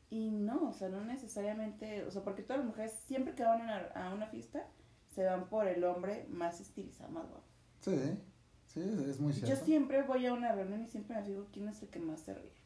y 0.10 0.32
no, 0.32 0.70
o 0.70 0.74
sea, 0.74 0.90
no 0.90 1.02
necesariamente, 1.06 2.04
o 2.04 2.10
sea, 2.10 2.24
porque 2.24 2.42
todas 2.42 2.62
las 2.62 2.68
mujeres 2.68 2.94
siempre 3.06 3.36
que 3.36 3.44
van 3.44 3.62
a 3.62 3.64
una, 3.64 3.78
a 3.90 4.16
una 4.16 4.26
fiesta 4.26 4.66
se 5.14 5.24
van 5.24 5.48
por 5.48 5.68
el 5.68 5.84
hombre 5.84 6.26
más 6.28 6.60
estilizado, 6.60 7.12
más 7.12 7.30
guapo. 7.30 7.46
Sí, 7.82 7.96
sí, 8.66 9.06
es 9.08 9.20
muy 9.20 9.34
cierto. 9.34 9.52
Yo 9.52 9.64
siempre 9.64 10.02
voy 10.02 10.26
a 10.26 10.34
una 10.34 10.52
reunión 10.52 10.82
y 10.82 10.88
siempre 10.88 11.16
me 11.16 11.24
fijo 11.24 11.46
quién 11.54 11.70
es 11.70 11.80
el 11.84 11.90
que 11.90 12.00
más 12.00 12.22
se 12.22 12.34
ríe. 12.34 12.66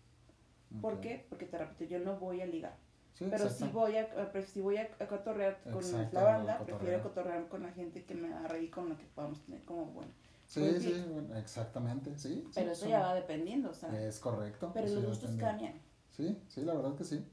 ¿Por 0.79 1.01
qué? 1.01 1.25
Porque 1.27 1.47
te 1.47 1.57
repito, 1.57 1.83
yo 1.83 1.99
no 1.99 2.17
voy 2.17 2.39
a 2.39 2.45
ligar, 2.45 2.77
Sí, 3.19 3.27
pero 3.29 3.49
si 3.49 3.67
voy 3.67 3.97
a, 3.97 4.31
pre- 4.31 4.45
si 4.45 4.61
voy 4.61 4.77
a, 4.77 4.83
a 4.97 5.05
cotorrear 5.07 5.59
con 5.61 5.73
Exacto, 5.75 6.15
la 6.15 6.23
banda, 6.23 6.57
prefiero 6.63 7.03
cotorrear 7.03 7.47
con 7.49 7.63
la 7.63 7.71
gente 7.73 8.05
que 8.05 8.15
me 8.15 8.33
haga 8.33 8.47
reír, 8.47 8.71
con 8.71 8.87
la 8.87 8.95
que 8.95 9.03
podamos 9.13 9.41
tener 9.41 9.61
como 9.65 9.87
bueno. 9.87 10.09
Sí, 10.47 10.61
buen 10.61 10.81
sí, 10.81 11.03
bueno, 11.11 11.35
exactamente, 11.35 12.17
sí. 12.17 12.43
sí, 12.45 12.51
Pero 12.55 12.71
eso 12.71 12.87
ya 12.87 13.01
va 13.01 13.13
dependiendo, 13.15 13.69
o 13.71 13.73
sea, 13.73 13.89
Es 14.01 14.19
correcto. 14.19 14.71
pero 14.73 14.87
los 14.87 15.05
gustos 15.05 15.31
cambian. 15.37 15.73
Sí, 16.11 16.41
sí, 16.47 16.61
la 16.63 16.73
verdad 16.75 16.95
que 16.95 17.03
sí. 17.03 17.23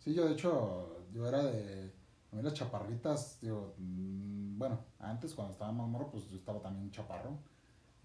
Sí, 0.00 0.12
yo 0.12 0.26
de 0.26 0.32
hecho, 0.32 1.04
yo 1.12 1.26
era 1.28 1.44
de, 1.44 1.92
a 2.32 2.36
mí 2.36 2.42
las 2.42 2.54
chaparritas, 2.54 3.38
digo, 3.40 3.74
mm, 3.78 4.58
bueno, 4.58 4.80
antes 4.98 5.34
cuando 5.34 5.52
estaba 5.52 5.70
más 5.70 5.86
morro, 5.88 6.10
pues 6.10 6.28
yo 6.28 6.36
estaba 6.36 6.60
también 6.60 6.90
chaparro. 6.90 7.38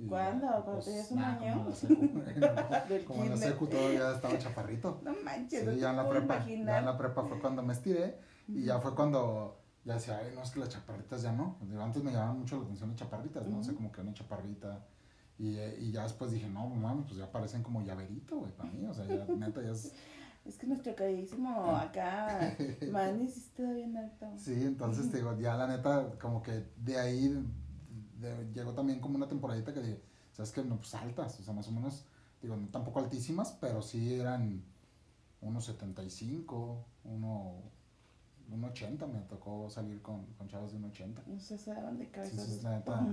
¿Cuándo? 0.10 0.47
ya, 0.47 0.62
¿Cuando 0.62 0.82
tenías 0.84 1.12
un 1.12 1.19
nah, 1.19 1.38
año? 1.39 1.65
Como 3.08 3.23
en 3.23 3.29
la 3.32 3.38
secu, 3.38 3.67
todavía 3.67 4.12
estaba 4.15 4.38
chaparrito. 4.38 4.99
No 5.03 5.13
manches, 5.23 5.63
no 5.65 5.71
Sí, 5.71 5.75
te 5.77 5.82
ya 5.82 5.91
en 5.91 5.97
la 5.97 6.10
prepa, 6.10 6.38
ya 6.39 6.43
imaginar. 6.43 6.79
en 6.79 6.86
la 6.86 6.97
prepa 6.97 7.23
fue 7.23 7.39
cuando 7.39 7.63
me 7.63 7.73
estiré 7.73 8.17
y 8.47 8.63
ya 8.63 8.79
fue 8.79 8.95
cuando 8.95 9.60
ya 9.86 9.95
decía, 9.95 10.17
ay, 10.17 10.32
no, 10.36 10.41
es 10.43 10.51
que 10.51 10.60
las 10.60 10.69
chaparritas 10.69 11.21
ya 11.21 11.32
no. 11.32 11.58
Antes 11.79 12.03
me 12.03 12.12
llamaban 12.12 12.39
mucho 12.39 12.58
la 12.58 12.63
atención 12.63 12.89
las 12.89 12.99
chaparritas, 12.99 13.45
¿no? 13.47 13.60
O 13.60 13.63
sea, 13.63 13.73
Ujú. 13.73 13.77
como 13.84 13.91
que 13.91 14.01
una 14.01 14.13
chaparrita. 14.13 14.79
Y, 15.38 15.58
y 15.60 15.91
ya 15.91 16.03
después 16.03 16.32
dije, 16.32 16.47
no, 16.47 16.67
mames, 16.67 17.06
pues 17.06 17.17
ya 17.17 17.32
parecen 17.32 17.63
como 17.63 17.82
llaverito, 17.82 18.38
güey, 18.38 18.51
para 18.51 18.69
mí. 18.71 18.86
O 18.88 18.93
sea, 18.93 19.06
ya 19.06 19.25
neta 19.36 19.62
ya 19.62 19.71
es... 19.71 19.93
Es 20.45 20.58
que 20.58 20.67
nuestro 20.67 20.93
queridísimo 20.93 21.73
acá, 21.73 22.53
Manny 22.91 23.29
sí 23.29 23.39
está 23.39 23.63
bien 23.71 23.95
alto. 23.95 24.25
Sí, 24.38 24.51
entonces 24.53 25.10
te 25.10 25.17
digo, 25.17 25.38
ya 25.39 25.56
la 25.56 25.67
neta, 25.67 26.12
como 26.21 26.43
que 26.43 26.65
de 26.75 26.99
ahí 26.99 27.45
de- 28.23 28.51
llegó 28.53 28.73
también 28.73 28.99
como 28.99 29.15
una 29.17 29.27
temporadita 29.27 29.73
que 29.73 29.81
dije, 29.81 30.01
sabes 30.31 30.51
que 30.51 30.63
no, 30.63 30.77
pues 30.77 30.93
altas, 30.95 31.39
o 31.39 31.43
sea, 31.43 31.53
más 31.53 31.67
o 31.67 31.71
menos, 31.71 32.05
digo, 32.41 32.55
no 32.55 32.67
tampoco 32.69 32.99
altísimas, 32.99 33.51
pero 33.59 33.81
sí 33.81 34.15
eran 34.15 34.63
unos 35.41 35.65
75, 35.65 36.86
uno, 37.03 37.55
un 38.49 38.63
80, 38.63 39.07
me 39.07 39.19
tocó 39.21 39.69
salir 39.69 40.01
con, 40.01 40.25
con 40.38 40.47
chavas 40.47 40.71
de 40.71 40.77
un 40.77 40.86
80. 40.86 41.21
No 41.27 41.39
sé, 41.39 41.57
se 41.57 41.73
daban 41.73 41.97
de 41.97 42.09
cabeza. 42.09 42.43
sí, 42.45 42.62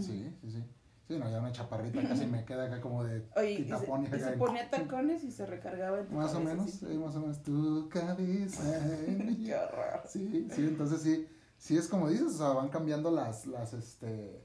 sí, 0.00 0.36
sí, 0.40 0.50
sí. 0.50 0.64
Sí, 1.08 1.18
no, 1.18 1.28
ya 1.28 1.40
una 1.40 1.50
chaparrita 1.50 2.06
casi 2.06 2.24
me 2.26 2.44
queda 2.44 2.66
acá 2.66 2.80
como 2.80 3.02
de 3.02 3.26
Oye, 3.36 3.54
y 3.62 3.64
se, 3.64 4.16
y 4.16 4.20
se 4.20 4.32
ponía 4.36 4.70
tacones 4.70 5.24
y 5.24 5.32
se 5.32 5.44
recargaba 5.44 5.98
en 5.98 6.06
tu 6.06 6.14
Más 6.14 6.32
o 6.34 6.40
menos, 6.40 6.70
sí, 6.70 6.86
más 6.86 7.16
o 7.16 7.20
menos, 7.20 7.42
tu 7.42 7.88
cabeza 7.88 8.62
Qué 9.44 9.54
horror. 9.56 10.02
Sí, 10.06 10.46
sí, 10.50 10.62
entonces 10.62 11.02
sí, 11.02 11.26
sí 11.58 11.76
es 11.76 11.88
como 11.88 12.08
dices, 12.08 12.26
o 12.26 12.38
sea, 12.38 12.48
van 12.50 12.68
cambiando 12.68 13.10
las, 13.10 13.46
las, 13.46 13.72
este, 13.72 14.40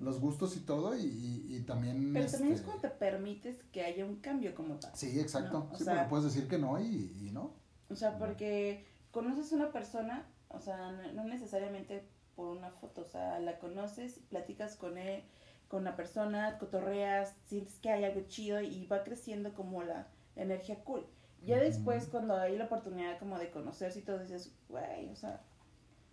los 0.00 0.20
gustos 0.20 0.56
y 0.56 0.60
todo 0.60 0.96
y, 0.96 1.02
y, 1.04 1.56
y 1.56 1.60
también, 1.62 2.12
Pero 2.12 2.26
también 2.30 2.52
es 2.52 2.60
este, 2.60 2.64
cuando 2.72 2.82
te 2.82 2.88
permites 2.90 3.62
que 3.72 3.82
haya 3.84 4.04
un 4.04 4.16
cambio 4.16 4.54
como 4.54 4.76
tal. 4.76 4.90
sí, 4.94 5.18
exacto, 5.20 5.68
¿no? 5.70 5.76
Sí, 5.76 5.84
sea- 5.84 5.94
porque 5.94 6.08
puedes 6.08 6.24
decir 6.26 6.48
que 6.48 6.58
no 6.58 6.80
y, 6.80 7.16
y 7.26 7.30
no, 7.32 7.52
O 7.90 7.94
sea, 7.94 8.18
porque 8.18 8.86
conoces 9.10 9.52
a 9.52 9.56
una 9.56 9.72
persona, 9.72 10.26
o 10.48 10.60
sea, 10.60 10.92
no, 11.14 11.24
necesariamente 11.24 12.04
por 12.36 12.56
una 12.56 12.70
foto, 12.70 13.02
o 13.02 13.04
sea, 13.06 13.38
la 13.40 13.58
conoces, 13.58 14.20
platicas 14.30 14.76
con 14.76 14.96
él, 14.98 15.22
con 15.68 15.84
la 15.84 15.96
persona, 15.96 16.58
cotorreas, 16.58 17.34
sientes 17.46 17.78
que 17.80 17.90
hay 17.90 18.04
algo 18.04 18.22
chido 18.28 18.60
y 18.60 18.86
va 18.86 19.04
creciendo 19.04 19.52
como 19.54 19.82
la 19.82 20.06
energía 20.36 20.82
cool. 20.84 21.04
Ya 21.44 21.58
después, 21.58 22.06
cuando 22.06 22.36
hay 22.36 22.56
la 22.56 22.66
oportunidad 22.66 23.18
como 23.18 23.38
de 23.38 23.50
conocerse 23.50 24.00
y 24.00 24.02
todo, 24.02 24.18
dices, 24.18 24.52
güey, 24.68 25.08
o 25.10 25.16
sea, 25.16 25.42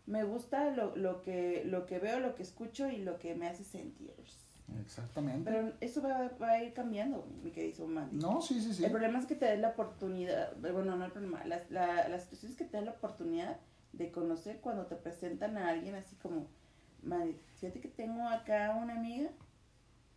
me 0.07 0.23
gusta 0.23 0.71
lo, 0.71 0.95
lo, 0.95 1.21
que, 1.21 1.63
lo 1.65 1.85
que 1.85 1.99
veo, 1.99 2.19
lo 2.19 2.33
que 2.33 2.41
escucho 2.43 2.89
y 2.89 2.97
lo 2.97 3.19
que 3.19 3.35
me 3.35 3.47
hace 3.47 3.63
sentir. 3.63 4.11
exactamente. 4.83 5.49
Pero 5.51 5.73
eso 5.81 6.01
va, 6.01 6.29
va 6.41 6.51
a 6.51 6.63
ir 6.63 6.73
cambiando, 6.73 7.25
mi 7.43 7.51
querido 7.51 7.87
Mandy. 7.87 8.17
no, 8.17 8.41
sí, 8.41 8.59
sí, 8.61 8.73
sí, 8.73 8.83
El 8.85 8.91
problema 8.91 9.19
es 9.19 9.25
que 9.25 9.35
te 9.35 9.45
des 9.45 9.59
la 9.59 9.69
oportunidad, 9.69 10.55
bueno, 10.57 10.95
no 10.95 11.05
el 11.05 11.11
problema, 11.11 11.43
la, 11.45 11.61
la, 11.69 12.07
la 12.07 12.19
situación 12.19 12.51
es 12.51 12.57
que 12.57 12.65
te 12.65 12.77
das 12.77 12.85
la 12.85 12.91
oportunidad 12.93 13.57
de 13.93 14.11
conocer 14.11 14.59
cuando 14.61 14.85
te 14.85 14.95
presentan 14.95 15.57
a 15.57 15.69
alguien 15.69 15.95
así 15.95 16.15
como, 16.17 16.47
madre, 17.03 17.35
fíjate 17.55 17.79
que 17.81 17.87
tengo 17.89 18.27
acá 18.27 18.77
una 18.81 18.95
amiga 18.95 19.29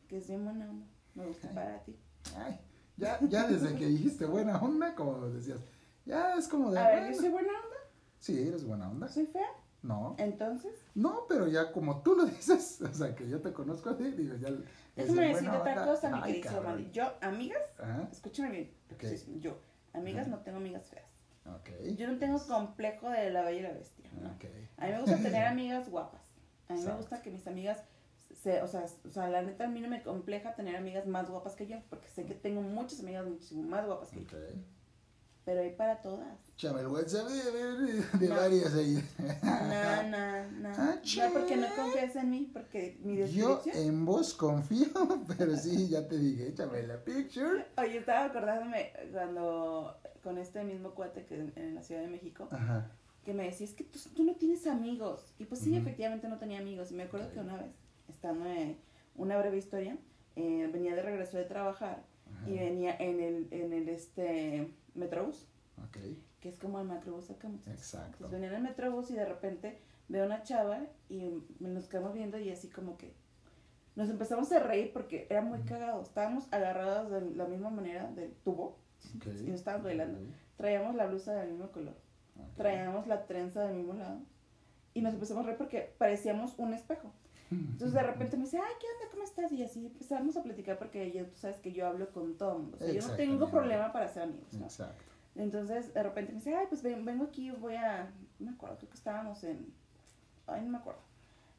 que 0.08 0.18
es 0.18 0.28
bien 0.28 0.44
buena 0.44 0.68
onda, 0.70 0.86
me 1.14 1.26
gusta 1.26 1.48
Ay. 1.48 1.54
para 1.54 1.78
ti. 1.84 1.96
Ay, 2.36 2.58
ya, 2.96 3.18
ya 3.28 3.46
desde 3.48 3.74
que 3.76 3.86
dijiste 3.86 4.24
buena 4.26 4.58
onda, 4.60 4.94
como 4.94 5.26
decías, 5.30 5.60
ya 6.04 6.34
es 6.34 6.46
como 6.48 6.70
de, 6.70 6.78
A 6.78 6.88
ver, 6.88 7.12
yo 7.12 7.20
soy 7.20 7.28
buena 7.30 7.48
onda, 7.48 7.76
sí, 8.18 8.38
eres 8.46 8.64
buena 8.64 8.88
onda, 8.90 9.08
soy 9.08 9.26
fea, 9.26 9.48
no, 9.82 10.14
entonces, 10.18 10.72
no, 10.94 11.24
pero 11.28 11.46
ya 11.48 11.72
como 11.72 12.02
tú 12.02 12.14
lo 12.14 12.24
dices, 12.26 12.80
o 12.82 12.92
sea, 12.92 13.14
que 13.14 13.28
yo 13.28 13.40
te 13.40 13.52
conozco 13.52 13.90
a 13.90 13.96
ti, 13.96 14.04
digo, 14.10 14.36
ya, 14.36 14.50
déjame 14.96 15.28
decir 15.28 15.50
decirte 15.50 15.56
otra 15.56 15.84
cosa, 15.84 16.10
mi 16.10 16.22
querido. 16.22 16.62
Mandy. 16.62 16.90
Yo, 16.90 17.12
amigas, 17.22 17.62
Ajá, 17.78 18.08
escúchame 18.12 18.50
bien, 18.50 18.74
Ok. 18.92 19.04
sí, 19.16 19.38
yo, 19.40 19.58
amigas 19.92 20.28
no 20.28 20.38
tengo 20.40 20.58
amigas 20.58 20.86
feas. 20.88 21.06
ok, 21.46 21.96
Yo 21.96 22.08
no 22.08 22.18
tengo 22.18 22.38
complejo 22.46 23.08
de 23.08 23.30
la 23.30 23.42
bella 23.42 23.58
y 23.58 23.62
la 23.62 23.72
bestia, 23.72 24.10
¿no? 24.20 24.28
ok, 24.32 24.44
A 24.76 24.86
mí 24.86 24.92
me 24.92 25.00
gusta 25.00 25.16
tener 25.16 25.44
amigas 25.46 25.88
guapas. 25.88 26.22
A 26.68 26.74
mí 26.74 26.82
me 26.84 26.92
gusta 26.94 27.20
que 27.22 27.30
mis 27.30 27.46
amigas, 27.46 27.82
se, 28.42 28.62
o, 28.62 28.68
sea, 28.68 28.84
o 29.04 29.08
sea, 29.08 29.28
la 29.28 29.42
neta 29.42 29.64
a 29.64 29.68
mí 29.68 29.80
no 29.80 29.88
me 29.88 30.02
compleja 30.02 30.54
tener 30.54 30.76
amigas 30.76 31.06
más 31.06 31.28
guapas 31.28 31.56
que 31.56 31.66
yo, 31.66 31.78
porque 31.90 32.06
sé 32.08 32.26
que 32.26 32.34
tengo 32.34 32.60
muchas 32.62 33.00
amigas 33.00 33.26
muchísimo 33.26 33.62
más 33.62 33.86
guapas 33.86 34.10
que 34.10 34.24
yo. 34.24 34.38
Pero 35.44 35.62
hay 35.62 35.70
para 35.70 36.00
todas. 36.02 36.38
Chame 36.56 36.80
el 36.82 36.88
WhatsApp 36.88 37.26
de, 37.28 37.50
de, 37.52 38.02
de 38.18 38.28
No. 38.28 38.36
varias 38.36 38.74
ahí. 38.74 39.02
No, 39.42 40.02
no, 40.10 40.50
no. 40.60 40.68
Ah, 40.76 40.94
No, 41.16 41.32
porque 41.32 41.56
no 41.56 41.66
confías 41.74 42.14
en 42.16 42.30
mí, 42.30 42.50
porque 42.52 42.98
mi 43.02 43.26
Yo 43.26 43.62
en 43.72 44.04
vos 44.04 44.34
confío, 44.34 44.88
pero 45.38 45.56
sí, 45.56 45.88
ya 45.88 46.06
te 46.06 46.18
dije, 46.18 46.48
échame 46.48 46.82
la 46.86 47.02
picture. 47.02 47.64
Oye, 47.78 47.98
estaba 47.98 48.26
acordándome 48.26 48.92
cuando, 49.12 49.96
con 50.22 50.36
este 50.38 50.62
mismo 50.62 50.90
cuate 50.94 51.24
que 51.24 51.36
en, 51.36 51.52
en 51.56 51.74
la 51.74 51.82
Ciudad 51.82 52.02
de 52.02 52.08
México, 52.08 52.46
Ajá. 52.50 52.90
que 53.24 53.32
me 53.32 53.44
decía, 53.44 53.66
es 53.66 53.72
que 53.72 53.84
tú, 53.84 53.98
tú 54.14 54.22
no 54.24 54.34
tienes 54.34 54.66
amigos. 54.66 55.32
Y 55.38 55.46
pues 55.46 55.60
sí, 55.62 55.74
efectivamente 55.74 56.28
no 56.28 56.38
tenía 56.38 56.58
amigos. 56.58 56.92
Y 56.92 56.94
me 56.94 57.04
acuerdo 57.04 57.32
que 57.32 57.40
una 57.40 57.56
vez, 57.56 57.72
estando 58.08 58.44
en 58.44 58.76
una 59.16 59.38
breve 59.38 59.56
historia, 59.56 59.96
eh, 60.36 60.68
venía 60.70 60.94
de 60.94 61.02
regreso 61.02 61.38
de 61.38 61.44
trabajar 61.44 62.04
y 62.46 62.52
venía 62.58 62.94
en 62.98 63.20
el, 63.20 63.48
en 63.50 63.72
el 63.72 63.88
este 63.88 64.72
Metrobús, 64.94 65.46
que 66.40 66.48
es 66.48 66.58
como 66.58 66.78
el 66.80 66.86
macrobús 66.86 67.30
acá. 67.30 67.48
muchachos. 67.48 67.72
exacto. 67.74 68.24
Entonces 68.24 68.30
venía 68.32 68.48
en 68.50 68.56
el 68.56 68.62
Metrobús 68.62 69.10
y 69.10 69.14
de 69.14 69.24
repente 69.24 69.78
veo 70.08 70.26
una 70.26 70.42
chava 70.42 70.80
y 71.08 71.42
nos 71.60 71.86
quedamos 71.88 72.14
viendo 72.14 72.38
y 72.38 72.50
así 72.50 72.68
como 72.68 72.96
que 72.96 73.12
nos 73.96 74.08
empezamos 74.08 74.50
a 74.52 74.58
reír 74.60 74.92
porque 74.92 75.26
era 75.30 75.42
muy 75.42 75.60
cagado. 75.62 76.02
Estábamos 76.02 76.52
agarrados 76.52 77.10
de 77.10 77.34
la 77.36 77.46
misma 77.46 77.70
manera 77.70 78.10
del 78.12 78.32
tubo 78.44 78.78
Ok. 79.16 79.26
y 79.26 79.50
nos 79.50 79.60
estábamos 79.60 79.84
bailando. 79.84 80.18
Ok. 80.18 80.26
Traíamos 80.56 80.94
la 80.94 81.06
blusa 81.06 81.34
del 81.34 81.50
mismo 81.52 81.70
color. 81.70 81.94
Traíamos 82.56 83.06
la 83.06 83.26
trenza 83.26 83.62
del 83.64 83.76
mismo 83.76 83.94
lado 83.94 84.20
y 84.94 85.02
nos 85.02 85.14
empezamos 85.14 85.42
a 85.44 85.46
reír 85.46 85.58
porque 85.58 85.94
parecíamos 85.98 86.58
un 86.58 86.72
espejo. 86.74 87.12
Entonces 87.50 87.92
de 87.92 88.02
repente 88.02 88.36
me 88.36 88.44
dice, 88.44 88.58
ay, 88.58 88.72
¿qué 88.80 88.86
onda? 88.86 89.10
¿Cómo 89.10 89.24
estás? 89.24 89.50
Y 89.52 89.62
así 89.64 89.86
empezamos 89.86 90.36
a 90.36 90.42
platicar 90.42 90.78
porque 90.78 91.10
yo, 91.10 91.26
tú 91.26 91.36
sabes 91.36 91.56
que 91.58 91.72
yo 91.72 91.86
hablo 91.86 92.08
con 92.10 92.36
mundo. 92.58 92.76
O 92.76 92.78
sea, 92.78 92.88
yo 92.94 93.00
no 93.02 93.08
tengo 93.16 93.46
problema 93.50 93.92
para 93.92 94.08
ser 94.08 94.22
amigos, 94.24 94.52
¿no? 94.54 94.64
Exacto. 94.64 95.02
Entonces 95.34 95.92
de 95.94 96.02
repente 96.02 96.32
me 96.32 96.38
dice, 96.38 96.54
ay, 96.54 96.66
pues 96.68 96.82
ven- 96.82 97.04
vengo 97.04 97.24
aquí, 97.24 97.50
voy 97.50 97.74
a, 97.76 98.10
no 98.38 98.50
me 98.50 98.56
acuerdo, 98.56 98.76
creo 98.78 98.90
que 98.90 98.96
estábamos 98.96 99.42
en, 99.44 99.72
ay, 100.46 100.62
no 100.62 100.70
me 100.70 100.78
acuerdo, 100.78 101.00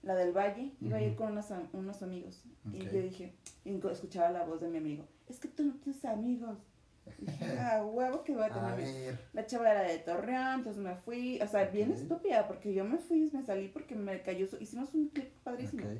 la 0.04 0.16
del 0.16 0.32
Valle, 0.36 0.72
iba 0.82 0.98
a 0.98 1.02
ir 1.02 1.16
con 1.16 1.32
unos, 1.32 1.48
unos 1.74 2.02
amigos. 2.04 2.44
Y 2.74 2.80
yo 2.80 3.02
dije, 3.02 3.34
y 3.66 3.72
escuchaba 3.92 4.30
la 4.32 4.44
voz 4.44 4.62
de 4.62 4.68
mi 4.70 4.78
amigo, 4.78 5.06
es 5.28 5.40
que 5.40 5.48
tú 5.48 5.64
no 5.64 5.74
tienes 5.76 6.04
amigos. 6.06 6.58
Y 7.18 7.26
dije, 7.26 7.58
ah, 7.60 7.84
huevo 7.84 8.24
que 8.24 8.34
voy 8.34 8.44
a 8.44 8.48
tener 8.50 8.64
A 8.64 8.74
amigos". 8.74 8.94
ver. 8.94 9.20
La 9.34 9.46
chava 9.46 9.72
era 9.72 9.82
de 9.84 10.00
Torreón, 10.00 10.60
entonces 10.60 10.82
me 10.84 10.96
fui, 10.96 11.40
o 11.42 11.48
sea, 11.48 11.66
bien 11.66 11.92
Ok. 11.92 11.98
estúpida, 11.98 12.48
porque 12.48 12.74
yo 12.74 12.84
me 12.84 12.98
fui, 12.98 13.30
me 13.34 13.44
salí 13.44 13.68
porque 13.68 13.96
me 13.96 14.22
cayó, 14.22 14.48
hicimos 14.60 14.94
un 14.94 15.10
clip 15.10 15.30
padrísimo. 15.44 15.86
Ok. 15.86 15.98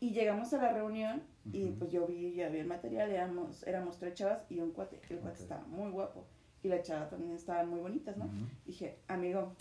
Y 0.00 0.12
llegamos 0.12 0.52
a 0.54 0.58
la 0.58 0.72
reunión 0.72 1.22
y 1.52 1.64
Ujú. 1.64 1.78
pues 1.80 1.92
yo 1.92 2.06
vi, 2.06 2.32
ya 2.34 2.48
vi 2.48 2.58
el 2.58 2.66
material, 2.66 3.10
éramos, 3.10 3.66
éramos 3.66 3.98
tres 3.98 4.14
chavas 4.14 4.40
y 4.48 4.60
un 4.60 4.72
cuate. 4.72 4.98
El 5.10 5.18
cuate 5.18 5.36
Ok. 5.36 5.40
estaba 5.42 5.62
muy 5.66 5.90
guapo 5.90 6.26
y 6.62 6.68
la 6.68 6.82
chava 6.82 7.08
también 7.08 7.32
estaban 7.34 7.68
muy 7.68 7.80
bonitas, 7.80 8.16
¿no? 8.16 8.24
Ujú. 8.26 8.34
Dije, 8.64 8.98
amigo, 9.08 9.54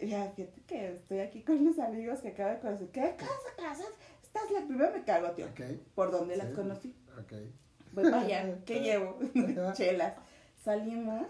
ya, 0.00 0.30
fíjate 0.32 0.60
que 0.62 0.92
estoy 0.94 1.18
aquí 1.20 1.42
con 1.42 1.62
mis 1.64 1.78
amigos 1.78 2.20
que 2.20 2.28
acabo 2.28 2.50
de 2.50 2.58
conocer. 2.60 2.88
¿Qué 2.90 3.14
casa, 3.16 3.32
casas? 3.56 3.86
Estás 4.22 4.50
la 4.50 4.66
primera, 4.66 4.90
me 4.90 5.04
cago, 5.04 5.30
tío. 5.32 5.46
¿Por 5.94 6.10
dónde 6.10 6.36
las 6.36 6.48
Sí. 6.48 6.54
conocí? 6.54 6.94
Ok. 7.18 7.32
Voy 7.92 8.04
para 8.04 8.20
allá, 8.20 8.58
¿qué 8.66 8.80
llevo? 8.80 9.18
Chelas. 9.74 10.14
Salimos. 10.62 11.26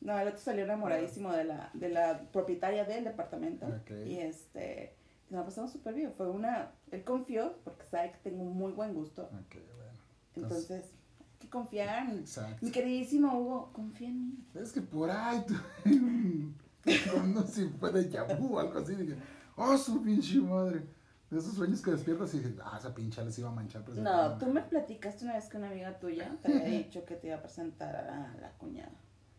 No, 0.00 0.18
el 0.18 0.28
otro 0.28 0.40
salió 0.40 0.64
enamoradísimo 0.64 1.32
de 1.32 1.44
la, 1.44 1.70
de 1.72 1.88
la 1.88 2.20
propietaria 2.32 2.84
del 2.84 3.04
departamento. 3.04 3.66
Ok. 3.66 3.90
Y 4.06 4.18
este, 4.18 4.94
nos 5.30 5.44
pasamos 5.44 5.72
súper 5.72 5.94
bien. 5.94 6.12
Fue 6.12 6.28
una, 6.28 6.72
él 6.90 7.02
confió, 7.02 7.56
porque 7.64 7.84
sabe 7.86 8.12
que 8.12 8.18
tengo 8.30 8.44
muy 8.44 8.72
buen 8.72 8.92
gusto. 8.92 9.22
Ok, 9.22 9.56
bueno. 9.76 9.92
Entonces, 10.36 10.84
hay 11.18 11.38
que 11.38 11.48
confiar. 11.48 12.10
Exacto. 12.14 12.58
Mi 12.60 12.70
queridísimo 12.70 13.38
Hugo, 13.38 13.70
confía 13.72 14.08
en 14.08 14.28
mí. 14.28 14.44
Es 14.54 14.72
que 14.72 14.82
por 14.82 15.10
ahí 15.10 15.44
tú. 15.46 15.54
no 17.26 17.42
sé 17.46 17.64
si 17.64 17.68
fue 17.78 17.90
de 17.92 18.10
Yahoo 18.10 18.56
o 18.56 18.58
algo 18.58 18.78
así. 18.78 18.94
Dije, 18.94 19.16
oh, 19.56 19.76
su 19.78 20.02
pinche 20.02 20.38
madre. 20.40 20.82
De 21.30 21.38
esos 21.38 21.54
sueños 21.54 21.80
que 21.80 21.90
despiertas 21.90 22.32
y 22.34 22.38
dije, 22.38 22.54
ah, 22.62 22.76
esa 22.78 22.94
pincha 22.94 23.22
les 23.22 23.38
iba 23.38 23.48
a 23.48 23.52
manchar. 23.52 23.88
No, 23.88 24.38
tú 24.38 24.46
me 24.46 24.60
platicaste 24.62 25.24
una 25.24 25.34
vez 25.34 25.48
que 25.48 25.56
una 25.56 25.68
amiga 25.70 25.98
tuya 25.98 26.36
te 26.42 26.52
había 26.52 26.64
dicho 26.84 27.04
que 27.04 27.16
te 27.16 27.28
iba 27.28 27.36
a 27.36 27.42
presentar 27.42 27.96
a 27.96 28.34
la 28.40 28.52
cuñada. 28.58 28.92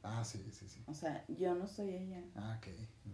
Ah, 0.04 0.24
sí, 0.24 0.44
sí, 0.52 0.68
sí. 0.68 0.84
O 0.88 0.94
sea, 0.94 1.24
yo 1.28 1.56
no 1.56 1.68
soy 1.68 1.90
ella. 1.96 2.22
Ah, 2.36 2.60
ok. 2.60 2.68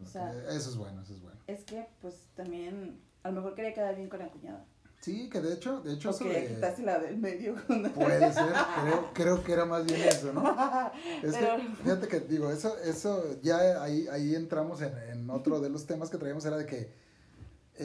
O 0.04 0.06
sea- 0.06 0.34
eso 0.50 0.70
es 0.72 0.76
bueno, 0.76 1.02
eso 1.02 1.14
es 1.14 1.22
bueno. 1.22 1.40
Es 1.48 1.64
que, 1.64 1.88
pues, 2.02 2.28
también, 2.36 3.00
a 3.24 3.30
lo 3.30 3.36
mejor 3.36 3.56
quería 3.56 3.74
quedar 3.74 3.96
bien 3.96 4.10
con 4.10 4.20
la 4.20 4.30
cuñada. 4.30 4.66
Sí, 5.00 5.30
que 5.30 5.42
de 5.42 5.54
hecho, 5.54 5.82
de 5.82 5.94
hecho, 5.94 6.12
de- 6.14 6.48
quitarse 6.48 6.84
la 6.84 7.00
del 7.00 7.18
medio. 7.18 7.56
puede 7.96 8.32
ser, 8.34 8.54
creo, 8.84 9.10
creo 9.14 9.44
que 9.44 9.54
era 9.54 9.66
más 9.66 9.86
bien 9.86 10.02
eso, 10.02 10.32
¿no? 10.34 10.44
Es 11.24 11.34
Pero- 11.36 11.58
que, 11.58 11.70
fíjate 11.84 12.08
que, 12.08 12.20
digo, 12.22 12.52
eso, 12.52 12.78
eso, 12.80 13.40
ya 13.42 13.82
ahí, 13.84 14.08
ahí 14.12 14.36
entramos 14.36 14.82
en, 14.82 14.96
en 15.12 15.30
otro 15.30 15.60
de 15.60 15.70
los 15.70 15.86
temas 15.88 16.10
que 16.10 16.18
traíamos, 16.18 16.46
era 16.46 16.58
de 16.58 16.66
que 16.66 16.94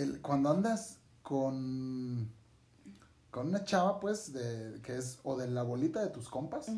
el, 0.01 0.21
cuando 0.23 0.51
andas 0.51 0.99
con, 1.23 2.31
con 3.31 3.49
una 3.49 3.65
chava, 3.65 4.01
pues, 4.01 4.33
de, 4.33 4.81
que 4.83 4.97
es 4.97 5.19
o 5.25 5.37
de 5.37 5.49
la 5.49 5.63
bolita 5.63 6.01
de 6.01 6.09
tus 6.11 6.29
compas, 6.29 6.69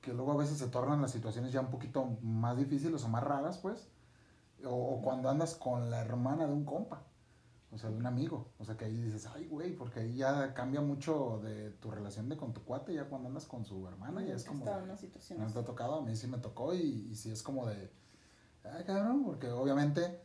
que 0.00 0.12
luego 0.12 0.32
a 0.32 0.36
veces 0.36 0.58
se 0.58 0.68
tornan 0.68 1.00
las 1.02 1.10
situaciones 1.12 1.52
ya 1.52 1.60
un 1.60 1.70
poquito 1.70 2.04
más 2.22 2.56
difíciles 2.56 3.02
o 3.04 3.08
más 3.08 3.22
raras, 3.24 3.58
pues, 3.58 3.88
o, 4.64 4.70
o 4.70 5.02
cuando 5.02 5.28
andas 5.28 5.54
con 5.54 5.90
la 5.90 6.00
hermana 6.00 6.46
de 6.46 6.52
un 6.52 6.64
compa, 6.64 7.02
o 7.72 7.78
sea, 7.78 7.90
de 7.90 7.96
un 7.96 8.06
amigo, 8.06 8.52
o 8.58 8.64
sea, 8.64 8.76
que 8.76 8.84
ahí 8.84 8.96
dices, 8.96 9.26
ay, 9.34 9.46
güey, 9.48 9.74
porque 9.74 10.00
ahí 10.00 10.16
ya 10.16 10.54
cambia 10.54 10.80
mucho 10.80 11.40
de 11.42 11.70
tu 11.70 11.90
relación 11.90 12.28
de 12.28 12.36
con 12.36 12.52
tu 12.54 12.62
cuate, 12.62 12.94
ya 12.94 13.08
cuando 13.08 13.28
andas 13.28 13.46
con 13.46 13.64
su 13.64 13.86
hermana, 13.88 14.22
ya 14.22 14.34
es 14.34 14.44
como... 14.44 14.64
de- 14.78 14.84
una 14.84 14.96
situación 14.96 15.40
no 15.40 15.50
te 15.52 15.58
ha 15.58 15.64
tocado, 15.64 15.94
a 15.96 16.02
mí 16.02 16.14
sí 16.14 16.28
me 16.28 16.38
tocó 16.38 16.72
y, 16.74 17.08
y 17.10 17.14
sí 17.16 17.30
es 17.32 17.42
como 17.42 17.66
de, 17.66 17.90
ay, 18.64 18.84
cabrón, 18.84 19.24
porque 19.24 19.50
obviamente 19.50 20.20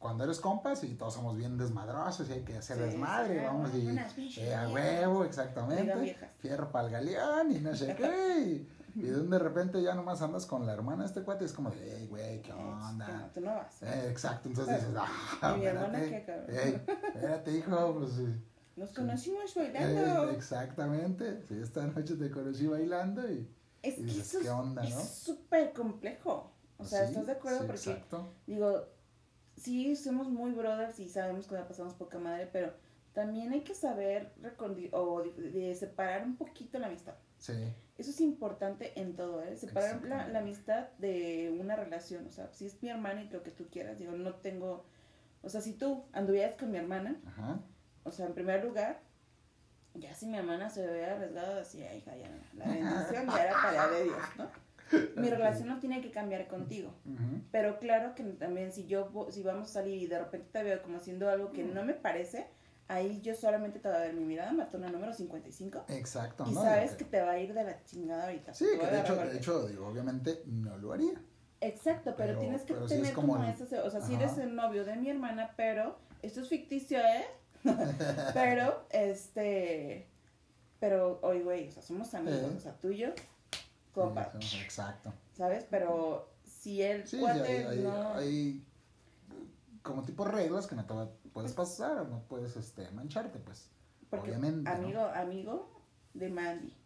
cuando 0.00 0.24
eres 0.24 0.40
compas 0.40 0.82
y 0.82 0.94
todos 0.94 1.14
somos 1.14 1.36
bien 1.36 1.56
desmadrosos 1.56 2.28
y 2.28 2.32
hay 2.32 2.40
que 2.42 2.56
hacer 2.56 2.78
Sí, 2.78 2.82
desmadre, 2.82 3.38
sí, 3.38 3.44
vamos, 3.44 3.70
y 3.74 4.40
eh, 4.40 4.54
a 4.56 4.68
huevo, 4.68 5.24
exactamente, 5.24 6.16
fierro 6.38 6.72
para 6.72 6.86
el 6.86 6.92
galeón 6.92 7.52
y 7.52 7.60
no 7.60 7.76
sé 7.76 7.94
qué, 7.94 8.40
y, 8.96 8.98
y 8.98 9.02
de 9.02 9.38
repente 9.38 9.80
ya 9.82 9.94
nomás 9.94 10.20
andas 10.22 10.46
con 10.46 10.66
la 10.66 10.72
hermana 10.72 11.02
de 11.02 11.08
este 11.08 11.22
cuate 11.22 11.44
y 11.44 11.46
es 11.46 11.52
como 11.52 11.70
hey, 11.78 12.06
güey, 12.10 12.40
¿qué 12.40 12.48
que 12.48 12.52
onda? 12.54 13.30
tú 13.34 13.40
no 13.42 13.54
vas. 13.54 13.82
Eh, 13.82 14.08
exacto, 14.10 14.48
entonces 14.48 14.80
dices, 14.80 14.94
ah, 14.98 15.52
¿Y 15.54 15.60
mi 15.60 15.66
hermana 15.66 16.02
espérate, 16.02 16.10
qué, 16.10 16.24
cabrón? 16.24 16.56
ey, 16.58 16.82
espérate, 17.14 17.52
hijo, 17.52 17.94
pues... 17.98 18.18
eh, 18.18 18.40
Nos 18.76 18.90
conocimos 18.92 19.56
eh, 19.58 19.70
bailando. 19.74 20.30
exactamente, 20.30 21.42
sí, 21.46 21.60
esta 21.62 21.86
noche 21.86 22.14
te 22.16 22.30
conocí 22.30 22.66
bailando 22.66 23.30
y... 23.30 23.46
es 23.82 23.98
y 23.98 24.04
que 24.06 24.10
eso 24.22 24.38
es- 24.38 24.44
¿qué 24.44 24.50
onda, 24.50 24.82
no? 24.82 24.88
súper 24.88 25.74
complejo. 25.74 26.52
O 26.78 26.84
sea, 26.86 27.04
¿estás 27.04 27.26
de 27.26 27.32
acuerdo? 27.32 27.58
Porque, 27.66 27.74
Exacto. 27.74 28.32
digo, 28.46 28.82
sí, 29.60 29.94
somos 29.96 30.28
muy 30.28 30.52
brothers 30.52 30.98
y 30.98 31.08
sabemos 31.08 31.46
que 31.46 31.54
la 31.54 31.68
pasamos 31.68 31.94
poca 31.94 32.18
madre, 32.18 32.48
pero 32.52 32.72
también 33.12 33.52
hay 33.52 33.62
que 33.62 33.74
saber 33.74 34.32
o 34.92 35.22
de, 35.22 35.50
de 35.50 35.74
separar 35.74 36.24
un 36.24 36.36
poquito 36.36 36.78
la 36.78 36.86
amistad. 36.86 37.14
Sí, 37.38 37.54
Eso 37.96 38.10
es 38.10 38.20
importante 38.20 38.92
en 39.00 39.16
todo, 39.16 39.42
¿eh? 39.42 39.56
Separar 39.56 40.04
la, 40.04 40.28
la 40.28 40.40
amistad 40.40 40.88
de 40.98 41.56
una 41.58 41.74
relación. 41.74 42.26
O 42.26 42.30
sea, 42.30 42.52
si 42.52 42.66
es 42.66 42.82
mi 42.82 42.90
hermana 42.90 43.22
y 43.22 43.30
lo 43.30 43.42
que 43.42 43.50
tú 43.50 43.66
quieras, 43.70 43.98
digo, 43.98 44.12
no 44.12 44.34
tengo. 44.34 44.84
O 45.42 45.48
sea, 45.48 45.60
si 45.62 45.72
tú 45.72 46.04
anduvieras 46.12 46.54
con 46.56 46.70
mi 46.70 46.76
hermana, 46.78 47.18
ajá. 47.26 47.58
o 48.04 48.10
sea, 48.10 48.26
en 48.26 48.34
primer 48.34 48.62
lugar, 48.62 49.00
ya 49.94 50.14
si 50.14 50.26
mi 50.26 50.36
hermana 50.36 50.68
se 50.70 50.88
hubiera 50.88 51.16
arriesgado 51.16 51.62
"Ay, 51.90 51.98
hija, 51.98 52.16
ya, 52.16 52.30
la 52.54 52.64
bendición 52.74 53.26
ya 53.26 53.44
era 53.44 53.52
tarea 53.62 53.88
de 53.88 54.04
Dios, 54.04 54.18
¿no? 54.36 54.50
Mi 55.16 55.28
relación 55.30 55.68
no 55.68 55.78
tiene 55.80 56.00
que 56.00 56.10
cambiar 56.10 56.46
contigo. 56.48 56.92
Pero 57.52 57.78
claro 57.78 58.14
que 58.14 58.22
también 58.24 58.72
si 58.72 58.86
yo 58.86 59.10
si 59.30 59.42
vamos 59.42 59.70
a 59.70 59.72
salir 59.72 60.02
y 60.02 60.06
de 60.06 60.18
repente 60.18 60.48
te 60.52 60.62
veo 60.62 60.82
como 60.82 60.96
haciendo 60.98 61.28
algo 61.28 61.52
que 61.52 61.62
no 61.64 61.84
me 61.84 61.94
parece, 61.94 62.46
ahí 62.88 63.20
yo 63.20 63.34
solamente 63.34 63.78
te 63.78 63.88
voy 63.88 63.96
a 63.96 64.00
ver 64.00 64.14
mi 64.14 64.24
mirada, 64.24 64.52
matona 64.52 64.88
número 64.90 65.12
55. 65.12 65.84
Exacto, 65.88 66.44
Y 66.48 66.52
¿no? 66.52 66.62
sabes 66.62 66.92
que 66.94 67.04
te 67.04 67.20
va 67.20 67.32
a 67.32 67.38
ir 67.38 67.54
de 67.54 67.62
la 67.64 67.84
chingada 67.84 68.24
ahorita. 68.24 68.52
Sí, 68.54 68.66
que 68.80 68.86
de 68.86 69.00
hecho, 69.00 69.14
de 69.16 69.36
hecho, 69.36 69.68
digo, 69.68 69.86
obviamente 69.86 70.42
no 70.46 70.76
lo 70.78 70.92
haría. 70.92 71.12
Exacto, 71.60 72.14
pero, 72.16 72.30
Pero- 72.30 72.40
tienes 72.40 72.62
que 72.62 72.72
pero 72.74 72.88
sí 72.88 72.94
es 72.94 73.00
tener 73.00 73.14
como 73.14 73.34
como, 73.34 73.44
el- 73.44 73.50
eso, 73.50 73.66
o 73.84 73.90
sea, 73.90 74.00
si 74.00 74.14
eres 74.14 74.38
el 74.38 74.54
novio 74.56 74.84
de 74.84 74.96
mi 74.96 75.10
hermana, 75.10 75.52
pero 75.56 75.98
esto 76.22 76.40
es 76.40 76.48
ficticio, 76.48 76.98
¿eh? 76.98 77.26
pero, 78.34 78.86
este, 78.90 80.06
pero, 80.78 81.18
oye, 81.22 81.42
güey, 81.42 81.68
o 81.68 81.70
sea, 81.70 81.82
somos 81.82 82.12
amigos, 82.14 82.40
Eh. 82.42 82.54
o 82.56 82.60
sea, 82.60 82.72
tú 82.78 82.90
y 82.90 82.98
yo, 82.98 83.08
Sí, 84.40 84.58
Exacto. 84.58 85.12
¿sabes? 85.36 85.66
Pero 85.70 86.28
si 86.44 86.82
el 86.82 87.06
Sí, 87.06 87.16
sí, 87.16 87.22
cuate 87.22 87.66
hay, 87.66 87.78
no... 87.80 88.14
hay 88.14 88.64
como 89.82 90.02
tipo 90.02 90.24
reglas 90.24 90.66
que 90.66 90.74
no 90.76 90.84
te 90.84 90.94
puedes 91.30 91.52
pasar 91.52 91.98
o 91.98 92.04
no 92.04 92.20
puedes 92.28 92.56
este, 92.56 92.90
mancharte, 92.90 93.38
pues. 93.38 93.68
Porque 94.08 94.30
Obviamente, 94.30 94.62
¿no? 94.70 94.76
amigo, 94.76 95.00
amigo 95.14 95.82
de 96.14 96.28
Mandy. 96.28 96.76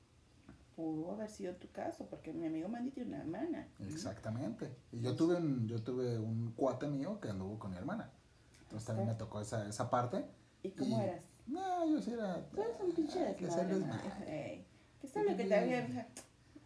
Pudo 0.77 1.13
haber 1.13 1.31
sido 1.31 1.55
tu 1.55 1.71
caso, 1.71 2.07
porque 2.07 2.33
mi 2.33 2.47
amigo 2.47 2.69
Mandy 2.69 2.91
tiene 2.91 3.11
una 3.11 3.21
hermana. 3.21 3.69
Exactamente. 3.79 4.75
Y 4.91 5.01
yo 5.01 5.15
tuve 5.15 5.37
un, 5.37 5.69
yo 5.69 5.81
tuve 5.83 6.19
un 6.19 6.53
cuate 6.53 6.89
mío 6.89 7.21
que 7.21 7.29
anduvo 7.29 7.59
con 7.59 7.71
mi 7.71 7.77
hermana. 7.77 8.11
Entonces 8.63 8.87
también 8.87 9.09
me 9.09 9.15
tocó 9.15 9.41
esa, 9.41 9.69
esa 9.69 9.89
parte. 9.89 10.25
¿Y 10.63 10.71
cómo 10.73 10.99
Y- 10.99 11.05
eras? 11.05 11.23
No, 11.47 11.87
yo 11.87 12.01
sí 12.01 12.13
era. 12.13 12.45
Tú 12.51 12.61
eres 12.63 12.81
un 12.81 12.93
pinche 12.93 13.29
ah, 13.29 13.37
que 13.37 13.45
desmadre, 13.47 14.67
¿Qué 15.01 15.07
es 15.07 15.15
lo 15.15 15.37
que 15.37 15.45
te 15.45 15.55
había 15.55 16.09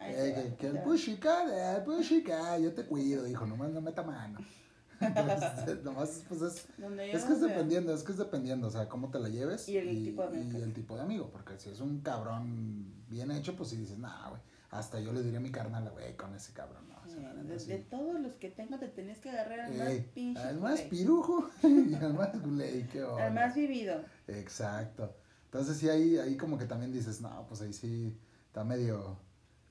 Eh, 0.01 0.55
que, 0.57 0.67
el 0.67 0.77
va. 0.77 0.83
pushicat, 0.83 1.49
el 1.49 1.83
pushicat, 1.83 2.61
yo 2.61 2.73
te 2.73 2.85
cuido, 2.85 3.27
hijo, 3.27 3.45
nomás 3.45 3.71
no 3.71 3.81
meta 3.81 4.01
mano. 4.01 4.39
Entonces, 5.01 5.81
nomás, 5.83 6.23
pues 6.27 6.41
es, 6.41 6.67
es 7.13 7.23
que 7.25 7.33
es 7.33 7.41
dependiendo, 7.41 7.93
es 7.93 8.03
que 8.03 8.11
es 8.11 8.17
dependiendo, 8.17 8.67
o 8.67 8.71
sea, 8.71 8.87
cómo 8.89 9.09
te 9.09 9.19
la 9.19 9.29
lleves 9.29 9.67
Y 9.69 9.77
el 9.77 10.03
tipo 10.03 10.21
de 10.23 10.39
amigo 10.39 10.59
y 10.59 10.61
el 10.61 10.73
tipo 10.73 10.95
de 10.95 11.01
amigo, 11.01 11.29
porque 11.31 11.57
si 11.57 11.69
es 11.69 11.79
un 11.79 12.01
cabrón 12.01 12.93
bien 13.09 13.31
hecho, 13.31 13.55
pues 13.55 13.69
si 13.69 13.77
dices, 13.77 13.97
nah, 13.97 14.29
güey, 14.29 14.41
hasta 14.71 14.99
yo 14.99 15.11
le 15.13 15.23
diría 15.23 15.39
a 15.39 15.41
mi 15.41 15.51
carnal, 15.51 15.89
güey, 15.91 16.15
con 16.15 16.35
ese 16.35 16.53
cabrón, 16.53 16.87
no, 16.89 16.95
o 17.03 17.07
sea, 17.07 17.33
De, 17.33 17.77
todos 17.79 18.19
los 18.19 18.33
que 18.35 18.49
tengo, 18.49 18.77
te 18.77 18.87
tenés 18.87 19.19
que 19.19 19.29
agarrar 19.29 19.61
al 19.61 19.73
más 19.73 19.93
pinche. 20.13 20.41
al 20.41 20.59
más 20.59 20.81
pirujo 20.81 21.49
y 21.63 21.93
al 21.95 22.13
más 22.13 22.41
guley, 22.41 22.87
qué 22.91 23.03
onda. 23.03 23.27
Al 23.27 23.33
más 23.33 23.55
vivido. 23.55 24.03
Exacto. 24.27 25.15
Entonces 25.45 25.77
sí 25.77 25.89
ahí, 25.89 26.17
ahí 26.17 26.37
como 26.37 26.57
que 26.57 26.65
también 26.65 26.91
dices, 26.91 27.21
no, 27.21 27.45
pues 27.47 27.61
ahí 27.61 27.73
sí 27.73 28.15
está 28.45 28.63
medio, 28.63 29.17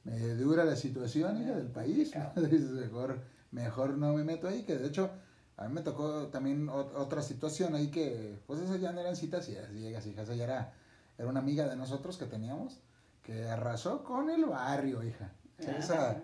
medio 0.05 0.37
dura 0.37 0.65
la 0.65 0.77
situación 0.77 1.41
hija, 1.43 1.55
del 1.57 1.69
país. 1.69 2.13
mejor, 2.37 3.21
mejor 3.51 3.97
no 3.99 4.13
me 4.15 4.25
meto 4.25 4.49
ahí, 4.49 4.63
que 4.65 4.77
de 4.77 4.89
hecho 4.89 5.11
a 5.57 5.67
mí 5.69 5.75
me 5.75 5.83
tocó 5.83 6.29
también 6.29 6.69
ot- 6.69 6.93
otra 6.95 7.21
situación 7.23 7.75
ahí 7.75 7.91
que, 7.91 8.39
pues 8.47 8.61
esas 8.61 8.81
ya 8.81 8.93
no 8.93 9.01
eran 9.01 9.17
citas 9.17 9.49
y 9.49 9.53
llegas, 9.79 10.07
hija, 10.07 10.23
esa 10.23 10.35
ya 10.35 10.45
era, 10.45 10.73
era 11.19 11.29
una 11.29 11.41
amiga 11.41 11.69
de 11.69 11.77
nosotros 11.77 12.17
que 12.17 12.27
teníamos 12.27 12.79
que 13.23 13.49
arrasó 13.49 14.05
con 14.05 14.31
el 14.31 14.45
barrio, 14.47 15.03
hija. 15.03 15.33
Sea, 15.59 15.77
esa, 15.77 16.23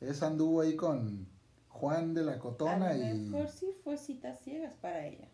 esa 0.00 0.26
anduvo 0.28 0.60
ahí 0.62 0.76
con 0.76 1.26
Juan 1.68 2.14
de 2.14 2.22
la 2.22 2.32
A 2.34 2.38
Cotona 2.38 2.94
lo 2.94 3.04
y 3.04 3.14
mejor 3.30 3.48
sí 3.50 3.66
fue 3.84 3.98
citas 3.98 4.38
ciegas 4.40 4.74
para 4.76 5.04
ella. 5.06 5.28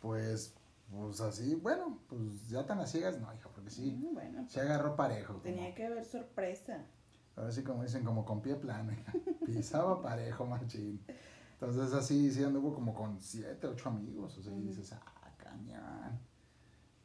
pues, 0.00 0.54
pues 0.90 1.20
así, 1.22 1.54
bueno, 1.54 1.98
pues 2.08 2.48
ya 2.48 2.66
tan 2.66 2.78
a 2.80 2.86
ciegas 2.86 3.18
no, 3.18 3.32
hija, 3.34 3.48
porque 3.54 3.70
sí, 3.70 3.90
Mm, 3.92 4.46
se 4.46 4.60
agarró 4.60 4.94
parejo. 4.94 5.32
como- 5.32 5.42
tenía 5.44 5.74
que 5.74 5.86
haber 5.86 6.04
sorpresa. 6.04 6.84
Ahora 7.36 7.50
sí 7.50 7.62
como 7.62 7.82
dicen, 7.82 8.04
como 8.04 8.24
con 8.24 8.42
pie 8.42 8.56
plano, 8.56 8.92
pisaba 9.46 10.00
parejo, 10.02 10.46
machín. 10.46 11.04
Entonces 11.54 11.92
así, 11.92 12.30
sí 12.30 12.42
anduvo 12.42 12.74
como 12.74 12.92
con 12.92 13.20
siete, 13.20 13.66
ocho 13.66 13.88
amigos, 13.88 14.36
o 14.38 14.42
sea, 14.42 14.52
y 14.52 14.62
dices, 14.62 14.92
ah, 14.92 15.32
cañón. 15.36 16.18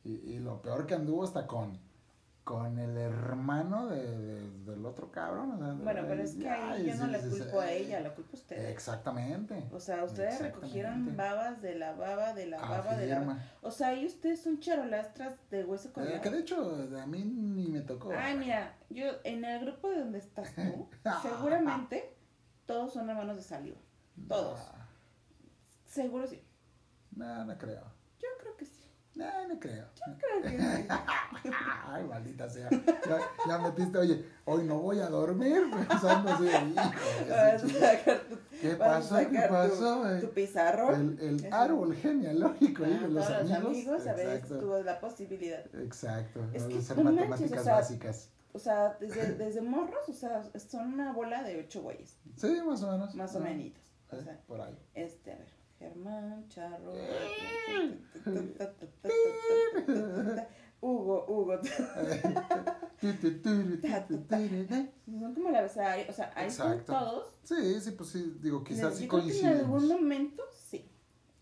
Y, 0.03 0.11
y 0.11 0.39
lo 0.39 0.61
peor 0.61 0.85
que 0.85 0.95
anduvo 0.95 1.23
hasta 1.23 1.45
con, 1.47 1.79
con 2.47 2.79
el 2.79 2.95
hermano 2.97 3.87
de, 3.87 4.01
de- 4.17 4.49
del 4.71 4.85
otro 4.85 5.11
cabrón. 5.11 5.51
o 5.51 5.57
sea, 5.57 5.73
Bueno, 5.73 6.03
pero 6.07 6.23
es 6.23 6.35
que 6.35 6.47
ahí 6.49 6.85
yo 6.85 6.95
no 6.95 7.07
le 7.07 7.19
culpo 7.19 7.59
a 7.59 7.69
ella, 7.71 7.99
lo 7.99 8.15
culpo 8.15 8.37
a 8.37 8.39
ustedes. 8.39 8.69
Exactamente. 8.69 9.65
O 9.73 9.79
sea, 9.81 10.05
ustedes 10.05 10.39
recogieron 10.39 11.17
babas 11.17 11.61
de 11.61 11.75
la 11.75 11.91
baba, 11.91 12.33
de 12.33 12.45
la 12.45 12.57
baba, 12.57 12.95
de 12.95 13.07
la 13.07 13.19
baba. 13.19 13.37
O 13.61 13.69
sea, 13.69 13.89
ahí 13.89 14.05
ustedes 14.05 14.41
son 14.41 14.59
charolastras 14.61 15.35
de 15.49 15.65
hueso 15.65 15.91
con 15.91 16.07
Eh, 16.07 16.21
que 16.23 16.29
de 16.29 16.39
hecho, 16.39 16.87
a 17.01 17.05
mí 17.05 17.21
ni 17.25 17.67
me 17.67 17.81
tocó. 17.81 18.11
Ay, 18.17 18.37
mira, 18.37 18.77
yo 18.89 19.07
en 19.25 19.43
el 19.43 19.59
grupo 19.65 19.89
de 19.89 19.99
donde 19.99 20.19
estás 20.19 20.55
tú, 20.55 20.87
seguramente 21.21 22.15
todos 22.65 22.93
son 22.93 23.09
hermanos 23.09 23.35
de 23.35 23.43
saliva. 23.43 23.77
todos. 24.29 24.59
Seguro 25.85 26.27
sí. 26.27 26.41
No, 27.11 27.43
no 27.43 27.57
creo. 27.57 27.83
Yo 28.19 28.27
creo 28.39 28.55
que 28.55 28.65
sí. 28.65 28.76
No, 29.17 29.47
no 29.47 29.59
creo. 29.59 29.85
Creo 30.19 30.41
que 30.43 30.49
sí. 30.59 30.87
Ay, 31.87 32.03
maldita 32.03 32.49
sea. 32.49 32.69
Ya, 32.69 33.19
ya 33.47 33.57
metiste, 33.57 33.97
oye, 33.97 34.25
hoy 34.45 34.63
no 34.63 34.79
voy 34.79 34.99
a 34.99 35.07
dormir 35.09 35.63
pensando 35.87 36.31
así, 36.33 36.45
hijo. 36.45 37.61
tu, 37.61 37.67
¿Qué 38.61 38.75
pasó? 38.75 39.17
¿Qué 39.17 39.25
tu- 39.25 39.53
pasó? 39.53 40.15
eh? 40.15 40.21
tu 40.21 40.29
pizarrón. 40.31 41.17
El, 41.19 41.35
el 41.45 41.53
árbol 41.53 41.95
genealógico 41.95 42.83
Ah, 42.85 42.87
de 42.89 43.07
los 43.09 43.27
todos 43.27 43.39
amigos. 43.51 43.63
los 43.63 43.65
amigos, 43.73 44.07
a 44.07 44.13
ver, 44.13 44.27
Exacto. 44.29 44.59
tuvo 44.59 44.79
la 44.79 44.99
posibilidad. 44.99 45.63
Exacto. 45.75 46.41
Es 46.53 46.63
que 46.63 46.77
hacer 46.77 46.97
no 46.97 47.03
manches, 47.05 47.29
matemáticas 47.29 47.59
o 47.61 47.63
sea, 47.63 47.73
básicas. 47.75 48.29
O 48.53 48.59
sea, 48.59 48.97
desde, 48.99 49.33
desde 49.35 49.61
morros, 49.61 50.07
o 50.09 50.13
sea, 50.13 50.43
son 50.59 50.93
una 50.93 51.11
bola 51.13 51.43
de 51.43 51.59
ocho 51.59 51.81
güeyes, 51.81 52.17
Sí, 52.35 52.59
más 52.65 52.81
o 52.83 52.91
menos. 52.91 53.13
más 53.15 53.35
o 53.35 53.39
menos. 53.39 53.73
O 54.11 54.21
sea, 54.21 54.39
por 54.47 54.61
ahí. 54.61 54.77
este, 54.93 55.33
a 55.33 55.35
ver, 55.35 55.47
Germán, 55.79 56.47
Charro, 56.49 56.93
Hugo, 60.81 61.25
Hugo. 61.27 61.59
Son 65.19 65.33
como 65.33 65.49
la 65.51 65.65
o 65.65 65.69
sea, 65.69 65.91
ahí 65.93 66.05
están 66.07 66.31
Exacto. 66.45 66.93
todos. 66.93 67.27
Sí, 67.43 67.79
sí, 67.79 67.91
pues 67.91 68.09
sí, 68.09 68.37
digo, 68.41 68.63
quizás 68.63 68.95
sí 68.97 69.07
que 69.07 69.17
en 69.17 69.45
algún 69.45 69.87
momento 69.87 70.43
sí. 70.51 70.89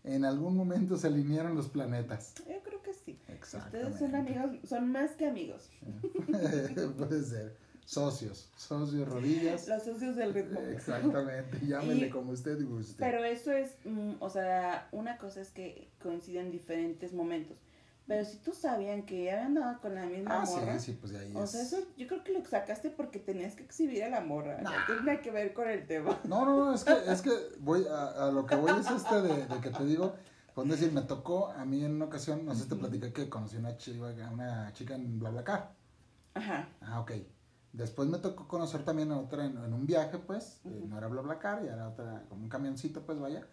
En 0.04 0.24
algún 0.24 0.56
momento 0.56 0.96
se 0.96 1.08
alinearon 1.08 1.54
los 1.56 1.68
planetas. 1.68 2.34
Yo 2.46 2.62
creo 2.62 2.82
que 2.82 2.94
sí. 2.94 3.18
Exactamente. 3.28 3.92
Ustedes 3.92 3.98
son 3.98 4.14
amigos, 4.14 4.68
son 4.68 4.92
más 4.92 5.12
que 5.12 5.26
amigos. 5.26 5.70
Puede 6.98 7.24
ser. 7.24 7.56
Socios. 7.86 8.50
Socios, 8.56 9.08
rodillas. 9.08 9.68
Los 9.68 9.84
socios 9.84 10.16
del 10.16 10.34
ritmo. 10.34 10.60
Exactamente. 10.60 11.58
Llámenle 11.66 12.08
Y- 12.08 12.10
como 12.10 12.32
usted 12.32 12.62
guste. 12.66 12.96
Pero 12.98 13.24
eso 13.24 13.52
es, 13.52 13.76
mm, 13.84 14.14
o 14.20 14.28
sea, 14.28 14.88
una 14.92 15.16
cosa 15.18 15.40
es 15.40 15.50
que 15.50 15.88
coinciden 16.02 16.50
diferentes 16.50 17.12
momentos. 17.14 17.56
Pero 18.08 18.24
si 18.24 18.36
tú 18.38 18.52
sabían 18.52 19.04
que 19.04 19.30
habían 19.32 19.54
dado 19.54 19.80
con 19.80 19.94
la 19.94 20.04
misma 20.06 20.42
ah, 20.42 20.44
morra, 20.46 20.78
sí, 20.78 20.92
sí, 20.92 20.98
pues 21.00 21.12
ahí 21.14 21.32
o 21.34 21.42
es. 21.42 21.50
sea, 21.50 21.62
eso 21.62 21.78
yo 21.96 22.06
creo 22.06 22.22
que 22.22 22.32
lo 22.32 22.44
sacaste 22.44 22.90
porque 22.90 23.18
tenías 23.18 23.56
que 23.56 23.64
exhibir 23.64 24.04
a 24.04 24.08
la 24.08 24.20
morra. 24.20 24.60
No 24.62 24.70
Nah. 24.70 24.86
tiene 24.86 25.20
que 25.20 25.30
ver 25.32 25.52
con 25.54 25.68
el 25.68 25.86
tema. 25.86 26.16
No, 26.24 26.44
no, 26.44 26.66
no, 26.66 26.74
es 26.74 26.84
que, 26.84 26.92
es 27.06 27.22
que 27.22 27.30
voy 27.60 27.84
a, 27.88 28.26
a 28.28 28.30
lo 28.32 28.46
que 28.46 28.54
voy 28.56 28.70
es 28.80 28.88
este 28.90 29.22
de, 29.22 29.46
de 29.46 29.60
que 29.60 29.70
te 29.70 29.84
digo, 29.84 30.14
pues 30.54 30.68
decir, 30.68 30.92
me 30.92 31.02
tocó 31.02 31.48
a 31.50 31.64
mí 31.64 31.84
en 31.84 31.94
una 31.96 32.04
ocasión, 32.06 32.44
no 32.44 32.54
sé 32.54 32.62
si 32.64 32.68
te 32.68 32.76
platicé 32.76 33.12
que 33.12 33.28
conocí 33.28 33.56
una 33.56 33.76
chica, 33.76 34.06
una 34.32 34.72
chica 34.72 34.94
en 34.94 35.18
BlaBlaCar. 35.18 35.72
Ajá. 36.34 36.68
Ah, 36.82 37.00
ok. 37.00 37.12
Después 37.76 38.08
me 38.08 38.18
tocó 38.18 38.48
conocer 38.48 38.84
también 38.84 39.12
a 39.12 39.18
otra 39.18 39.44
en, 39.44 39.58
en 39.62 39.72
un 39.74 39.84
viaje, 39.86 40.18
pues, 40.18 40.60
eh, 40.64 40.68
Ujú. 40.78 40.88
no 40.88 40.96
era 40.98 41.08
BlaBlaCar, 41.08 41.62
y 41.62 41.68
era 41.68 41.88
otra, 41.88 42.24
como 42.28 42.42
un 42.42 42.48
camioncito, 42.48 43.02
pues, 43.04 43.18
vaya. 43.20 43.46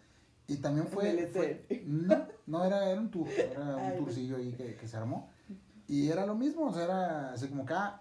Y 0.46 0.56
también 0.58 0.86
fue, 0.88 1.26
fue- 1.32 1.82
no, 1.86 2.26
no 2.46 2.64
era, 2.64 2.88
era 2.88 3.00
un 3.00 3.10
tour, 3.10 3.28
era 3.28 3.76
un 3.76 3.96
tourcillo 3.98 4.36
ahí 4.38 4.52
que, 4.54 4.76
que 4.76 4.88
se 4.88 4.96
armó. 4.96 5.30
Y 5.86 6.08
era 6.08 6.24
lo 6.24 6.34
mismo, 6.34 6.66
o 6.68 6.72
sea, 6.72 6.84
era 6.84 7.32
así 7.34 7.48
como 7.48 7.66
que, 7.66 7.74
ah, 7.74 8.00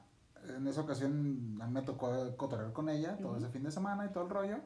en 0.55 0.65
esa 0.67 0.81
ocasión 0.81 1.57
a 1.61 1.67
mí 1.67 1.73
me 1.73 1.81
tocó 1.81 2.09
cotorrear 2.37 2.71
con 2.71 2.87
ella 2.89 3.17
todo 3.17 3.31
Ujú. 3.33 3.37
ese 3.39 3.49
fin 3.49 3.63
de 3.63 3.71
semana 3.71 4.05
y 4.05 4.09
todo 4.13 4.23
el 4.23 4.29
rollo. 4.29 4.57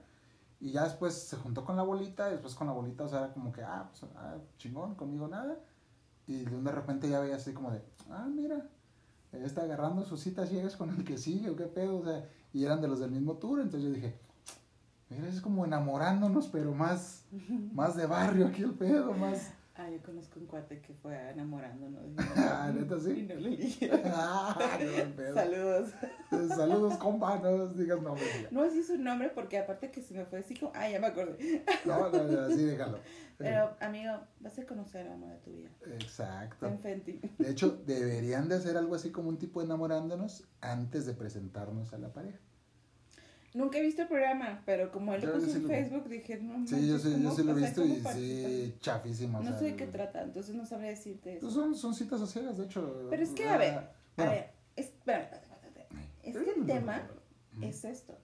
Y 0.60 0.72
ya 0.72 0.84
después 0.84 1.14
se 1.16 1.38
juntó 1.38 1.66
con 1.66 1.76
la 1.76 1.84
bolita, 1.84 2.30
y 2.30 2.34
después 2.34 2.54
con 2.54 2.68
la 2.68 2.74
bolita, 2.74 3.04
o 3.06 3.08
sea, 3.10 3.20
era 3.26 3.34
como 3.34 3.52
que, 3.52 3.64
ah, 3.64 3.90
pues, 3.90 4.12
ah, 4.16 4.38
chingón, 4.58 4.94
conmigo 4.96 5.28
nada. 5.28 5.58
Y 6.28 6.44
de 6.46 6.72
repente 6.72 7.10
ya 7.10 7.20
veía 7.20 7.36
así 7.38 7.54
como 7.54 7.72
de, 7.72 7.82
ah, 8.12 8.28
mira, 8.30 8.68
está 9.46 9.64
agarrando 9.64 10.04
sus 10.06 10.22
citas 10.22 10.50
ciegas 10.50 10.76
con 10.76 10.90
el 10.90 11.04
que 11.04 11.18
sigue, 11.18 11.50
o 11.50 11.56
qué 11.56 11.66
pedo, 11.66 11.98
o 11.98 12.04
sea, 12.04 12.28
y 12.54 12.64
eran 12.64 12.82
de 12.82 12.88
los 12.88 13.00
del 13.00 13.12
mismo 13.12 13.36
tour, 13.38 13.60
entonces 13.60 13.90
yo 13.90 13.94
dije, 13.94 14.20
mira, 15.10 15.28
es 15.28 15.42
como 15.42 15.66
enamorándonos, 15.66 16.48
pero 16.48 16.74
más, 16.74 17.26
más 17.74 17.96
de 17.96 18.06
barrio 18.06 18.48
aquí 18.48 18.64
el 18.64 18.74
pedo, 18.74 19.14
más, 19.14 19.52
Ah, 19.80 19.88
yo 19.92 20.02
conozco 20.02 20.40
un 20.40 20.48
cuate 20.48 20.82
que 20.82 20.94
fue 20.96 21.16
enamorándonos. 21.30 22.04
Ah, 22.36 22.72
¿neta 22.74 23.00
sí? 23.00 23.12
Y 23.12 23.22
no 23.24 23.36
le 23.36 23.50
dije. 23.52 23.92
ah, 24.06 24.78
buen 24.80 25.14
pedo. 25.14 25.36
Saludos. 25.36 25.90
Saludos, 26.56 26.98
compa, 26.98 27.38
no 27.40 27.68
digas 27.68 28.02
nombre. 28.02 28.26
ya. 28.42 28.48
No 28.50 28.64
así 28.64 28.82
su 28.82 28.98
nombre 28.98 29.30
porque 29.30 29.60
aparte 29.60 29.92
que 29.92 30.02
se 30.02 30.16
me 30.16 30.26
fue 30.26 30.40
así 30.40 30.56
como, 30.56 30.72
ah, 30.74 30.90
ya 30.90 31.00
me 31.00 31.08
acordé. 31.08 31.64
No, 31.86 32.10
no, 32.10 32.24
no, 32.24 32.42
así 32.48 32.66
déjalo. 32.66 33.00
Pero, 33.38 33.76
amigo, 33.80 34.14
vas 34.40 34.58
a 34.58 34.66
conocer 34.66 35.06
al 35.06 35.14
amor 35.14 35.30
de 35.30 35.38
tu 35.38 35.52
vida. 35.52 35.70
Exacto. 35.94 36.66
En 36.84 37.04
ti. 37.04 37.22
De 37.38 37.52
hecho, 37.52 37.70
deberían 37.86 38.50
de 38.50 38.56
hacer 38.56 38.78
algo 38.78 38.96
así 38.96 39.12
como 39.12 39.30
un 39.30 39.38
tipo 39.38 39.62
enamorándonos 39.62 40.48
antes 40.60 41.06
de 41.06 41.14
presentarnos 41.14 41.94
a 41.94 42.00
la 42.00 42.12
pareja. 42.12 42.40
Nunca 43.58 43.78
he 43.80 43.82
visto 43.82 44.04
el 44.04 44.08
programa, 44.08 44.62
pero 44.66 44.92
como 44.92 45.14
él 45.14 45.22
Yo 45.22 45.28
lo 45.28 45.34
puso 45.36 45.48
sí 45.48 45.58
en 45.58 45.64
lo 45.64 45.70
vi. 45.70 45.76
Facebook, 45.76 46.08
dije, 46.10 46.38
no 46.38 46.68
Sí, 46.68 46.88
yo 46.88 46.94
manches, 46.94 47.02
sí, 47.02 47.10
yo 47.12 47.18
¿cómo? 47.18 47.36
sí 47.36 47.44
lo 47.44 47.52
he 47.52 47.54
O 47.54 47.58
visto 47.58 47.82
¿cómo 47.82 47.94
y 47.96 48.02
sí, 48.14 48.76
chafísimo. 48.80 49.38
o 49.40 49.42
No 49.44 49.50
sea, 49.50 49.60
sé 49.60 49.66
de 49.66 49.76
qué 49.76 49.88
trata, 49.88 50.22
entonces 50.24 50.56
no 50.56 50.66
sabría 50.66 50.90
decirte 50.92 51.32
eso. 51.38 51.42
Pues 51.42 51.54
son, 51.54 51.76
son 51.76 51.94
citas 51.96 52.30
ciegas, 52.32 52.58
de 52.58 52.66
hecho. 52.66 53.08
Pero 53.10 53.24
es 53.24 53.30
que, 53.32 53.48
a 53.50 53.58
ver, 53.58 53.74
A 53.74 53.94
bueno. 54.16 54.32
ver, 54.32 54.50
espérame, 54.76 55.24
espérame. 55.34 56.02
Es 56.24 56.38
que 56.38 56.52
el 56.60 56.66
tema 56.66 57.08
es 57.62 57.84
esto. 57.86 58.18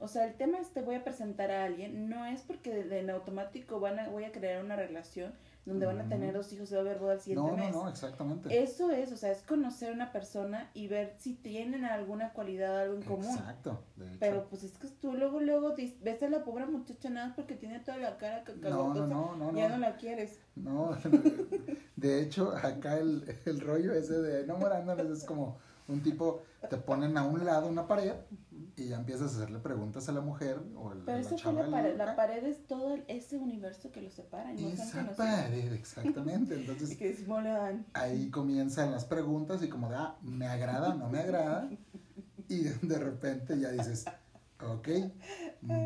O 0.00 0.06
sea, 0.08 0.26
el 0.26 0.34
tema 0.34 0.58
es 0.58 0.68
te 0.70 0.80
voy 0.80 0.94
a 0.94 1.02
presentar 1.04 1.50
a 1.50 1.64
alguien, 1.64 2.08
no 2.08 2.24
es 2.24 2.42
porque 2.42 2.86
en 2.98 3.10
automático 3.10 3.80
van 3.80 3.98
a, 3.98 4.08
voy 4.08 4.24
a 4.24 4.32
crear 4.32 4.64
una 4.64 4.76
relación 4.76 5.32
donde 5.68 5.86
van 5.86 6.00
a 6.00 6.08
tener 6.08 6.34
dos 6.34 6.52
hijos 6.52 6.70
y 6.70 6.74
va 6.74 6.80
a 6.80 6.82
haber 6.82 6.98
boda 6.98 7.12
el 7.14 7.20
siguiente 7.20 7.50
No, 7.50 7.56
no, 7.56 7.64
mes. 7.64 7.74
no, 7.74 7.88
exactamente. 7.88 8.62
Eso 8.62 8.90
es, 8.90 9.12
o 9.12 9.16
sea, 9.16 9.30
es 9.30 9.42
conocer 9.42 9.90
a 9.90 9.94
una 9.94 10.12
persona 10.12 10.70
y 10.74 10.88
ver 10.88 11.14
si 11.18 11.34
tienen 11.34 11.84
alguna 11.84 12.32
cualidad, 12.32 12.80
algo 12.80 12.94
en 12.94 13.02
común. 13.02 13.26
Exacto, 13.30 13.84
de 13.96 14.06
hecho. 14.06 14.16
Pero 14.20 14.48
pues 14.48 14.64
es 14.64 14.78
que 14.78 14.88
tú 14.88 15.12
luego, 15.14 15.40
luego 15.40 15.74
ves 16.02 16.22
a 16.22 16.28
la 16.28 16.44
pobre 16.44 16.66
muchacha 16.66 17.10
nada 17.10 17.28
más 17.28 17.36
porque 17.36 17.54
tiene 17.54 17.80
toda 17.80 17.98
la 17.98 18.16
cara 18.16 18.44
no, 18.62 18.94
no, 18.94 19.06
no, 19.06 19.36
no, 19.36 19.56
ya 19.56 19.68
no. 19.68 19.76
no 19.76 19.80
la 19.80 19.96
quieres. 19.96 20.40
No, 20.56 20.96
de 21.96 22.22
hecho, 22.22 22.54
acá 22.56 22.98
el, 22.98 23.24
el 23.44 23.60
rollo 23.60 23.92
ese 23.92 24.14
de 24.20 24.42
enamorándonos 24.42 25.18
es 25.18 25.24
como 25.24 25.58
un 25.88 26.02
tipo, 26.02 26.42
te 26.68 26.76
ponen 26.76 27.16
a 27.16 27.24
un 27.24 27.44
lado 27.44 27.66
una 27.68 27.86
pared 27.86 28.12
y 28.78 28.88
ya 28.88 28.96
empiezas 28.96 29.32
a 29.32 29.36
hacerle 29.36 29.58
preguntas 29.58 30.08
a 30.08 30.12
la 30.12 30.20
mujer 30.20 30.60
o 30.76 30.92
el, 30.92 31.00
Pero 31.00 31.18
la 31.18 31.22
eso 31.26 31.36
fue 31.38 31.52
la 31.52 31.70
pared, 31.70 31.96
la 31.96 32.16
pared 32.16 32.44
es 32.46 32.66
todo 32.66 32.96
ese 33.08 33.36
universo 33.36 33.90
que 33.90 34.00
los 34.02 34.14
separa 34.14 34.52
y 34.54 34.62
no 34.62 34.68
Esa 34.68 35.12
pared, 35.16 35.72
exactamente. 35.72 36.54
Entonces 36.54 36.96
que 36.98 37.08
disimulan. 37.10 37.84
ahí 37.94 38.30
comienzan 38.30 38.90
las 38.92 39.04
preguntas 39.04 39.62
y 39.62 39.68
como 39.68 39.88
de, 39.88 39.96
ah, 39.96 40.16
me 40.22 40.46
agrada, 40.46 40.94
no 40.94 41.08
me 41.08 41.18
agrada. 41.20 41.68
Y 42.48 42.62
de 42.64 42.98
repente 42.98 43.58
ya 43.58 43.70
dices, 43.70 44.04
ok, 44.60 44.88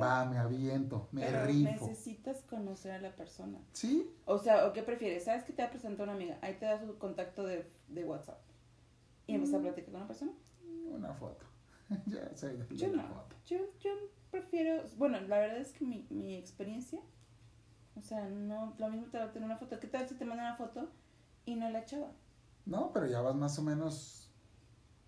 va, 0.01 0.25
me 0.27 0.39
aviento, 0.39 1.09
me 1.13 1.23
Pero 1.23 1.45
rifo. 1.47 1.87
necesitas 1.87 2.43
conocer 2.43 2.93
a 2.93 3.01
la 3.01 3.15
persona. 3.17 3.59
Sí, 3.73 4.11
O 4.27 4.39
sea, 4.39 4.67
¿o 4.67 4.73
qué 4.73 4.83
prefieres? 4.83 5.25
¿Sabes 5.25 5.45
que 5.45 5.53
te 5.53 5.63
va 5.63 5.69
a 5.69 5.71
presentar 5.71 6.05
una 6.05 6.15
amiga? 6.15 6.39
Ahí 6.43 6.55
te 6.59 6.67
da 6.67 6.79
su 6.81 6.99
contacto 6.99 7.45
de, 7.45 7.69
de 7.89 8.05
WhatsApp. 8.05 8.39
Y 9.27 9.35
empiezas 9.35 9.61
Mm. 9.61 9.67
a 9.67 9.67
platicar 9.69 9.91
con 9.93 10.01
la 10.01 10.07
persona. 10.07 10.33
una 10.93 11.15
foto. 11.15 11.47
ya 12.07 12.21
de 12.49 12.67
Yo 12.77 12.89
no. 12.95 13.03
Yo, 13.47 13.59
yo 13.81 13.91
prefiero, 14.31 14.83
bueno, 14.97 15.21
la 15.23 15.39
verdad 15.39 15.59
es 15.59 15.73
que 15.73 15.85
mi, 15.85 16.07
mi 16.11 16.37
experiencia, 16.37 17.01
o 17.97 18.03
sea, 18.03 18.29
no, 18.29 18.75
lo 18.79 18.89
mismo 18.89 19.07
te 19.09 19.19
va 19.19 19.25
a 19.25 19.33
tener 19.33 19.47
una 19.47 19.59
foto. 19.59 19.79
¿Qué 19.81 19.87
tal 19.89 20.09
si 20.09 20.15
te 20.15 20.25
mandan 20.25 20.47
una 20.47 20.57
foto 20.57 20.91
y 21.45 21.55
no 21.57 21.69
la 21.71 21.85
chava? 21.85 22.13
No, 22.65 22.93
pero 22.93 23.07
ya 23.07 23.21
vas 23.21 23.35
más 23.35 23.59
o 23.59 23.63
menos 23.63 24.31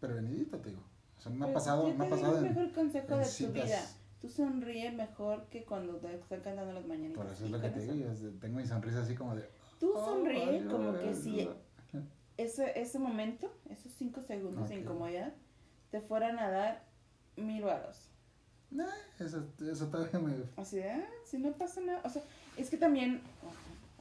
prevenidito, 0.00 0.58
te 0.58 0.70
digo. 0.70 0.82
O 1.18 1.20
sea, 1.20 1.32
me 1.32 1.48
ha 1.48 1.52
pasado, 1.52 1.92
me 1.94 2.06
ha 2.06 2.10
pasado 2.10 2.38
el 2.38 2.44
mejor 2.44 2.72
consejo 2.72 3.16
de 3.16 3.24
tu 3.24 3.30
citas. 3.30 3.52
vida. 3.64 3.80
Tú 4.20 4.28
sonríe 4.28 4.90
mejor 4.90 5.46
que 5.48 5.64
cuando 5.64 5.96
te 5.96 6.14
están 6.14 6.40
cantando 6.40 6.72
las 6.72 6.86
mañanitas. 6.86 7.22
Por 7.22 7.32
eso 7.32 7.44
es 7.44 7.50
lo 7.50 7.60
que 7.60 7.68
te 7.68 7.80
digo, 7.80 8.12
yo 8.14 8.30
tengo 8.40 8.56
mi 8.56 8.66
sonrisa 8.66 9.00
así 9.02 9.14
como 9.14 9.34
de... 9.36 9.48
Tú 9.78 9.92
"Oh, 9.94 10.04
sonríe 10.04 10.66
como 10.66 10.98
que 10.98 11.14
si 11.14 11.40
ay". 11.40 11.50
ese, 12.38 12.78
ese 12.80 12.98
momento, 12.98 13.52
esos 13.68 13.92
cinco 13.92 14.22
segundos 14.22 14.68
de 14.70 14.76
Ok. 14.76 14.82
incomodidad, 14.82 15.34
te 15.94 16.00
fueran 16.00 16.40
a 16.40 16.50
dar 16.50 16.82
mil 17.36 17.62
varos. 17.62 18.10
Nah, 18.72 18.84
eso, 19.20 19.46
eso 19.60 19.86
todavía 19.86 20.18
me... 20.18 20.34
Así 20.56 20.78
de, 20.78 20.90
ah, 20.90 21.04
si 21.24 21.38
no 21.38 21.52
pasa 21.52 21.80
nada. 21.82 22.00
O 22.02 22.08
sea, 22.08 22.20
es 22.56 22.68
que 22.68 22.76
también, 22.76 23.22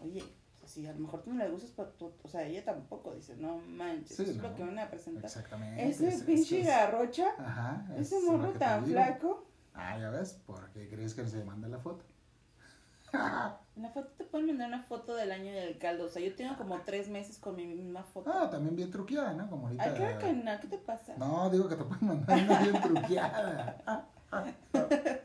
oye, 0.02 0.24
sea, 0.60 0.68
si 0.68 0.88
a 0.88 0.94
lo 0.94 1.02
mejor 1.02 1.22
tú 1.22 1.32
no 1.32 1.38
le 1.44 1.52
gustas, 1.52 1.88
o 2.02 2.28
sea, 2.28 2.48
ella 2.48 2.66
tampoco 2.66 3.14
dice, 3.14 3.36
no 3.36 3.60
manches, 3.60 4.18
Sí, 4.18 4.24
eso 4.24 4.32
es 4.32 4.38
no. 4.38 4.50
lo 4.50 4.56
que 4.56 4.64
van 4.64 4.80
a 4.80 4.90
presentar. 4.90 5.26
Exactamente. 5.26 5.88
Ese 5.88 6.08
es- 6.08 6.24
pinche 6.24 6.62
es- 6.62 6.66
garrocha, 6.66 7.28
Ajá. 7.38 7.86
ese 7.96 8.20
morro 8.22 8.54
tan 8.54 8.84
flaco. 8.88 9.46
Ah, 9.76 10.00
ya 10.00 10.10
ves, 10.10 10.34
¿por 10.48 10.72
qué 10.72 10.90
crees 10.90 11.14
que 11.14 11.28
se 11.28 11.44
manda 11.44 11.68
la 11.68 11.78
foto? 11.78 12.04
En 13.76 13.82
la 13.82 13.90
foto 13.90 14.10
te 14.16 14.24
pueden 14.24 14.48
mandar 14.48 14.68
una 14.68 14.84
foto 14.84 15.16
del 15.16 15.32
año 15.32 15.52
del 15.52 15.80
caldo. 15.80 16.06
O 16.06 16.10
sea, 16.10 16.22
yo 16.22 16.36
tengo 16.36 16.56
como 16.58 16.80
tres 16.82 17.10
meses 17.10 17.40
con 17.40 17.56
mi 17.56 17.66
misma 17.66 18.04
foto. 18.04 18.32
Ah, 18.32 18.48
también 18.48 18.76
bien 18.76 18.92
truqueada, 18.92 19.34
¿no? 19.34 19.50
Como 19.50 19.66
ahorita. 19.66 19.84
Ay, 19.84 19.94
claro 19.96 20.20
que 20.20 20.34
no, 20.34 20.60
¿qué 20.60 20.68
te 20.68 20.78
pasa? 20.78 21.16
No, 21.18 21.50
digo 21.50 21.68
que 21.68 21.76
te 21.76 21.84
pueden 21.84 22.08
mandar 22.08 22.44
una 22.44 22.60
bien 22.60 22.82
truqueada. 22.82 24.06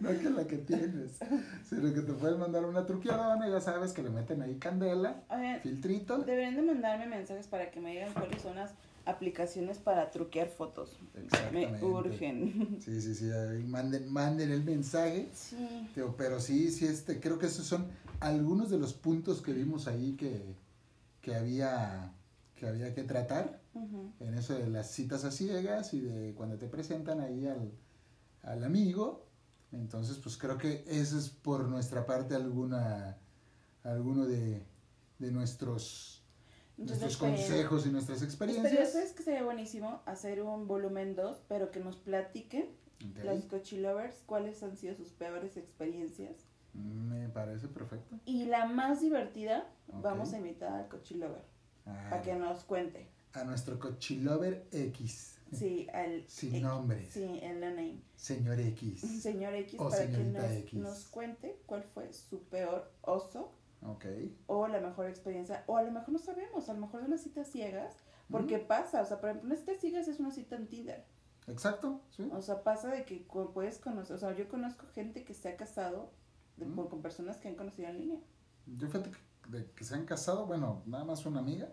No 0.00 0.10
que 0.10 0.28
la 0.28 0.44
que 0.46 0.58
tienes, 0.58 1.18
sino 1.64 1.94
que 1.94 2.02
te 2.02 2.12
pueden 2.12 2.38
mandar 2.38 2.64
una 2.66 2.84
truqueadona, 2.84 3.48
ya 3.48 3.60
sabes 3.60 3.92
que 3.92 4.02
le 4.02 4.10
meten 4.10 4.42
ahí 4.42 4.56
candela, 4.58 5.22
filtrito. 5.62 6.18
deberían 6.18 6.56
de 6.56 6.62
mandarme 6.62 7.06
mensajes 7.06 7.46
para 7.46 7.70
que 7.70 7.80
me 7.80 7.92
digan 7.92 8.12
cuáles 8.12 8.42
son 8.42 8.56
las 8.56 8.72
aplicaciones 9.04 9.78
para 9.78 10.10
truquear 10.10 10.48
fotos. 10.48 10.98
Me 11.52 11.82
urgen. 11.82 12.78
Sí, 12.80 13.00
sí, 13.00 13.14
sí, 13.14 13.30
ahí 13.30 13.64
manden, 13.64 14.12
manden 14.12 14.50
el 14.50 14.64
mensaje. 14.64 15.28
Sí. 15.32 15.56
Pero 16.16 16.40
sí, 16.40 16.70
sí, 16.70 16.86
este, 16.86 17.20
creo 17.20 17.38
que 17.38 17.46
esos 17.46 17.66
son 17.66 17.86
algunos 18.20 18.70
de 18.70 18.78
los 18.78 18.94
puntos 18.94 19.40
que 19.42 19.52
vimos 19.52 19.86
ahí 19.86 20.16
que, 20.16 20.54
que 21.20 21.34
había 21.34 22.12
que 22.54 22.68
había 22.68 22.94
que 22.94 23.02
tratar 23.02 23.60
en 24.20 24.34
eso 24.34 24.54
de 24.54 24.68
las 24.68 24.90
citas 24.92 25.24
a 25.24 25.32
ciegas 25.32 25.94
y 25.94 26.00
de 26.00 26.32
cuando 26.34 26.58
te 26.58 26.68
presentan 26.68 27.20
ahí 27.20 27.46
al, 27.46 27.72
al 28.42 28.62
amigo. 28.62 29.26
Entonces, 29.72 30.18
pues 30.18 30.36
creo 30.36 30.58
que 30.58 30.84
ese 30.86 31.18
es 31.18 31.28
por 31.28 31.66
nuestra 31.66 32.06
parte 32.06 32.36
alguna 32.36 33.18
alguno 33.82 34.26
de, 34.26 34.62
de 35.18 35.32
nuestros 35.32 36.21
nuestros 36.86 37.12
experien- 37.20 37.36
consejos 37.36 37.86
y 37.86 37.90
nuestras 37.90 38.18
Pero 38.18 38.30
experiencias. 38.30 38.88
eso 38.88 38.98
es 38.98 39.12
que 39.12 39.22
sería 39.22 39.42
buenísimo 39.42 40.02
hacer 40.06 40.42
un 40.42 40.66
volumen 40.66 41.14
2, 41.14 41.42
pero 41.48 41.70
que 41.70 41.80
nos 41.80 41.96
platiquen 41.96 42.66
Ok, 43.10 43.24
los 43.24 43.44
cochilovers 43.46 44.22
cuáles 44.26 44.62
han 44.62 44.76
sido 44.76 44.94
sus 44.94 45.08
peores 45.10 45.56
experiencias. 45.56 46.36
Me 46.74 47.28
parece 47.28 47.68
perfecto. 47.68 48.16
Y 48.24 48.44
la 48.46 48.66
más 48.66 49.00
divertida, 49.00 49.66
vamos 49.88 50.32
a 50.32 50.38
invitar 50.38 50.72
al 50.72 50.88
cochilover 50.88 51.42
Ah, 51.84 52.06
para 52.10 52.22
que 52.22 52.34
nos 52.34 52.64
cuente. 52.64 53.08
a 53.34 53.44
nuestro 53.44 53.78
cochilover 53.78 54.66
X, 54.72 55.36
Sí, 55.52 55.86
al 55.92 56.24
sin 56.28 56.50
X. 56.50 56.62
nombre, 56.62 57.04
Sí, 57.10 57.40
el 57.42 57.60
name. 57.60 58.00
señor 58.16 58.58
X. 58.60 59.00
Señor 59.22 59.54
X, 59.54 59.78
O 59.80 59.88
para 59.90 60.06
que 60.06 60.18
nos, 60.18 60.44
X. 60.50 60.74
nos 60.80 61.04
cuente 61.06 61.58
cuál 61.66 61.82
fue 61.82 62.10
su 62.12 62.42
peor 62.44 62.90
oso 63.02 63.52
Ok. 63.84 64.04
o 64.46 64.68
la 64.68 64.80
mejor 64.80 65.06
experiencia. 65.08 65.64
O 65.66 65.76
a 65.76 65.82
lo 65.82 65.90
mejor 65.90 66.10
no 66.10 66.18
sabemos, 66.18 66.68
a 66.68 66.74
lo 66.74 66.80
mejor 66.80 67.00
de 67.00 67.06
unas 67.06 67.20
citas 67.22 67.48
ciegas, 67.48 67.94
porque 68.30 68.58
pasa, 68.58 69.02
o 69.02 69.04
sea, 69.04 69.20
por 69.20 69.30
ejemplo, 69.30 69.48
una 69.48 69.56
cita 69.56 69.72
ciegas 69.78 70.08
es 70.08 70.20
una 70.20 70.30
cita 70.30 70.56
en 70.56 70.68
Tinder. 70.68 71.04
Exacto, 71.48 72.00
sí. 72.10 72.28
O 72.32 72.40
sea, 72.40 72.62
pasa 72.62 72.88
de 72.88 73.04
que 73.04 73.26
puedes 73.52 73.78
conocer, 73.78 74.14
o 74.16 74.18
sea, 74.18 74.32
yo 74.36 74.48
conozco 74.48 74.86
gente 74.94 75.24
que 75.24 75.34
se 75.34 75.48
ha 75.48 75.56
casado 75.56 76.10
de- 76.56 76.66
Mm. 76.66 76.74
por- 76.76 76.88
con 76.88 77.02
personas 77.02 77.36
que 77.38 77.48
han 77.48 77.56
conocido 77.56 77.88
en 77.88 77.98
línea. 77.98 78.20
Yo 78.66 78.86
fíjate 78.86 79.10
que, 79.10 79.18
de 79.50 79.70
que 79.72 79.82
se 79.84 79.94
han 79.96 80.06
casado, 80.06 80.46
bueno, 80.46 80.82
nada 80.86 81.04
más 81.04 81.26
una 81.26 81.40
amiga, 81.40 81.68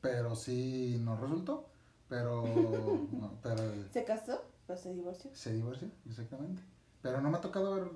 pero 0.00 0.36
sí 0.36 0.96
nos 1.04 1.18
resultó, 1.20 1.68
pero, 2.08 2.44
no, 3.12 3.32
pero 3.42 3.62
Se 3.92 4.04
casó, 4.04 4.40
pero 4.66 4.78
se 4.78 4.92
divorció. 4.94 5.34
se 5.34 5.52
divorció, 5.52 5.90
exactamente. 6.08 6.62
Pero 7.02 7.20
no 7.20 7.30
me 7.30 7.38
ha 7.38 7.40
tocado 7.40 7.74
ver 7.74 7.90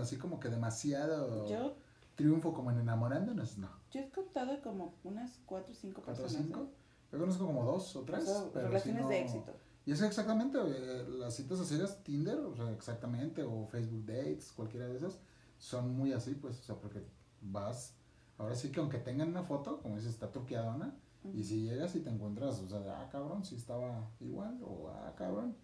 así 0.00 0.16
como 0.16 0.40
que 0.40 0.48
demasiado 0.48 1.46
Yo, 1.48 1.74
triunfo 2.14 2.52
como 2.54 2.70
en 2.70 2.78
enamorándonos, 2.78 3.58
no. 3.58 3.68
yo 3.90 4.00
he 4.00 4.10
contado 4.10 4.60
como 4.62 4.94
unas 5.04 5.38
cuatro 5.46 5.72
o 5.72 5.76
cinco 5.76 6.02
¿Cuatro 6.04 6.24
o 6.24 6.26
personas. 6.26 6.46
cinco? 6.46 6.60
¿eh? 6.62 6.74
Yo 7.12 7.18
conozco 7.18 7.46
como 7.46 7.64
dos 7.64 7.94
o 7.96 8.00
O 8.00 8.04
tres, 8.04 8.24
sea, 8.24 8.44
pero 8.52 8.68
relaciones 8.68 9.02
no- 9.02 9.08
de 9.08 9.20
éxito. 9.20 9.52
Y 9.86 9.92
es 9.92 10.00
exactamente, 10.00 10.58
eh, 10.58 11.04
las 11.18 11.34
citas 11.34 11.60
a 11.60 11.64
ciegas 11.64 12.02
Tinder, 12.02 12.38
o 12.38 12.54
sea, 12.56 12.70
exactamente, 12.72 13.42
o 13.42 13.66
Facebook 13.66 14.06
Dates, 14.06 14.50
cualquiera 14.52 14.86
de 14.86 14.96
esas, 14.96 15.20
son 15.58 15.94
muy 15.96 16.12
así, 16.12 16.34
pues, 16.34 16.58
o 16.60 16.62
sea, 16.62 16.76
porque 16.76 17.02
vas, 17.42 17.94
ahora 18.38 18.54
sí 18.54 18.70
que 18.72 18.80
aunque 18.80 18.98
tengan 18.98 19.28
una 19.28 19.42
foto, 19.42 19.80
como 19.82 19.96
dices, 19.96 20.12
está 20.14 20.30
truqueadona, 20.32 20.94
y 21.34 21.42
si 21.44 21.62
llegas 21.62 21.94
y 21.96 22.00
te 22.00 22.10
encuentras, 22.10 22.60
o 22.60 22.68
sea, 22.68 22.80
de, 22.80 22.90
ah, 22.90 23.08
cabrón, 23.10 23.44
si 23.44 23.54
estaba 23.56 24.10
igual, 24.20 24.58
o 24.62 24.88
ah, 24.90 25.14
cabrón, 25.16 25.56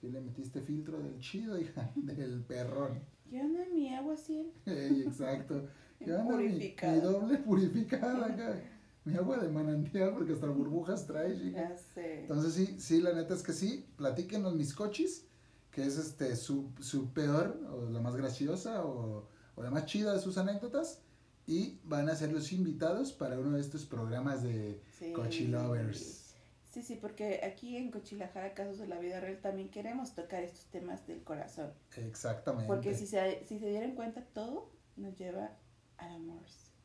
si 0.00 0.08
le 0.10 0.20
metiste 0.20 0.60
filtro 0.60 0.98
del 1.00 1.18
chido, 1.18 1.58
hija, 1.58 1.90
del 1.96 2.42
perrón. 2.44 3.00
¿Qué 3.28 3.40
onda 3.40 3.64
mi 3.72 3.92
agua? 3.94 4.14
Ey, 4.66 5.02
exacto. 5.02 5.68
¿Qué 5.98 6.12
onda, 6.14 6.36
mi, 6.36 7.00
doble 7.00 7.38
purificada 7.38 8.26
acá? 8.32 8.60
Mi 9.04 9.14
agua 9.14 9.38
de 9.38 9.48
manantial, 9.48 10.14
porque 10.14 10.34
hasta 10.34 10.46
burbujas 10.46 11.06
trae, 11.06 11.34
chica. 11.36 11.70
Ya 11.70 11.76
sé. 11.76 12.22
Entonces 12.22 12.54
sí, 12.54 12.80
sí, 12.80 13.00
la 13.00 13.12
neta 13.14 13.34
es 13.34 13.42
que 13.42 13.52
sí, 13.52 13.86
platíquenos 13.96 14.54
mis 14.54 14.74
cochis, 14.74 15.26
que 15.70 15.82
es 15.82 15.96
este 15.98 16.36
su, 16.36 16.70
su 16.80 17.12
peor, 17.12 17.58
o 17.72 17.90
la 17.90 18.00
más 18.00 18.16
graciosa, 18.16 18.84
o, 18.84 19.28
o 19.54 19.62
la 19.62 19.70
más 19.70 19.86
chida 19.86 20.12
de 20.12 20.20
sus 20.20 20.36
anécdotas, 20.38 21.00
y 21.46 21.80
van 21.84 22.08
a 22.10 22.14
ser 22.14 22.32
los 22.32 22.52
invitados 22.52 23.12
para 23.12 23.38
uno 23.38 23.52
de 23.56 23.60
estos 23.62 23.86
programas 23.86 24.42
de 24.42 24.82
Sí. 24.98 25.12
Cochi 25.12 25.46
Lovers. 25.46 26.34
Sí, 26.70 26.82
sí, 26.82 26.98
porque 27.00 27.40
aquí 27.44 27.76
en 27.76 27.90
Cochilajara, 27.90 28.52
Casos 28.52 28.78
de 28.78 28.86
la 28.86 28.98
Vida 28.98 29.20
Real, 29.20 29.40
también 29.40 29.70
queremos 29.70 30.14
tocar 30.14 30.42
estos 30.42 30.66
temas 30.66 31.06
del 31.06 31.24
corazón. 31.24 31.72
Exactamente. 31.96 32.66
Porque 32.66 32.94
si 32.94 33.06
se, 33.06 33.44
si 33.46 33.58
se 33.58 33.68
dieran 33.68 33.94
cuenta, 33.94 34.22
todo 34.34 34.70
nos 34.96 35.16
lleva 35.16 35.56
al. 35.98 36.28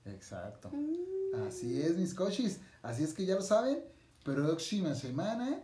Exacto. 0.05 0.70
Mm. 0.72 1.47
Así 1.47 1.82
es, 1.82 1.97
mis 1.97 2.14
cochis. 2.14 2.59
Así 2.82 3.03
es 3.03 3.14
que 3.14 3.26
ya 3.26 3.36
lo 3.36 3.41
saben, 3.41 3.80
próxima 4.24 4.95
semana 4.95 5.64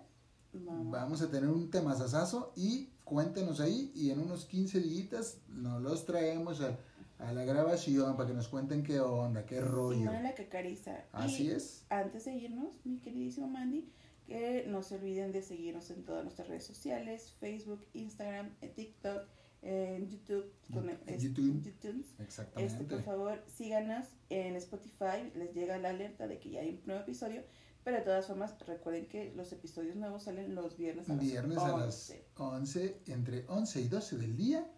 Vamos. 0.54 0.92
vamos 0.92 1.22
a 1.22 1.30
tener 1.30 1.50
un 1.50 1.70
temazazazo 1.70 2.54
y 2.56 2.88
cuéntenos 3.04 3.60
ahí 3.60 3.92
y 3.94 4.12
en 4.12 4.20
unos 4.20 4.46
15 4.46 4.80
días 4.80 5.38
nos 5.50 5.82
los 5.82 6.06
traemos 6.06 6.62
a, 6.62 6.78
a 7.20 7.34
la 7.34 7.44
grabación 7.44 8.16
para 8.16 8.30
que 8.30 8.36
nos 8.36 8.48
cuenten 8.48 8.84
qué 8.84 9.00
onda, 9.00 9.46
qué 9.46 9.62
rollo. 9.62 10.00
Simona 10.00 10.22
la 10.22 10.34
cacariza. 10.34 11.04
Así 11.12 11.48
y 11.48 11.52
es. 11.52 11.86
antes 11.90 12.26
de 12.26 12.36
irnos, 12.36 12.74
mi 12.86 13.00
queridísimo 13.00 13.48
Mandy, 13.48 13.92
que 14.26 14.66
no 14.68 14.82
se 14.82 14.96
olviden 14.96 15.32
de 15.32 15.42
seguirnos 15.42 15.90
en 15.92 16.04
todas 16.06 16.24
nuestras 16.24 16.48
redes 16.48 16.66
sociales, 16.66 17.34
Facebook, 17.40 17.86
Instagram, 17.94 18.50
eh, 18.62 18.70
TikTok, 18.70 19.28
en 19.62 20.08
YouTube, 20.10 20.52
con 20.74 20.90
es- 20.90 21.22
YouTube. 21.24 21.62
YouTube. 21.64 22.00
Este, 22.06 22.24
Exactamente. 22.24 22.86
por 22.86 23.04
favor, 23.04 23.44
síganos 23.48 24.06
en 24.30 24.56
Spotify, 24.56 25.32
les 25.36 25.54
llega 25.54 25.78
la 25.78 25.90
alerta 25.90 26.28
de 26.28 26.40
que 26.40 26.52
ya 26.52 26.62
hay 26.62 26.76
un 26.80 26.86
nuevo 26.86 27.02
episodio, 27.02 27.44
pero 27.84 27.98
de 27.98 28.04
todas 28.04 28.28
formas, 28.28 28.56
recuerden 28.66 29.08
que 29.08 29.34
los 29.36 29.52
episodios 29.52 29.96
nuevos 29.96 30.24
salen 30.24 30.56
los 30.56 30.78
viernes 30.78 31.10
a 31.10 31.16
las 31.16 31.24
Viernes 31.26 31.58
a 31.58 31.68
las 31.78 31.86
11. 32.10 32.26
11, 32.38 33.02
entre 33.08 33.46
11 33.48 33.82
y 33.82 33.88
12 33.88 34.18
del 34.18 34.36
día, 34.38 34.70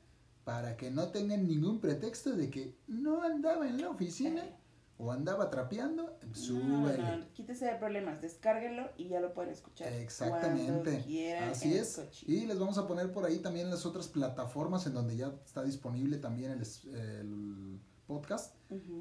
para 0.43 0.75
que 0.77 0.89
no 0.89 1.09
tengan 1.09 1.47
ningún 1.47 1.79
pretexto 1.79 2.31
de 2.35 2.49
que 2.49 2.75
no 2.87 3.21
andaba 3.21 3.67
en 3.67 3.79
la 3.81 3.89
oficina 3.89 4.43
Eh. 4.43 4.55
O 5.01 5.11
andaba 5.11 5.49
trapeando, 5.49 6.15
No, 6.51 6.87
no, 6.87 7.17
no, 7.17 7.33
quítese 7.33 7.65
de 7.65 7.75
problemas, 7.75 8.21
descárguenlo 8.21 8.89
y 8.97 9.07
ya 9.07 9.19
lo 9.19 9.33
pueden 9.33 9.51
escuchar. 9.51 9.91
Exactamente. 9.93 11.01
quieran 11.03 11.49
Así 11.49 11.73
es. 11.73 11.95
coche. 11.95 12.25
Y 12.27 12.45
les 12.45 12.59
vamos 12.59 12.77
a 12.77 12.87
poner 12.87 13.11
por 13.11 13.25
ahí 13.25 13.39
también 13.39 13.69
las 13.71 13.85
otras 13.85 14.07
plataformas 14.07 14.85
en 14.85 14.93
donde 14.93 15.17
ya 15.17 15.33
está 15.43 15.63
disponible 15.63 16.17
también 16.17 16.51
el, 16.51 17.79
podcast. 18.05 18.55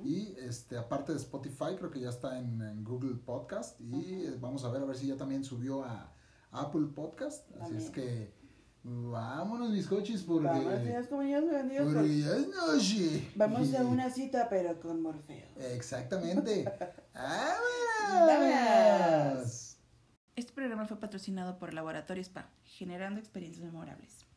Y 0.04 0.36
este 0.38 0.78
aparte 0.78 1.12
de 1.12 1.18
Spotify, 1.18 1.74
creo 1.76 1.90
que 1.90 2.00
ya 2.00 2.10
está 2.10 2.38
en, 2.38 2.62
en 2.62 2.84
Google 2.84 3.16
Podcast. 3.16 3.78
Y 3.80 4.24
vamos 4.40 4.64
a 4.64 4.70
ver 4.70 4.82
a 4.82 4.86
ver 4.86 4.96
si 4.96 5.08
ya 5.08 5.16
también 5.16 5.44
subió 5.44 5.84
a 5.84 6.14
Apple 6.52 6.86
Podcast. 6.94 7.50
Así 7.60 7.76
es 7.76 7.90
que 7.90 8.39
vámonos 8.82 9.70
mis 9.70 9.86
coches 9.86 10.22
porque, 10.22 10.46
Vamos, 10.48 10.82
Dios, 10.84 11.06
como 11.08 11.22
Dios 11.22 11.44
me 11.44 11.52
bendiga, 11.52 11.82
porque 11.84 11.98
porque 11.98 12.20
ya 12.20 12.36
es 12.36 12.48
noche. 12.48 13.30
Vamos 13.34 13.74
a 13.74 13.82
una 13.82 14.10
cita, 14.10 14.48
pero 14.48 14.80
con 14.80 15.02
Morfeo. 15.02 15.48
Exactamente. 15.56 16.64
¡Vámonos! 18.10 19.76
Este 20.36 20.52
programa 20.52 20.86
fue 20.86 20.98
patrocinado 20.98 21.58
por 21.58 21.74
Laboratorio 21.74 22.22
Spa, 22.22 22.48
generando 22.64 23.20
experiencias 23.20 23.64
memorables. 23.64 24.29